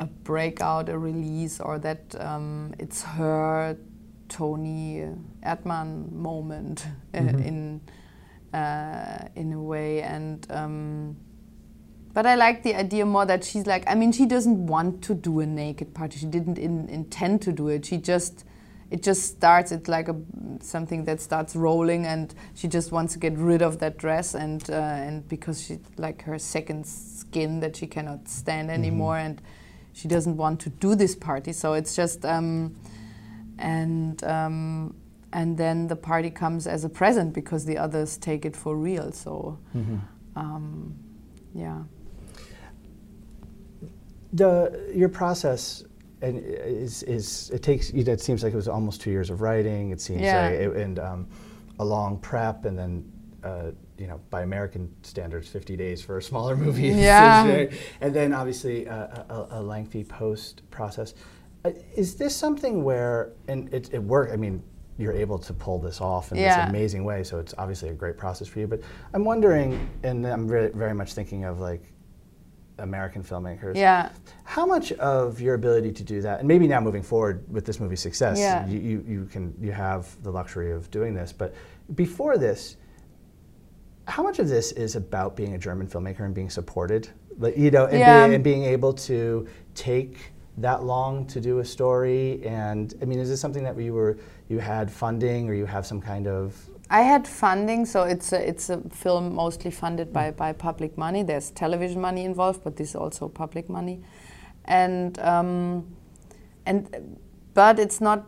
a 0.00 0.06
breakout, 0.06 0.88
a 0.88 0.98
release, 0.98 1.60
or 1.60 1.78
that 1.78 2.14
um, 2.20 2.74
it's 2.78 3.02
her 3.02 3.76
Toni 4.28 5.06
Erdmann 5.44 6.10
moment 6.12 6.86
uh, 7.14 7.18
in 7.48 7.80
uh, 8.52 9.28
in 9.34 9.52
a 9.52 9.60
way, 9.62 10.02
and. 10.02 10.46
Um, 10.50 11.16
but 12.14 12.26
I 12.26 12.36
like 12.36 12.62
the 12.62 12.74
idea 12.76 13.04
more 13.04 13.26
that 13.26 13.44
she's 13.44 13.66
like, 13.66 13.84
I 13.88 13.94
mean, 13.94 14.12
she 14.12 14.24
doesn't 14.24 14.66
want 14.66 15.02
to 15.02 15.14
do 15.14 15.40
a 15.40 15.46
naked 15.46 15.92
party. 15.94 16.18
She 16.18 16.26
didn't 16.26 16.58
in, 16.58 16.88
intend 16.88 17.42
to 17.42 17.52
do 17.52 17.68
it. 17.68 17.84
She 17.84 17.96
just, 17.98 18.44
it 18.90 19.02
just 19.02 19.24
starts. 19.24 19.72
It's 19.72 19.88
like 19.88 20.08
a 20.08 20.14
something 20.60 21.04
that 21.04 21.20
starts 21.20 21.56
rolling, 21.56 22.06
and 22.06 22.32
she 22.54 22.68
just 22.68 22.92
wants 22.92 23.14
to 23.14 23.18
get 23.18 23.36
rid 23.36 23.62
of 23.62 23.80
that 23.80 23.98
dress, 23.98 24.34
and 24.34 24.62
uh, 24.70 24.74
and 24.74 25.28
because 25.28 25.60
she 25.66 25.80
like 25.96 26.22
her 26.22 26.38
second 26.38 26.86
skin 26.86 27.58
that 27.60 27.74
she 27.76 27.88
cannot 27.88 28.28
stand 28.28 28.70
anymore, 28.70 29.16
and 29.18 29.42
she 29.92 30.06
doesn't 30.06 30.36
want 30.36 30.60
to 30.60 30.70
do 30.70 30.94
this 30.94 31.16
party. 31.16 31.52
So 31.52 31.72
it's 31.72 31.96
just, 31.96 32.24
um, 32.24 32.76
and 33.58 34.22
um, 34.22 34.94
and 35.32 35.58
then 35.58 35.88
the 35.88 35.96
party 35.96 36.30
comes 36.30 36.68
as 36.68 36.84
a 36.84 36.88
present 36.88 37.32
because 37.32 37.64
the 37.64 37.76
others 37.76 38.16
take 38.16 38.44
it 38.44 38.54
for 38.54 38.76
real. 38.76 39.10
So, 39.10 39.58
um, 40.36 40.94
yeah. 41.52 41.82
The 44.34 44.90
your 44.94 45.08
process 45.08 45.84
and 46.22 46.38
is 46.44 47.02
is 47.04 47.50
it 47.50 47.62
takes 47.62 47.90
it 47.90 48.20
seems 48.20 48.42
like 48.42 48.52
it 48.52 48.56
was 48.56 48.68
almost 48.68 49.00
two 49.00 49.10
years 49.10 49.30
of 49.30 49.40
writing 49.40 49.90
it 49.90 50.00
seems 50.00 50.22
Yeah. 50.22 50.42
like 50.42 50.52
it, 50.54 50.76
and 50.76 50.98
um, 50.98 51.28
a 51.78 51.84
long 51.84 52.18
prep 52.18 52.64
and 52.64 52.78
then 52.78 53.04
uh, 53.42 53.70
you 53.98 54.06
know 54.06 54.20
by 54.30 54.42
American 54.42 54.92
standards 55.02 55.48
50 55.48 55.76
days 55.76 56.02
for 56.02 56.18
a 56.18 56.22
smaller 56.22 56.56
movie 56.64 56.88
Yeah. 56.88 57.66
and 58.00 58.14
then 58.14 58.32
obviously 58.32 58.88
uh, 58.88 59.22
a, 59.28 59.46
a 59.52 59.62
lengthy 59.62 60.02
post 60.04 60.62
process 60.70 61.14
uh, 61.64 61.70
is 61.94 62.16
this 62.16 62.34
something 62.34 62.82
where 62.84 63.32
and 63.48 63.72
it, 63.72 63.92
it 63.92 64.02
worked 64.02 64.32
I 64.32 64.36
mean 64.36 64.62
you're 64.96 65.12
able 65.12 65.38
to 65.40 65.52
pull 65.52 65.78
this 65.80 66.00
off 66.00 66.30
in 66.32 66.38
Yeah. 66.38 66.60
this 66.64 66.70
amazing 66.70 67.04
way 67.04 67.22
so 67.24 67.38
it's 67.38 67.54
obviously 67.58 67.88
a 67.90 67.94
great 67.94 68.16
process 68.16 68.48
for 68.48 68.60
you 68.60 68.66
but 68.66 68.80
I'm 69.12 69.24
wondering 69.24 69.88
and 70.02 70.26
I'm 70.26 70.48
very, 70.48 70.70
very 70.70 70.94
much 70.94 71.12
thinking 71.14 71.44
of 71.44 71.60
like 71.60 71.82
American 72.78 73.22
filmmakers 73.22 73.76
Yeah. 73.76 74.10
how 74.44 74.66
much 74.66 74.92
of 74.94 75.40
your 75.40 75.54
ability 75.54 75.92
to 75.92 76.02
do 76.02 76.20
that, 76.22 76.40
and 76.40 76.48
maybe 76.48 76.66
now 76.66 76.80
moving 76.80 77.02
forward 77.02 77.44
with 77.48 77.64
this 77.64 77.78
movie's 77.80 78.00
success, 78.00 78.38
Yeah. 78.38 78.66
you, 78.66 78.78
you, 78.80 79.04
you 79.06 79.24
can 79.26 79.54
you 79.60 79.72
have 79.72 80.20
the 80.22 80.30
luxury 80.30 80.72
of 80.72 80.90
doing 80.90 81.14
this. 81.14 81.32
But 81.32 81.54
before 81.94 82.36
this, 82.38 82.76
how 84.06 84.22
much 84.22 84.38
of 84.38 84.48
this 84.48 84.72
is 84.72 84.96
about 84.96 85.36
being 85.36 85.54
a 85.54 85.58
German 85.58 85.86
filmmaker 85.86 86.20
and 86.20 86.34
being 86.34 86.50
supported, 86.50 87.08
like 87.38 87.56
you 87.56 87.70
know, 87.70 87.86
and, 87.86 87.98
Yeah. 88.00 88.22
being, 88.22 88.34
and 88.34 88.44
being 88.44 88.64
able 88.64 88.92
to 88.94 89.46
take 89.74 90.32
that 90.58 90.84
long 90.84 91.26
to 91.26 91.40
do 91.40 91.60
a 91.60 91.64
story? 91.64 92.44
And 92.44 92.92
I 93.00 93.04
mean, 93.04 93.18
is 93.18 93.28
this 93.28 93.40
something 93.40 93.62
that 93.64 93.78
you 93.78 93.94
were 93.94 94.16
you 94.48 94.58
had 94.58 94.90
funding 94.90 95.48
or 95.48 95.54
you 95.54 95.64
have 95.66 95.86
some 95.86 96.00
kind 96.00 96.26
of 96.26 96.54
I 96.94 97.02
had 97.02 97.26
funding, 97.26 97.86
so 97.86 98.04
it's 98.04 98.32
a, 98.32 98.48
it's 98.48 98.70
a 98.70 98.78
film 98.90 99.34
mostly 99.34 99.72
funded 99.72 100.12
by, 100.12 100.30
by 100.30 100.52
public 100.52 100.96
money. 100.96 101.24
There's 101.24 101.50
television 101.50 102.00
money 102.00 102.24
involved, 102.24 102.62
but 102.62 102.76
this 102.76 102.90
is 102.90 102.94
also 102.94 103.26
public 103.28 103.68
money, 103.68 103.98
and 104.66 105.18
um, 105.18 105.86
and 106.66 107.18
but 107.52 107.80
it's 107.80 108.00
not. 108.00 108.24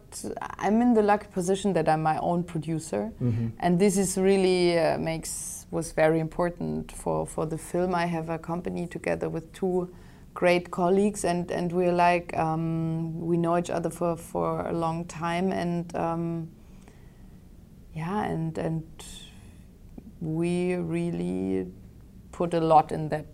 I'm 0.59 0.83
in 0.83 0.95
the 0.95 1.03
lucky 1.03 1.29
position 1.33 1.75
that 1.75 1.89
I'm 1.89 2.03
my 2.03 2.19
own 2.19 2.43
producer, 2.43 3.13
and 3.61 3.79
this 3.79 3.97
is 3.97 4.19
really 4.19 4.77
uh, 4.77 4.99
makes 4.99 5.67
was 5.71 5.93
very 5.93 6.19
important 6.19 6.91
for 6.91 7.25
for 7.25 7.47
the 7.47 7.59
film. 7.59 7.95
I 7.95 8.07
have 8.07 8.31
a 8.31 8.39
company 8.39 8.89
together 8.89 9.29
with 9.29 9.53
two 9.53 9.95
great 10.35 10.73
colleagues, 10.73 11.25
and 11.25 11.53
and 11.53 11.71
we're 11.71 11.93
like 11.93 12.37
um, 12.37 13.21
we 13.21 13.37
know 13.37 13.59
each 13.59 13.71
other 13.71 13.91
for 13.91 14.17
for 14.17 14.67
a 14.67 14.73
long 14.73 15.05
time, 15.05 15.53
and. 15.53 15.95
Um, 15.95 16.49
yeah 17.97 18.25
and 18.25 18.59
and 18.59 18.85
we 20.21 20.75
really 20.75 21.67
put 22.33 22.55
a 22.55 22.61
lot 22.61 22.93
in 22.93 23.09
that 23.09 23.27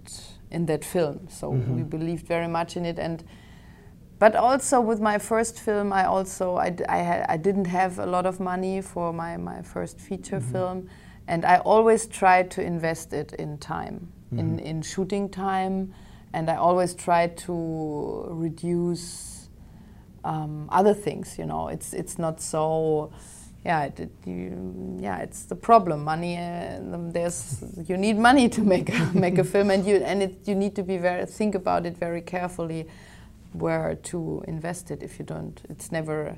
in 0.52 0.66
that 0.66 0.84
film. 0.84 1.26
So 1.28 1.50
we 1.50 1.58
mm-hmm. 1.58 1.82
believed 1.84 2.26
very 2.26 2.46
much 2.46 2.76
in 2.76 2.84
it. 2.84 2.98
And 2.98 3.24
but 4.18 4.36
also 4.36 4.80
with 4.80 5.00
my 5.00 5.18
first 5.18 5.58
film 5.58 5.92
i 5.92 6.04
also 6.04 6.54
i, 6.54 6.72
I, 6.88 7.24
I 7.30 7.36
didn't 7.36 7.64
have 7.64 7.98
a 7.98 8.06
lot 8.06 8.24
of 8.24 8.38
money 8.38 8.80
for 8.80 9.12
my, 9.12 9.36
my 9.36 9.62
first 9.62 9.98
feature 9.98 10.38
mm-hmm. 10.38 10.52
film. 10.52 10.88
And 11.26 11.44
i 11.44 11.58
always 11.58 12.06
tried 12.06 12.50
to 12.52 12.62
invest 12.62 13.12
it 13.12 13.32
in 13.32 13.58
time 13.58 14.12
in, 14.30 14.38
mm-hmm. 14.38 14.58
in 14.58 14.82
shooting 14.82 15.28
time. 15.28 15.92
And 16.32 16.48
i 16.48 16.56
always 16.56 16.94
tried 16.94 17.36
to 17.38 18.26
reduce 18.28 19.48
um, 20.24 20.68
other 20.70 20.94
things. 20.94 21.36
You 21.38 21.46
know, 21.46 21.68
it's 21.68 21.92
it's 21.92 22.18
not 22.18 22.40
so. 22.40 23.12
Yeah, 23.64 23.84
it, 23.84 24.00
it, 24.00 24.10
you, 24.26 24.98
yeah, 25.00 25.18
it's 25.18 25.44
the 25.44 25.54
problem. 25.54 26.02
Money. 26.04 26.36
Uh, 26.36 26.80
there's 27.12 27.62
you 27.86 27.96
need 27.96 28.18
money 28.18 28.48
to 28.48 28.60
make 28.60 28.90
a, 28.92 29.10
make 29.14 29.38
a 29.38 29.44
film, 29.44 29.70
and 29.70 29.86
you 29.86 29.96
and 29.96 30.22
it, 30.22 30.48
you 30.48 30.54
need 30.56 30.74
to 30.74 30.82
be 30.82 30.98
very 30.98 31.26
think 31.26 31.54
about 31.54 31.86
it 31.86 31.96
very 31.96 32.22
carefully, 32.22 32.88
where 33.52 33.94
to 34.02 34.42
invest 34.48 34.90
it. 34.90 35.02
If 35.02 35.18
you 35.20 35.24
don't, 35.24 35.60
it's 35.68 35.92
never 35.92 36.36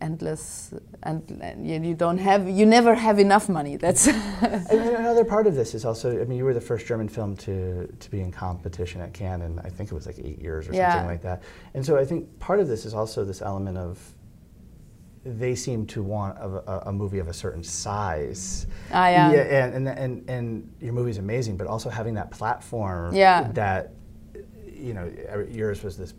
endless, 0.00 0.74
and, 1.04 1.22
and 1.40 1.86
you, 1.86 1.94
don't 1.94 2.18
have 2.18 2.48
you 2.48 2.66
never 2.66 2.94
have 2.94 3.18
enough 3.18 3.48
money. 3.48 3.76
That's 3.76 4.06
And 4.72 4.80
another 4.80 5.24
part 5.24 5.46
of 5.46 5.54
this 5.54 5.74
is 5.74 5.84
also, 5.84 6.20
I 6.20 6.24
mean, 6.24 6.38
you 6.38 6.44
were 6.44 6.54
the 6.54 6.60
first 6.60 6.86
German 6.86 7.08
film 7.08 7.36
to, 7.36 7.86
to 7.86 8.10
be 8.10 8.20
in 8.20 8.32
competition 8.32 9.00
at 9.00 9.12
Cannes, 9.12 9.42
and 9.42 9.60
I 9.60 9.68
think 9.68 9.92
it 9.92 9.94
was 9.94 10.06
like 10.06 10.18
eight 10.18 10.40
years 10.40 10.68
or 10.68 10.72
Yeah. 10.74 10.92
something 10.92 11.10
like 11.10 11.22
that. 11.22 11.42
And 11.74 11.84
so 11.86 11.96
I 11.96 12.04
think 12.04 12.38
part 12.40 12.58
of 12.58 12.68
this 12.68 12.84
is 12.84 12.94
also 12.94 13.24
this 13.24 13.42
element 13.42 13.78
of 13.78 13.98
they 15.24 15.54
seem 15.54 15.86
to 15.86 16.02
want 16.02 16.36
a, 16.38 16.88
a, 16.88 16.92
movie 16.92 17.20
of 17.20 17.28
a 17.28 17.32
certain 17.32 17.62
size. 17.62 18.66
Ah, 18.92 19.08
yeah. 19.08 19.30
and, 19.30 19.86
and 19.86 19.98
and 19.98 20.30
and 20.30 20.74
your 20.80 20.92
movie's 20.92 21.18
amazing, 21.18 21.56
but 21.56 21.66
also 21.66 21.88
having 21.88 22.14
that 22.14 22.30
platform. 22.30 23.14
Yeah. 23.14 23.48
That 23.52 23.92
you 24.66 24.94
know, 24.94 25.12
yours 25.48 25.84
was 25.84 25.96
this 25.96 26.14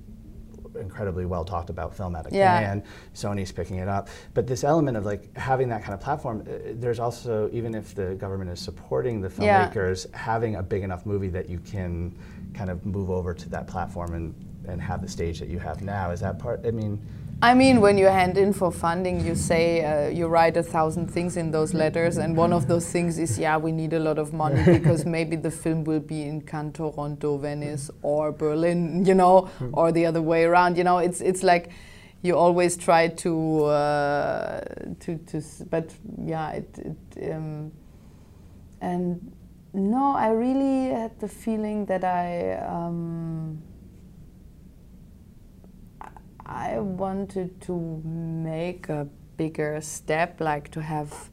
incredibly 0.79 1.25
well 1.25 1.43
talked 1.43 1.69
about 1.69 1.95
film 1.95 2.15
at 2.15 2.31
a 2.31 2.35
Yeah. 2.35 2.79
Sony's 3.13 3.51
picking 3.51 3.77
it 3.77 3.87
up, 3.87 4.07
but 4.33 4.47
this 4.47 4.63
element 4.63 4.95
of 4.95 5.05
like 5.05 5.35
having 5.37 5.67
that 5.69 5.81
kind 5.83 5.93
of 5.93 5.99
platform, 5.99 6.41
uh, 6.47 6.71
there's 6.75 6.99
also 6.99 7.49
even 7.51 7.75
if 7.75 7.93
the 7.93 8.15
government 8.15 8.49
is 8.49 8.59
supporting 8.59 9.19
the 9.21 9.31
Yeah. 9.39 9.69
filmmakers, 9.69 10.11
having 10.13 10.55
a 10.55 10.63
big 10.63 10.81
enough 10.81 11.05
movie 11.05 11.29
that 11.29 11.49
you 11.49 11.59
can 11.59 12.17
kind 12.53 12.69
of 12.69 12.85
move 12.85 13.09
over 13.09 13.33
to 13.33 13.49
that 13.49 13.67
platform 13.67 14.13
and 14.13 14.33
and 14.65 14.81
have 14.81 15.01
the 15.01 15.09
stage 15.09 15.41
that 15.41 15.49
you 15.49 15.59
have 15.59 15.81
now. 15.81 16.11
Is 16.11 16.21
that 16.21 16.39
part? 16.39 16.65
I 16.65 16.71
mean. 16.71 17.05
I 17.43 17.53
mean, 17.53 17.81
when 17.81 17.97
you 17.97 18.05
hand 18.05 18.37
in 18.37 18.53
for 18.53 18.71
funding, 18.71 19.19
you 19.19 19.35
say 19.35 19.83
uh, 19.83 20.07
you 20.07 20.27
write 20.27 20.55
a 20.55 20.63
thousand 20.63 21.07
things 21.11 21.35
in 21.35 21.51
those 21.51 21.73
letters, 21.73 22.15
and 22.15 22.37
one 22.37 22.53
of 22.53 22.69
those 22.69 22.89
things 22.89 23.19
is, 23.19 23.37
yeah, 23.37 23.57
we 23.57 23.73
need 23.73 23.91
a 23.91 23.99
lot 23.99 24.17
of 24.17 24.31
money 24.31 24.63
because 24.79 25.03
maybe 25.03 25.35
the 25.35 25.51
film 25.51 25.83
will 25.83 25.99
be 25.99 26.21
in 26.21 26.39
Cannes, 26.39 26.71
Toronto, 26.71 27.37
Venice, 27.37 27.91
or 28.01 28.31
Berlin, 28.31 29.05
you 29.05 29.13
know, 29.13 29.49
or 29.73 29.91
the 29.91 30.05
other 30.05 30.21
way 30.21 30.45
around. 30.45 30.77
You 30.77 30.85
know, 30.85 30.99
it's 30.99 31.19
it's 31.19 31.43
like 31.43 31.71
you 32.21 32.37
always 32.37 32.77
try 32.77 33.09
to 33.09 33.65
uh, 33.65 34.61
to 35.01 35.17
to, 35.17 35.41
but 35.69 35.93
yeah, 36.23 36.51
it, 36.51 36.79
it 36.79 37.33
um, 37.33 37.73
and 38.79 39.33
no, 39.73 40.15
I 40.15 40.29
really 40.29 40.93
had 40.93 41.19
the 41.19 41.27
feeling 41.27 41.87
that 41.87 42.05
I. 42.05 42.53
Um, 42.65 43.61
I 46.45 46.79
wanted 46.79 47.61
to 47.61 48.01
make 48.03 48.89
a 48.89 49.07
bigger 49.37 49.79
step, 49.81 50.41
like 50.41 50.69
to 50.71 50.81
have 50.81 51.29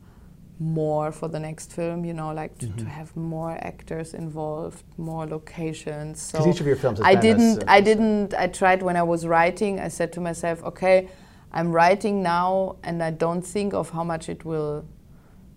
more 0.61 1.11
for 1.11 1.27
the 1.27 1.41
next 1.41 1.73
film, 1.73 2.05
you 2.05 2.13
know, 2.13 2.33
like 2.33 2.57
to, 2.59 2.67
to 2.67 2.73
mm-hmm. 2.73 2.87
have 2.87 3.17
more 3.17 3.53
actors 3.63 4.13
involved, 4.13 4.85
more 4.99 5.27
locations. 5.27 6.21
So 6.21 6.47
each 6.49 6.61
of 6.61 6.67
your 6.67 6.77
films 6.77 7.01
I 7.03 7.15
didn't, 7.15 7.55
certain 7.55 7.69
I 7.69 7.81
didn't, 7.81 8.35
I 8.35 8.47
tried 8.47 8.83
when 8.83 8.97
I 8.97 9.03
was 9.03 9.27
writing, 9.27 9.81
I 9.81 9.89
said 9.89 10.13
to 10.13 10.21
myself, 10.21 10.63
okay, 10.65 11.09
I'm 11.51 11.73
writing 11.73 12.23
now 12.23 12.77
and 12.85 13.03
I 13.03 13.11
don't 13.11 13.43
think 13.43 13.73
of 13.73 13.91
how 13.91 14.05
much 14.05 14.29
it 14.29 14.45
will 14.45 14.85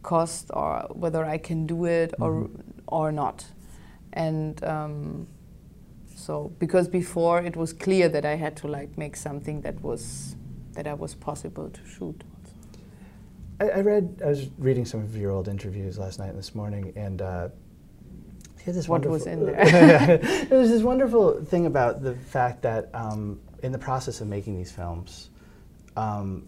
cost 0.04 0.50
or 0.54 0.88
whether 0.92 1.26
I 1.26 1.38
can 1.38 1.68
do 1.68 1.86
it 1.86 2.14
or, 2.20 2.32
mm-hmm. 2.32 2.62
or 2.88 3.12
not. 3.12 3.46
And, 4.14 4.64
um, 4.64 5.28
so 6.26 6.52
because 6.58 6.88
before 6.88 7.42
it 7.42 7.56
was 7.56 7.74
clear 7.74 8.08
that 8.10 8.26
I 8.26 8.36
had 8.36 8.56
to 8.58 8.68
like 8.68 8.98
make 8.98 9.16
something 9.16 9.62
that 9.62 9.82
was 9.82 10.36
that 10.76 10.88
I 10.88 10.94
was 10.94 11.16
possible 11.16 11.70
to 11.70 11.82
shoot. 11.86 12.24
I, 13.60 13.70
I 13.70 13.82
read. 13.82 14.22
I 14.26 14.30
was 14.30 14.50
reading 14.58 14.86
some 14.86 15.02
of 15.02 15.16
your 15.18 15.32
old 15.32 15.48
interviews 15.48 15.98
last 15.98 16.20
night 16.20 16.30
and 16.30 16.38
this 16.38 16.56
morning, 16.56 16.94
and 16.96 17.22
uh, 17.22 17.50
had 18.66 18.76
this 18.76 18.88
What 18.88 19.06
was 19.06 19.28
in 19.28 19.46
there? 19.46 19.66
There's 20.50 20.70
this 20.70 20.84
wonderful 20.84 21.44
thing 21.44 21.66
about 21.66 22.02
the 22.02 22.16
fact 22.16 22.62
that 22.62 22.90
um, 22.94 23.42
in 23.62 23.74
the 23.74 23.78
process 23.78 24.22
of 24.22 24.28
making 24.28 24.58
these 24.58 24.72
films, 24.72 25.30
um, 25.98 26.48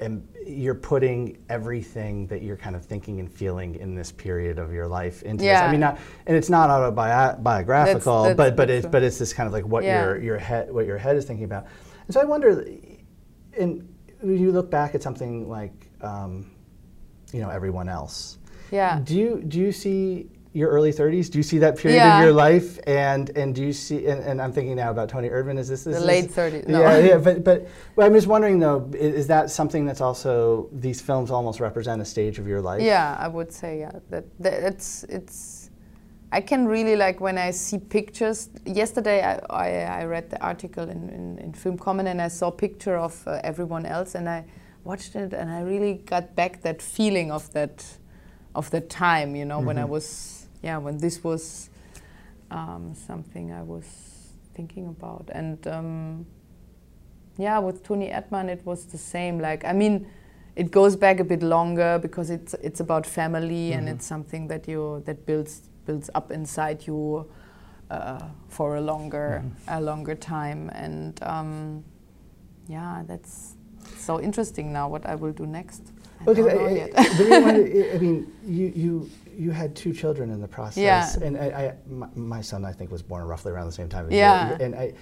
and 0.00 0.26
you're 0.46 0.74
putting 0.74 1.38
everything 1.48 2.26
that 2.28 2.42
you're 2.42 2.56
kind 2.56 2.76
of 2.76 2.84
thinking 2.84 3.20
and 3.20 3.30
feeling 3.32 3.74
in 3.76 3.94
this 3.94 4.12
period 4.12 4.58
of 4.58 4.72
your 4.72 4.86
life 4.86 5.22
into 5.22 5.44
this. 5.44 5.58
I 5.58 5.70
mean, 5.70 5.80
not, 5.80 5.98
and 6.26 6.36
it's 6.36 6.48
not 6.50 6.70
autobiographical, 6.70 8.22
That's- 8.24 8.36
but 8.36 8.56
but 8.56 8.70
it's 8.70 8.86
but 8.86 9.02
it's 9.02 9.18
this 9.18 9.32
kind 9.32 9.46
of 9.46 9.52
like 9.52 9.66
what 9.66 9.84
Yeah. 9.84 10.04
your 10.04 10.20
your 10.22 10.38
head 10.38 10.72
what 10.72 10.86
your 10.86 10.98
head 10.98 11.16
is 11.16 11.24
thinking 11.24 11.44
about. 11.44 11.66
And 12.06 12.14
so 12.14 12.20
I 12.20 12.24
wonder, 12.24 12.64
and 13.58 13.88
when 14.20 14.38
you 14.38 14.52
look 14.52 14.70
back 14.70 14.94
at 14.94 15.02
something 15.02 15.48
like 15.48 15.72
um, 16.00 16.50
you 17.32 17.40
know 17.40 17.50
everyone 17.50 17.88
else. 17.88 18.38
Yeah. 18.70 19.00
Do 19.02 19.16
you 19.16 19.42
do 19.46 19.58
you 19.58 19.72
see 19.72 20.30
your 20.52 20.70
early 20.70 20.92
30s? 20.92 21.30
Do 21.30 21.38
you 21.38 21.42
see 21.42 21.58
that 21.58 21.76
period 21.76 21.98
Yeah. 21.98 22.18
of 22.18 22.24
your 22.24 22.32
life? 22.32 22.78
And 22.86 23.30
and 23.36 23.54
do 23.54 23.62
you 23.62 23.72
see? 23.72 24.06
And, 24.06 24.22
and 24.22 24.40
I'm 24.42 24.52
thinking 24.52 24.76
now 24.76 24.90
about 24.90 25.08
Toni 25.08 25.28
Erdmann. 25.28 25.58
Is 25.58 25.68
this, 25.68 25.84
this 25.84 25.98
The 25.98 26.04
late 26.04 26.30
30s, 26.30 26.66
no. 26.68 26.80
Yeah, 26.80 26.98
yeah. 26.98 27.18
But 27.26 27.44
but 27.44 27.68
well, 27.96 28.06
I'm 28.06 28.14
just 28.14 28.26
wondering 28.26 28.58
though, 28.58 28.88
i- 28.94 28.96
is, 28.96 29.26
that 29.26 29.50
something 29.50 29.84
that's 29.86 30.00
also 30.00 30.68
these 30.72 31.00
films 31.00 31.30
almost 31.30 31.60
represent 31.60 32.00
a 32.00 32.04
stage 32.04 32.38
of 32.38 32.46
your 32.46 32.60
life? 32.60 32.82
Yeah, 32.82 33.16
I 33.18 33.28
would 33.28 33.52
say 33.52 33.78
yeah. 33.80 33.92
That, 34.10 34.24
that 34.40 34.54
it's 34.72 35.04
it's. 35.04 35.70
I 36.30 36.42
can 36.42 36.66
really 36.68 36.94
like 36.96 37.20
when 37.22 37.38
I 37.38 37.52
see 37.52 37.78
pictures. 37.78 38.50
Yesterday, 38.66 39.22
I, 39.24 39.40
I, 39.48 40.00
I 40.02 40.04
read 40.04 40.28
the 40.28 40.38
article 40.42 40.84
in, 40.84 41.08
in, 41.08 41.38
in 41.38 41.52
Film 41.54 41.78
Comment 41.78 42.06
and 42.06 42.20
I 42.20 42.28
saw 42.28 42.48
a 42.48 42.52
picture 42.52 42.98
of 42.98 43.26
uh, 43.26 43.40
everyone 43.44 43.86
else 43.86 44.14
and 44.14 44.28
I 44.28 44.44
watched 44.84 45.16
it 45.16 45.32
and 45.32 45.48
I 45.50 45.60
really 45.62 45.94
got 46.04 46.34
back 46.34 46.60
that 46.62 46.82
feeling 46.82 47.30
of 47.32 47.50
that 47.54 47.82
of 48.54 48.68
that 48.72 48.90
time. 48.90 49.36
You 49.36 49.46
know, 49.46 49.58
when 49.60 49.78
I 49.78 49.86
was 49.86 50.37
yeah 50.62 50.78
when 50.78 50.98
this 50.98 51.22
was 51.24 51.70
um, 52.50 52.94
something 52.94 53.52
I 53.52 53.62
was 53.62 53.86
thinking 54.54 54.86
about 54.88 55.30
and. 55.32 55.66
Um, 55.66 56.26
yeah, 57.38 57.60
with 57.60 57.84
Toni 57.84 58.08
Erdmann, 58.08 58.48
it 58.48 58.66
was 58.66 58.84
the 58.86 58.98
same. 58.98 59.38
Like, 59.38 59.64
I 59.64 59.72
mean, 59.72 60.08
it 60.56 60.72
goes 60.72 60.96
back 60.96 61.20
a 61.20 61.24
bit 61.24 61.42
longer 61.42 61.98
because 62.02 62.30
it's 62.30 62.54
it's 62.54 62.80
about 62.80 63.06
family 63.06 63.72
and 63.72 63.88
it's 63.88 64.04
something 64.04 64.48
that 64.48 64.66
you 64.66 65.02
that 65.06 65.24
builds 65.24 65.70
builds 65.86 66.10
up 66.16 66.32
inside 66.32 66.84
you 66.84 67.30
uh, 67.90 68.24
for 68.48 68.76
a 68.76 68.80
longer 68.80 69.44
a 69.68 69.80
longer 69.80 70.16
time. 70.16 70.68
And 70.70 71.22
um, 71.22 71.84
yeah, 72.66 73.04
that's 73.06 73.54
so 73.96 74.20
interesting 74.20 74.72
now. 74.72 74.88
What 74.88 75.06
I 75.06 75.14
will 75.14 75.32
do 75.32 75.46
next. 75.46 75.92
I 76.20 76.24
Because 76.24 76.46
I. 76.46 76.50
I, 76.50 77.08
the 77.16 77.24
reason 77.24 77.42
why 77.42 77.50
I, 77.50 77.94
I 77.94 77.98
mean, 77.98 78.32
you 78.44 78.72
you 78.74 79.10
you 79.36 79.50
had 79.52 79.76
two 79.76 79.92
children 79.92 80.30
in 80.30 80.40
the 80.40 80.48
process, 80.48 80.78
Yeah. 81.20 81.26
and 81.26 81.36
I, 81.38 81.44
I 81.46 81.74
my, 81.88 82.08
my 82.14 82.40
son 82.40 82.64
I 82.64 82.72
think 82.72 82.90
was 82.90 83.02
born 83.02 83.24
roughly 83.24 83.52
around 83.52 83.66
the 83.66 83.72
same 83.72 83.88
time 83.88 84.06
as 84.06 84.12
Yeah. 84.12 84.50
you. 84.50 84.64
And 84.64 84.74
I, 84.74 84.92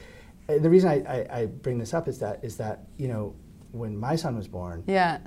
I- 0.48 0.58
the 0.58 0.70
reason 0.70 0.90
I, 0.90 1.02
I, 1.18 1.40
I 1.40 1.46
bring 1.46 1.78
this 1.78 1.92
up 1.94 2.06
is 2.06 2.18
that 2.20 2.44
is 2.44 2.56
that 2.58 2.84
you 2.98 3.08
know 3.08 3.34
when 3.72 3.96
my 3.96 4.14
son 4.16 4.36
was 4.36 4.46
born, 4.48 4.84
yeah, 4.86 5.18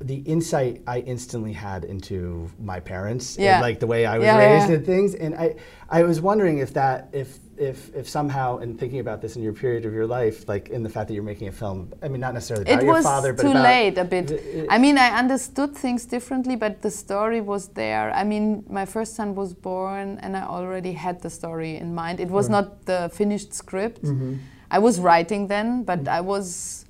the 0.00 0.16
insight 0.16 0.82
I 0.86 0.98
instantly 1.00 1.52
had 1.52 1.84
into 1.84 2.50
my 2.58 2.80
parents 2.80 3.36
Yeah. 3.38 3.54
and 3.54 3.62
like 3.62 3.78
the 3.80 3.86
way 3.86 4.04
I 4.06 4.18
was 4.18 4.26
Yeah, 4.26 4.38
raised 4.38 4.68
yeah. 4.68 4.76
and 4.76 4.86
things. 4.86 5.14
And 5.14 5.34
I, 5.34 5.54
I 5.88 6.02
was 6.02 6.20
wondering 6.20 6.58
if 6.58 6.74
that, 6.74 7.08
if, 7.12 7.38
if, 7.56 7.94
if 7.94 8.08
somehow 8.08 8.58
in 8.58 8.76
thinking 8.76 8.98
about 8.98 9.22
this 9.22 9.36
in 9.36 9.42
your 9.42 9.52
period 9.52 9.84
of 9.86 9.92
your 9.94 10.06
life, 10.06 10.48
like 10.48 10.68
in 10.70 10.82
the 10.82 10.88
fact 10.88 11.06
that 11.08 11.14
you're 11.14 11.22
making 11.22 11.46
a 11.48 11.52
film, 11.52 11.92
I 12.02 12.08
mean, 12.08 12.20
not 12.20 12.34
necessarily 12.34 12.64
about 12.70 12.82
it 12.82 12.86
your 12.86 13.02
father, 13.02 13.32
but 13.32 13.42
too 13.42 13.50
about 13.52 13.62
late 13.62 13.96
a 13.96 14.04
bit. 14.04 14.26
the- 14.26 14.66
I 14.68 14.78
mean, 14.78 14.98
I 14.98 15.10
understood 15.16 15.76
things 15.76 16.04
differently, 16.06 16.56
but 16.56 16.82
the 16.82 16.90
story 16.90 17.40
was 17.40 17.68
there. 17.68 18.12
I 18.12 18.24
mean, 18.24 18.64
my 18.68 18.84
first 18.86 19.14
son 19.14 19.36
was 19.36 19.54
born, 19.54 20.18
and 20.22 20.36
I 20.36 20.42
already 20.42 20.92
had 20.92 21.22
the 21.22 21.30
story 21.30 21.76
in 21.76 21.94
mind. 21.94 22.18
It 22.18 22.30
was 22.30 22.48
not 22.48 22.84
the 22.86 23.10
finished 23.14 23.54
script. 23.54 24.02
Mm-hmm. 24.02 24.34
I 24.72 24.80
was 24.80 24.98
writing 24.98 25.46
then, 25.46 25.84
but 25.84 26.08
I 26.08 26.20
was. 26.20 26.83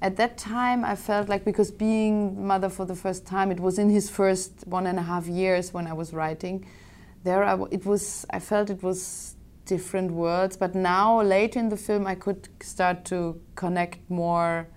At 0.00 0.16
that 0.16 0.38
time, 0.38 0.84
I 0.84 0.94
felt 0.94 1.28
like 1.28 1.44
because 1.44 1.72
being 1.72 2.46
mother 2.46 2.68
for 2.68 2.84
the 2.84 2.94
first 2.94 3.26
time, 3.26 3.50
it 3.50 3.58
was 3.58 3.78
in 3.78 3.90
his 3.90 4.08
first 4.08 4.64
one 4.66 4.86
and 4.86 4.98
a 4.98 5.02
half 5.02 5.26
years 5.26 5.74
when 5.74 5.88
I 5.88 5.92
was 5.92 6.12
writing. 6.12 6.64
There, 7.24 7.42
I 7.42 7.58
it 7.72 7.84
was. 7.84 8.24
I 8.30 8.38
felt 8.38 8.70
it 8.70 8.82
was 8.82 9.34
different 9.64 10.12
words, 10.12 10.56
but 10.56 10.74
now 10.74 11.20
later 11.20 11.58
in 11.58 11.68
the 11.68 11.76
film, 11.76 12.06
I 12.06 12.14
could 12.14 12.48
start 12.62 13.04
to 13.06 13.40
connect 13.56 13.98
more, 14.08 14.68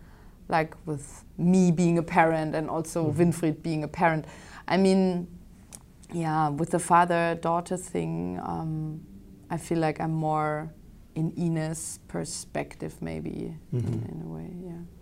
like 0.49 0.75
with 0.85 1.23
me 1.37 1.71
being 1.71 1.97
a 1.99 2.03
parent 2.03 2.55
and 2.55 2.69
also 2.69 3.11
Winfried 3.11 3.61
being 3.61 3.83
a 3.83 3.87
parent. 3.87 4.25
I 4.67 4.77
mean, 4.77 5.27
yeah, 6.11 6.49
with 6.49 6.71
the 6.71 6.79
father-daughter 6.79 7.77
thing, 7.77 8.39
um, 8.43 9.01
I 9.49 9.57
feel 9.57 9.77
like 9.77 10.01
I'm 10.01 10.13
more 10.13 10.73
in 11.15 11.31
Ines' 11.37 11.99
perspective, 12.07 13.01
maybe 13.01 13.55
in, 13.71 13.79
in 13.79 14.21
a 14.25 14.27
way. 14.27 14.49
Yeah. 14.63 15.00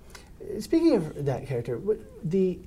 Speaking 0.60 0.96
of 0.96 1.26
that 1.26 1.46
character, 1.48 1.78
what, 1.78 1.98
the 2.30 2.60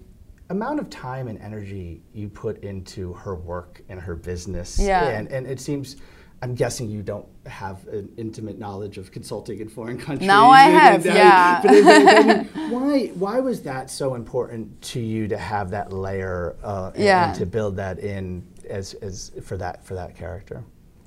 amount 0.51 0.81
of 0.81 0.91
time 0.91 1.29
and 1.29 1.39
energy 1.41 2.03
you 2.13 2.29
put 2.29 2.63
into 2.63 3.13
her 3.15 3.35
work 3.35 3.83
and 3.89 4.01
her 4.01 4.15
business, 4.15 4.79
Yeah. 4.79 5.09
and, 5.09 5.29
and 5.29 5.47
it 5.47 5.61
seems, 5.61 5.97
I'm 6.43 6.55
guessing 6.55 6.91
you 6.91 7.03
don't 7.03 7.27
have 7.47 7.87
an 7.89 8.13
intimate 8.17 8.59
knowledge 8.59 8.99
of 8.99 9.11
consulting 9.11 9.61
in 9.61 9.69
foreign 9.69 9.97
countries. 9.99 10.27
Now 10.27 10.51
I 10.51 10.65
have, 10.65 11.07
and- 11.07 11.15
yeah. 11.15 11.61
I 11.65 12.33
mean, 12.33 12.71
why, 12.71 13.07
why 13.15 13.41
was 13.41 13.63
that 13.63 13.91
so 13.91 14.15
important 14.15 14.81
to 14.83 15.01
you 15.01 15.27
to 15.29 15.39
have 15.39 15.71
that 15.71 15.93
layer 15.93 16.57
uh, 16.63 16.91
and, 16.95 17.03
Yeah. 17.05 17.29
and 17.31 17.39
to 17.39 17.47
build 17.47 17.77
that 17.77 17.99
in 18.01 18.47
as, 18.69 18.95
as 18.95 19.33
for 19.43 19.57
that 19.57 19.85
for 19.85 19.95
that 19.95 20.15
character? 20.17 20.63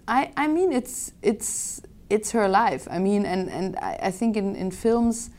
I, 0.08 0.32
I 0.38 0.48
mean 0.48 0.72
it's 0.72 1.14
it's 1.24 1.82
it's 2.12 2.32
her 2.32 2.48
life. 2.48 2.88
I 2.92 3.00
mean 3.00 3.26
and, 3.26 3.50
and 3.50 3.76
I, 3.78 3.98
I 4.04 4.12
think 4.12 4.38
in, 4.38 4.56
in 4.56 4.70
films 4.70 5.32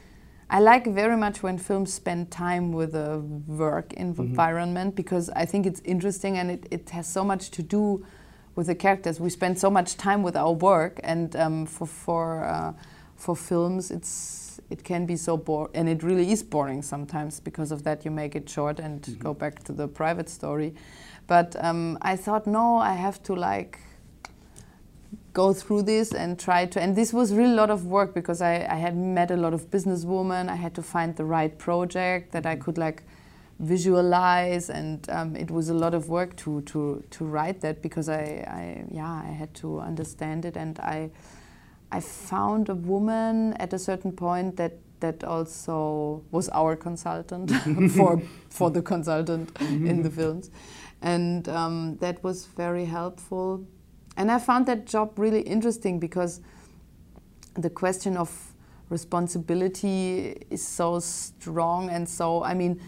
I 0.48 0.60
like 0.60 0.86
very 0.86 1.16
much 1.16 1.42
when 1.42 1.58
films 1.58 1.92
spend 1.92 2.30
time 2.30 2.72
with 2.72 2.94
a 2.94 3.18
work 3.18 3.92
environment 3.94 4.94
because 4.94 5.28
I 5.30 5.44
think 5.44 5.66
it's 5.66 5.80
interesting 5.84 6.38
and 6.38 6.50
it, 6.50 6.66
it 6.70 6.90
has 6.90 7.08
so 7.08 7.24
much 7.24 7.50
to 7.50 7.62
do 7.62 8.06
with 8.54 8.68
the 8.68 8.74
characters. 8.74 9.18
We 9.20 9.30
spend 9.30 9.58
so 9.58 9.70
much 9.70 9.96
time 9.96 10.22
with 10.22 10.36
our 10.36 10.52
work 10.52 11.00
and 11.02 11.34
um, 11.36 11.66
for 11.66 11.86
for 11.86 12.44
uh, 12.44 12.72
for 13.16 13.34
films, 13.34 13.90
it's 13.90 14.60
it 14.70 14.84
can 14.84 15.06
be 15.06 15.16
so 15.16 15.36
boring, 15.36 15.70
and 15.74 15.88
it 15.88 16.02
really 16.02 16.30
is 16.32 16.42
boring 16.42 16.82
sometimes. 16.82 17.40
Because 17.40 17.72
of 17.72 17.82
that, 17.84 18.04
you 18.04 18.10
make 18.10 18.36
it 18.36 18.48
short 18.48 18.78
and 18.78 19.02
Mm-hmm. 19.02 19.22
go 19.22 19.34
back 19.34 19.62
to 19.64 19.72
the 19.72 19.88
private 19.88 20.28
story. 20.28 20.74
But 21.26 21.56
um, 21.64 21.98
I 22.02 22.16
thought, 22.16 22.46
no, 22.46 22.76
I 22.76 22.94
have 22.94 23.22
to 23.24 23.34
like 23.34 23.78
go 25.36 25.52
through 25.52 25.82
this 25.82 26.12
and 26.12 26.38
try 26.38 26.64
to. 26.64 26.80
And 26.80 26.96
this 26.96 27.12
was 27.12 27.34
really 27.34 27.52
a 27.52 27.60
lot 27.64 27.70
of 27.70 27.84
work 27.84 28.14
because 28.14 28.40
I, 28.40 28.54
I 28.76 28.76
had 28.86 28.96
met 28.96 29.30
a 29.30 29.36
lot 29.36 29.52
of 29.52 29.70
businesswomen. 29.70 30.48
I 30.48 30.56
had 30.56 30.74
to 30.76 30.82
find 30.82 31.14
the 31.14 31.26
right 31.26 31.56
project 31.58 32.32
that 32.32 32.46
I 32.46 32.56
could 32.56 32.78
like 32.78 33.02
visualize, 33.58 34.70
and 34.70 34.98
um, 35.10 35.36
it 35.36 35.50
was 35.50 35.68
a 35.68 35.74
lot 35.74 35.94
of 35.94 36.08
work 36.08 36.36
to 36.36 36.62
to 36.62 37.02
to 37.10 37.24
write 37.24 37.60
that 37.60 37.82
because 37.82 38.08
I, 38.08 38.22
I 38.60 38.84
yeah 38.90 39.22
I 39.28 39.32
had 39.32 39.52
to 39.62 39.80
understand 39.80 40.44
it 40.44 40.56
and 40.56 40.78
I 40.80 41.10
I 41.92 42.00
found 42.00 42.68
a 42.68 42.74
woman 42.74 43.52
at 43.54 43.72
a 43.72 43.78
certain 43.78 44.12
point 44.12 44.56
that 44.56 44.72
that 45.00 45.22
also 45.24 46.22
was 46.30 46.48
our 46.48 46.76
consultant 46.76 47.50
for 47.96 48.22
for 48.48 48.70
the 48.70 48.82
consultant 48.82 49.50
in 49.60 50.02
the 50.02 50.10
films, 50.10 50.50
and 51.02 51.48
um, 51.48 51.96
that 52.00 52.24
was 52.24 52.46
very 52.56 52.86
helpful. 52.86 53.66
And 54.16 54.30
I 54.30 54.38
found 54.38 54.66
that 54.66 54.86
job 54.86 55.18
really 55.18 55.42
interesting 55.42 55.98
because 55.98 56.40
the 57.54 57.70
question 57.70 58.16
of 58.16 58.54
responsibility 58.88 60.36
is 60.50 60.66
so 60.66 61.00
strong 61.00 61.90
and 61.90 62.08
so 62.08 62.44
I 62.44 62.54
mean 62.54 62.80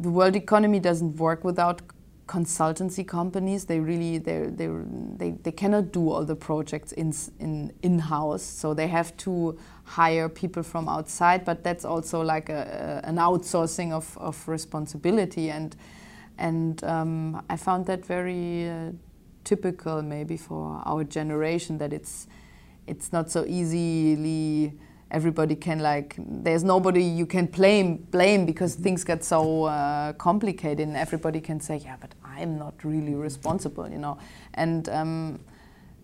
the 0.00 0.10
world 0.10 0.34
economy 0.34 0.80
doesn't 0.80 1.16
work 1.16 1.44
without 1.44 1.82
consultancy 2.26 3.06
companies. 3.06 3.64
They 3.64 3.80
really 3.80 4.18
they 4.18 4.46
they 5.18 5.30
they 5.42 5.52
cannot 5.52 5.92
do 5.92 6.10
all 6.10 6.24
the 6.24 6.36
projects 6.36 6.92
in 6.92 7.12
in 7.38 7.72
in 7.82 7.98
house 7.98 8.42
so 8.42 8.74
they 8.74 8.88
have 8.88 9.16
to 9.18 9.58
hire 9.84 10.28
people 10.28 10.62
from 10.62 10.88
outside 10.88 11.44
but 11.44 11.64
that's 11.64 11.84
also 11.84 12.22
like 12.22 12.48
a, 12.48 13.02
a, 13.04 13.08
an 13.08 13.16
outsourcing 13.16 13.92
of, 13.92 14.16
of 14.18 14.48
responsibility. 14.48 15.50
And 15.50 15.76
and 16.38 16.82
um, 16.84 17.42
I 17.50 17.56
found 17.56 17.86
that 17.86 18.06
very 18.06 18.70
uh, 18.70 18.92
typical 19.50 20.00
maybe 20.00 20.36
for 20.36 20.80
our 20.86 21.02
generation 21.02 21.78
that 21.78 21.92
it's 21.92 22.28
it's 22.86 23.12
not 23.12 23.28
so 23.34 23.44
easily 23.58 24.72
everybody 25.10 25.56
can 25.56 25.80
like 25.80 26.14
there's 26.18 26.62
nobody 26.62 27.02
you 27.02 27.26
can 27.26 27.46
blame 27.46 27.96
blame 28.12 28.46
because 28.46 28.76
things 28.76 29.02
get 29.02 29.24
so 29.24 29.64
uh, 29.64 30.12
complicated 30.12 30.86
and 30.86 30.96
everybody 30.96 31.40
can 31.40 31.58
say 31.58 31.76
yeah 31.78 31.96
but 32.00 32.12
i'm 32.24 32.56
not 32.58 32.74
really 32.84 33.14
responsible 33.14 33.88
you 33.88 33.98
know? 33.98 34.16
And 34.54 34.88
um, 34.88 35.40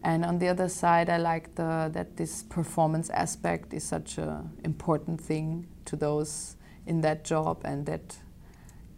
and 0.02 0.24
on 0.24 0.38
the 0.40 0.48
other 0.48 0.68
side 0.68 1.08
i 1.08 1.18
like 1.18 1.54
the 1.54 1.88
that 1.92 2.16
this 2.16 2.42
performance 2.42 3.10
aspect 3.10 3.72
is 3.72 3.84
such 3.84 4.18
a 4.18 4.44
important 4.64 5.20
thing 5.20 5.68
to 5.84 5.94
those 5.94 6.56
in 6.86 7.00
that 7.00 7.24
job 7.24 7.60
and 7.64 7.86
that 7.86 8.18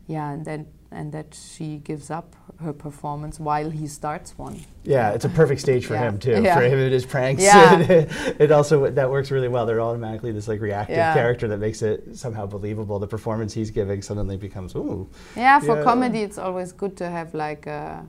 yeah 0.06 0.32
and 0.32 0.44
then 0.46 0.66
and 0.90 1.12
that 1.12 1.34
she 1.34 1.76
gives 1.78 2.10
up 2.10 2.34
her 2.60 2.72
performance 2.72 3.38
while 3.38 3.70
he 3.70 3.86
starts 3.86 4.36
one 4.38 4.56
Yeah, 4.84 5.10
it's 5.10 5.24
a 5.26 5.28
perfect 5.28 5.60
stage 5.60 5.84
for 5.86 5.94
Yeah. 5.94 6.08
him 6.08 6.18
too. 6.18 6.40
Yeah. 6.42 6.54
For 6.56 6.62
him 6.62 6.78
and 6.78 6.92
his 6.92 7.04
pranks. 7.04 7.42
Yeah. 7.42 7.78
it 8.44 8.50
also 8.50 8.90
that 8.90 9.10
works 9.10 9.30
really 9.30 9.48
well. 9.48 9.66
They're 9.66 9.82
automatically 9.82 10.32
this 10.32 10.48
like 10.48 10.60
reactive 10.62 10.96
Yeah. 10.96 11.12
character 11.14 11.46
that 11.48 11.58
makes 11.58 11.82
it 11.82 12.16
somehow 12.16 12.46
believable. 12.46 12.98
The 12.98 13.06
performance 13.06 13.52
he's 13.52 13.70
giving 13.70 14.00
suddenly 14.02 14.36
becomes 14.38 14.74
ooh. 14.74 15.08
Yeah, 15.36 15.60
for 15.60 15.82
comedy, 15.84 16.20
it's 16.22 16.38
always 16.38 16.72
good 16.72 16.96
to 16.96 17.06
have 17.10 17.34
like 17.34 17.66
uh, 17.66 18.00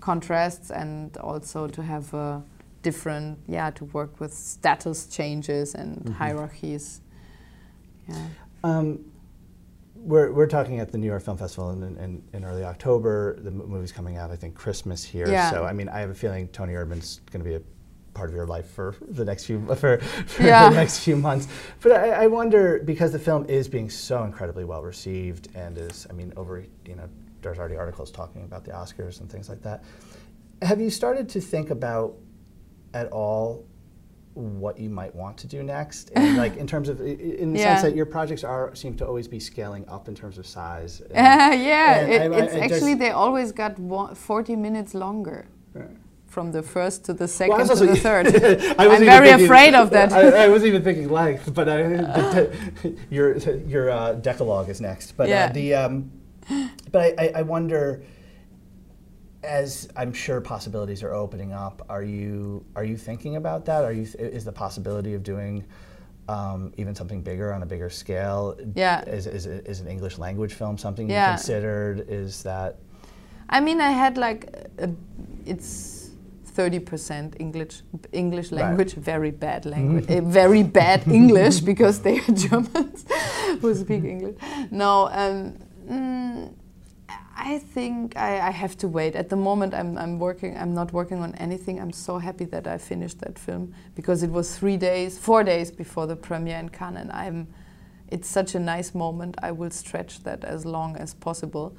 contrasts 0.00 0.70
and 0.70 1.16
also 1.18 1.68
to 1.68 1.82
have 1.82 2.12
uh, 2.14 2.40
different, 2.82 3.38
yeah, 3.46 3.70
to 3.78 3.84
work 3.86 4.18
with 4.20 4.32
status 4.32 5.06
changes 5.06 5.74
and 5.74 5.90
Mm-hmm. 5.98 6.12
hierarchies. 6.22 7.00
Yeah. 8.08 8.16
Um, 8.64 8.98
we're, 10.04 10.32
we're 10.32 10.46
talking 10.46 10.80
at 10.80 10.92
the 10.92 10.98
New 10.98 11.06
York 11.06 11.22
Film 11.22 11.36
Festival 11.38 11.70
in, 11.70 11.82
in, 11.82 12.22
in 12.32 12.44
early 12.44 12.62
October. 12.62 13.36
The 13.40 13.50
movie's 13.50 13.92
coming 13.92 14.16
out, 14.16 14.30
I 14.30 14.36
think, 14.36 14.54
Christmas 14.54 15.02
here. 15.02 15.28
Yeah. 15.28 15.50
So, 15.50 15.64
I 15.64 15.72
mean, 15.72 15.88
I 15.88 16.00
have 16.00 16.10
a 16.10 16.14
feeling 16.14 16.48
Toni 16.48 16.74
Erdmann's 16.74 17.20
going 17.30 17.42
to 17.42 17.48
be 17.48 17.56
a 17.56 17.62
part 18.12 18.28
of 18.28 18.34
your 18.36 18.46
life 18.46 18.70
for 18.70 18.94
the 19.08 19.24
next 19.24 19.46
few 19.46 19.64
for, 19.76 19.98
for 19.98 20.42
Yeah. 20.42 20.68
the 20.68 20.76
next 20.76 21.00
few 21.00 21.16
months. 21.16 21.48
But 21.80 21.92
I, 21.92 22.24
I 22.24 22.26
wonder 22.26 22.80
because 22.84 23.12
the 23.12 23.18
film 23.18 23.46
is 23.46 23.66
being 23.66 23.88
so 23.90 24.24
incredibly 24.24 24.64
well 24.64 24.82
received 24.82 25.48
and 25.54 25.76
is, 25.78 26.06
I 26.10 26.12
mean, 26.12 26.32
over 26.36 26.64
you 26.86 26.94
know, 26.96 27.08
there's 27.40 27.58
already 27.58 27.76
articles 27.76 28.10
talking 28.10 28.44
about 28.44 28.64
the 28.64 28.72
Oscars 28.72 29.20
and 29.20 29.30
things 29.30 29.48
like 29.48 29.62
that. 29.62 29.84
Have 30.62 30.80
you 30.80 30.90
started 30.90 31.28
to 31.30 31.40
think 31.40 31.70
about 31.70 32.14
at 32.94 33.08
all 33.08 33.66
what 34.34 34.78
you 34.78 34.90
might 34.90 35.14
want 35.14 35.36
to 35.38 35.46
do 35.46 35.62
next, 35.62 36.10
and 36.16 36.36
like 36.42 36.56
in 36.56 36.66
terms 36.66 36.88
of, 36.88 37.00
i- 37.00 37.04
i- 37.04 37.36
in 37.42 37.52
the 37.52 37.60
Yeah. 37.60 37.66
sense 37.76 37.82
that 37.82 37.94
your 37.96 38.06
projects 38.06 38.42
are 38.44 38.74
seem 38.74 38.96
to 38.96 39.06
always 39.06 39.28
be 39.28 39.38
scaling 39.38 39.84
up 39.88 40.08
in 40.08 40.14
terms 40.14 40.38
of 40.38 40.46
size. 40.46 41.00
and- 41.14 41.60
yeah, 41.62 42.00
it, 42.00 42.32
I- 42.32 42.34
I- 42.34 42.40
it's 42.42 42.54
actually, 42.54 42.94
they 42.94 43.10
always 43.10 43.52
got 43.52 43.76
40 44.16 44.56
minutes 44.56 44.94
longer. 44.94 45.46
From 46.26 46.50
the 46.50 46.64
first 46.64 47.04
to 47.04 47.12
the 47.12 47.28
second 47.28 47.50
Well, 47.56 47.60
I 47.64 47.70
was 47.70 47.78
to 47.78 47.86
the 47.86 47.94
third. 48.08 48.26
I 48.26 48.86
I'm 48.86 49.04
very 49.04 49.28
thinking- 49.28 49.44
afraid 49.44 49.74
of 49.76 49.90
that. 49.90 50.12
I, 50.12 50.46
I 50.46 50.48
wasn't 50.48 50.70
even 50.70 50.82
thinking 50.82 51.08
length, 51.08 51.54
but 51.54 51.68
I, 51.68 52.48
your 53.08 53.36
your 53.74 53.88
uh, 53.90 54.14
decalogue 54.14 54.68
is 54.68 54.80
next. 54.80 55.12
But 55.16 55.28
uh, 55.28 55.30
Yeah. 55.30 55.52
the 55.52 55.74
um, 55.74 56.10
but 56.90 57.00
I, 57.20 57.24
I, 57.24 57.32
I 57.36 57.42
wonder, 57.42 58.02
as 59.44 59.88
I'm 59.96 60.12
sure 60.12 60.40
possibilities 60.40 61.02
are 61.02 61.12
opening 61.12 61.52
up, 61.52 61.84
are 61.88 62.02
you 62.02 62.64
are 62.76 62.84
you 62.84 62.96
thinking 62.96 63.36
about 63.36 63.64
that? 63.66 63.84
Are 63.84 63.92
you 63.92 64.06
is 64.18 64.44
the 64.44 64.52
possibility 64.52 65.14
of 65.14 65.22
doing 65.22 65.64
um, 66.28 66.72
even 66.76 66.94
something 66.94 67.22
bigger 67.22 67.52
on 67.52 67.62
a 67.62 67.66
bigger 67.66 67.90
scale? 67.90 68.56
Yeah. 68.74 69.02
Is, 69.04 69.26
is, 69.26 69.46
is 69.46 69.80
an 69.80 69.88
English 69.88 70.18
language 70.18 70.54
film 70.54 70.78
something 70.78 71.06
you 71.08 71.14
Yeah. 71.14 71.34
considered? 71.36 72.06
Is 72.08 72.42
that 72.42 72.76
I 73.48 73.60
mean, 73.60 73.80
I 73.80 73.90
had 73.90 74.16
like, 74.16 74.46
a, 74.78 74.90
it's 75.44 76.10
30% 76.56 77.34
English, 77.38 77.82
English 78.12 78.50
Right. 78.52 78.62
language, 78.62 78.94
very 78.94 79.30
bad 79.30 79.66
language, 79.66 80.08
uh, 80.08 80.20
very 80.22 80.62
bad 80.62 81.06
English 81.20 81.60
because 81.60 82.00
they 82.00 82.18
are 82.18 82.32
Germans 82.46 83.04
who 83.60 83.74
speak 83.74 84.04
English. 84.04 84.36
No, 84.70 85.08
um, 85.12 85.54
mm, 85.88 86.52
I 87.36 87.58
think 87.58 88.16
I, 88.16 88.48
I 88.48 88.50
have 88.50 88.76
to 88.78 88.88
wait. 88.88 89.16
At 89.16 89.28
the 89.28 89.36
moment, 89.36 89.74
I'm, 89.74 89.98
I'm 89.98 90.18
working. 90.18 90.56
I'm 90.56 90.72
not 90.72 90.92
working 90.92 91.18
on 91.18 91.34
anything. 91.34 91.80
I'm 91.80 91.92
so 91.92 92.18
happy 92.18 92.44
that 92.46 92.66
I 92.66 92.78
finished 92.78 93.20
that 93.20 93.38
film 93.38 93.74
because 93.94 94.22
it 94.22 94.30
was 94.30 94.56
three 94.56 94.76
days, 94.76 95.18
four 95.18 95.42
days 95.42 95.70
before 95.70 96.06
the 96.06 96.16
premiere 96.16 96.58
in 96.58 96.68
Cannes, 96.68 96.96
and 96.96 97.12
I'm. 97.12 97.48
It's 98.08 98.28
such 98.28 98.54
a 98.54 98.60
nice 98.60 98.94
moment. 98.94 99.36
I 99.42 99.50
will 99.50 99.70
stretch 99.70 100.22
that 100.22 100.44
as 100.44 100.64
long 100.64 100.96
as 100.96 101.14
possible 101.14 101.76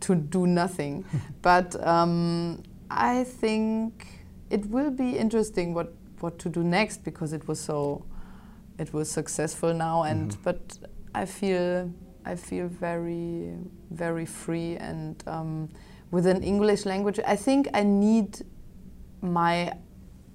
to 0.00 0.14
do 0.14 0.46
nothing. 0.46 1.04
but 1.42 1.74
um, 1.86 2.62
I 2.90 3.24
think 3.24 4.06
it 4.50 4.66
will 4.66 4.90
be 4.90 5.16
interesting 5.16 5.74
what, 5.74 5.94
what 6.20 6.38
to 6.40 6.48
do 6.48 6.62
next 6.62 7.04
because 7.04 7.32
it 7.32 7.46
was 7.48 7.60
so 7.60 8.04
it 8.78 8.92
was 8.92 9.10
successful 9.10 9.72
now 9.72 10.02
and 10.02 10.36
but 10.42 10.78
I 11.14 11.26
feel 11.26 11.92
I 12.24 12.36
feel 12.36 12.68
very 12.68 13.54
very 13.90 14.26
free 14.26 14.76
and 14.76 15.22
um, 15.26 15.68
with 16.10 16.26
an 16.26 16.42
English 16.42 16.86
language. 16.86 17.18
I 17.26 17.36
think 17.36 17.68
I 17.74 17.82
need 17.82 18.44
my 19.20 19.72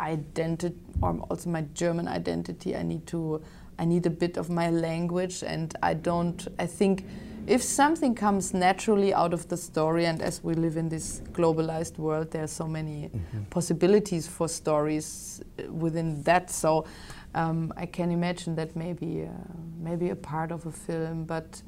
identity 0.02 0.76
or 1.02 1.18
also 1.30 1.50
my 1.50 1.62
German 1.74 2.08
identity. 2.08 2.76
I 2.76 2.84
need 2.84 3.08
to 3.08 3.42
I 3.78 3.86
need 3.86 4.06
a 4.06 4.10
bit 4.10 4.38
of 4.38 4.50
my 4.50 4.70
language 4.70 5.44
and 5.44 5.74
I 5.82 5.94
don't 5.94 6.48
I 6.60 6.66
think 6.66 7.06
if 7.48 7.64
something 7.64 8.14
comes 8.14 8.54
naturally 8.54 9.14
out 9.14 9.34
of 9.34 9.48
the 9.48 9.58
story 9.58 10.06
and 10.06 10.22
as 10.22 10.44
we 10.44 10.54
live 10.54 10.78
in 10.78 10.90
this 10.90 11.22
globalized 11.32 11.98
world 11.98 12.32
there 12.32 12.44
are 12.44 12.48
so 12.48 12.68
many 12.68 13.10
possibilities 13.50 14.28
for 14.28 14.48
stories 14.48 15.42
uh, 15.58 15.72
within 15.72 16.22
that. 16.24 16.52
So 16.52 16.86
um, 17.34 17.74
I 17.78 17.86
can 17.86 18.12
imagine 18.12 18.56
that 18.56 18.76
maybe 18.76 19.24
uh, 19.24 19.32
maybe 19.80 20.10
a 20.10 20.16
part 20.16 20.52
of 20.52 20.66
a 20.66 20.72
film 20.72 21.24
but 21.26 21.62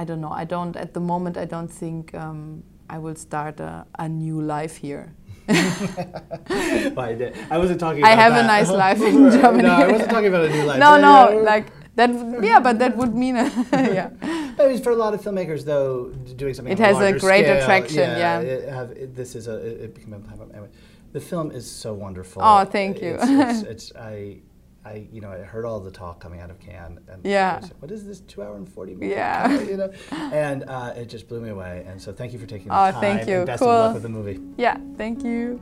I 0.00 0.04
don't 0.04 0.20
know 0.20 0.34
I 0.42 0.44
don't 0.44 0.76
at 0.76 0.90
the 0.94 1.00
moment 1.12 1.36
I 1.36 1.46
don't 1.54 1.72
think 1.82 2.14
um, 2.14 2.62
I 2.88 2.98
will 2.98 3.16
start 3.16 3.58
a, 3.60 3.86
a 3.98 4.08
new 4.08 4.40
life 4.40 4.76
here 4.76 5.06
Well, 5.48 7.08
I, 7.50 7.58
wasn't 7.58 7.78
talking. 7.78 8.02
I 8.02 8.14
have 8.22 8.32
a 8.32 8.42
that. 8.42 8.54
nice 8.54 8.70
life 8.70 9.00
in 9.00 9.30
Germany. 9.36 9.62
No, 9.62 9.74
I 9.74 9.86
wasn't 9.92 10.10
talking 10.10 10.30
about 10.32 10.44
a 10.46 10.50
new 10.50 10.64
life. 10.64 10.80
no 10.80 10.90
no 11.00 11.40
like 11.52 11.66
that 11.98 12.10
yeah 12.42 12.60
but 12.60 12.78
that 12.80 12.96
would 12.96 13.14
mean 13.14 13.36
a, 13.36 13.46
yeah 13.72 14.10
I 14.58 14.68
mean, 14.68 14.82
for 14.82 14.90
a 14.90 14.96
lot 14.96 15.12
of 15.14 15.20
filmmakers, 15.20 15.64
though, 15.64 16.08
doing 16.36 16.54
something 16.54 16.72
It 16.72 16.78
has 16.78 16.98
a 16.98 17.12
great 17.18 17.44
scale, 17.44 17.62
attraction, 17.62 18.08
yeah. 18.18 18.40
It 18.40 18.68
have, 18.68 18.90
it, 18.92 19.14
this 19.14 19.34
is 19.34 19.48
a 19.48 19.56
it, 19.56 19.80
it 19.84 19.94
became 19.94 20.14
a 20.14 20.52
anyway. 20.54 20.68
The 21.12 21.20
film 21.20 21.50
is 21.50 21.70
so 21.70 21.94
wonderful. 21.94 22.42
Oh, 22.42 22.64
thank 22.64 23.00
you. 23.02 23.18
It's, 23.20 23.60
it's, 23.60 23.62
it's 23.62 23.92
I. 23.96 24.38
I, 24.86 25.08
you 25.12 25.20
know, 25.20 25.32
I 25.32 25.38
heard 25.38 25.64
all 25.64 25.80
the 25.80 25.90
talk 25.90 26.20
coming 26.20 26.40
out 26.40 26.50
of 26.50 26.60
Cannes, 26.60 27.00
and 27.08 27.24
Yeah. 27.24 27.56
I 27.56 27.60
was 27.60 27.70
what 27.80 27.90
is 27.90 28.06
this 28.06 28.20
two-hour 28.20 28.56
and 28.56 28.68
forty 28.68 28.94
minutes? 28.94 29.16
Yeah. 29.16 29.60
You 29.70 29.76
know, 29.76 29.92
and 30.12 30.64
uh, 30.68 30.92
it 30.96 31.06
just 31.06 31.26
blew 31.28 31.40
me 31.40 31.48
away. 31.48 31.84
And 31.88 32.00
so, 32.00 32.12
thank 32.12 32.32
you 32.32 32.38
for 32.38 32.46
taking 32.46 32.68
the 32.68 32.74
Oh, 32.74 32.90
time. 32.92 33.00
thank 33.00 33.28
you. 33.28 33.38
And 33.38 33.46
best 33.46 33.60
Cool. 33.62 33.68
of 33.70 33.84
luck 33.86 33.94
with 33.94 34.02
the 34.04 34.08
movie. 34.08 34.40
yeah 34.56 34.76
thank 34.96 35.24
you 35.24 35.60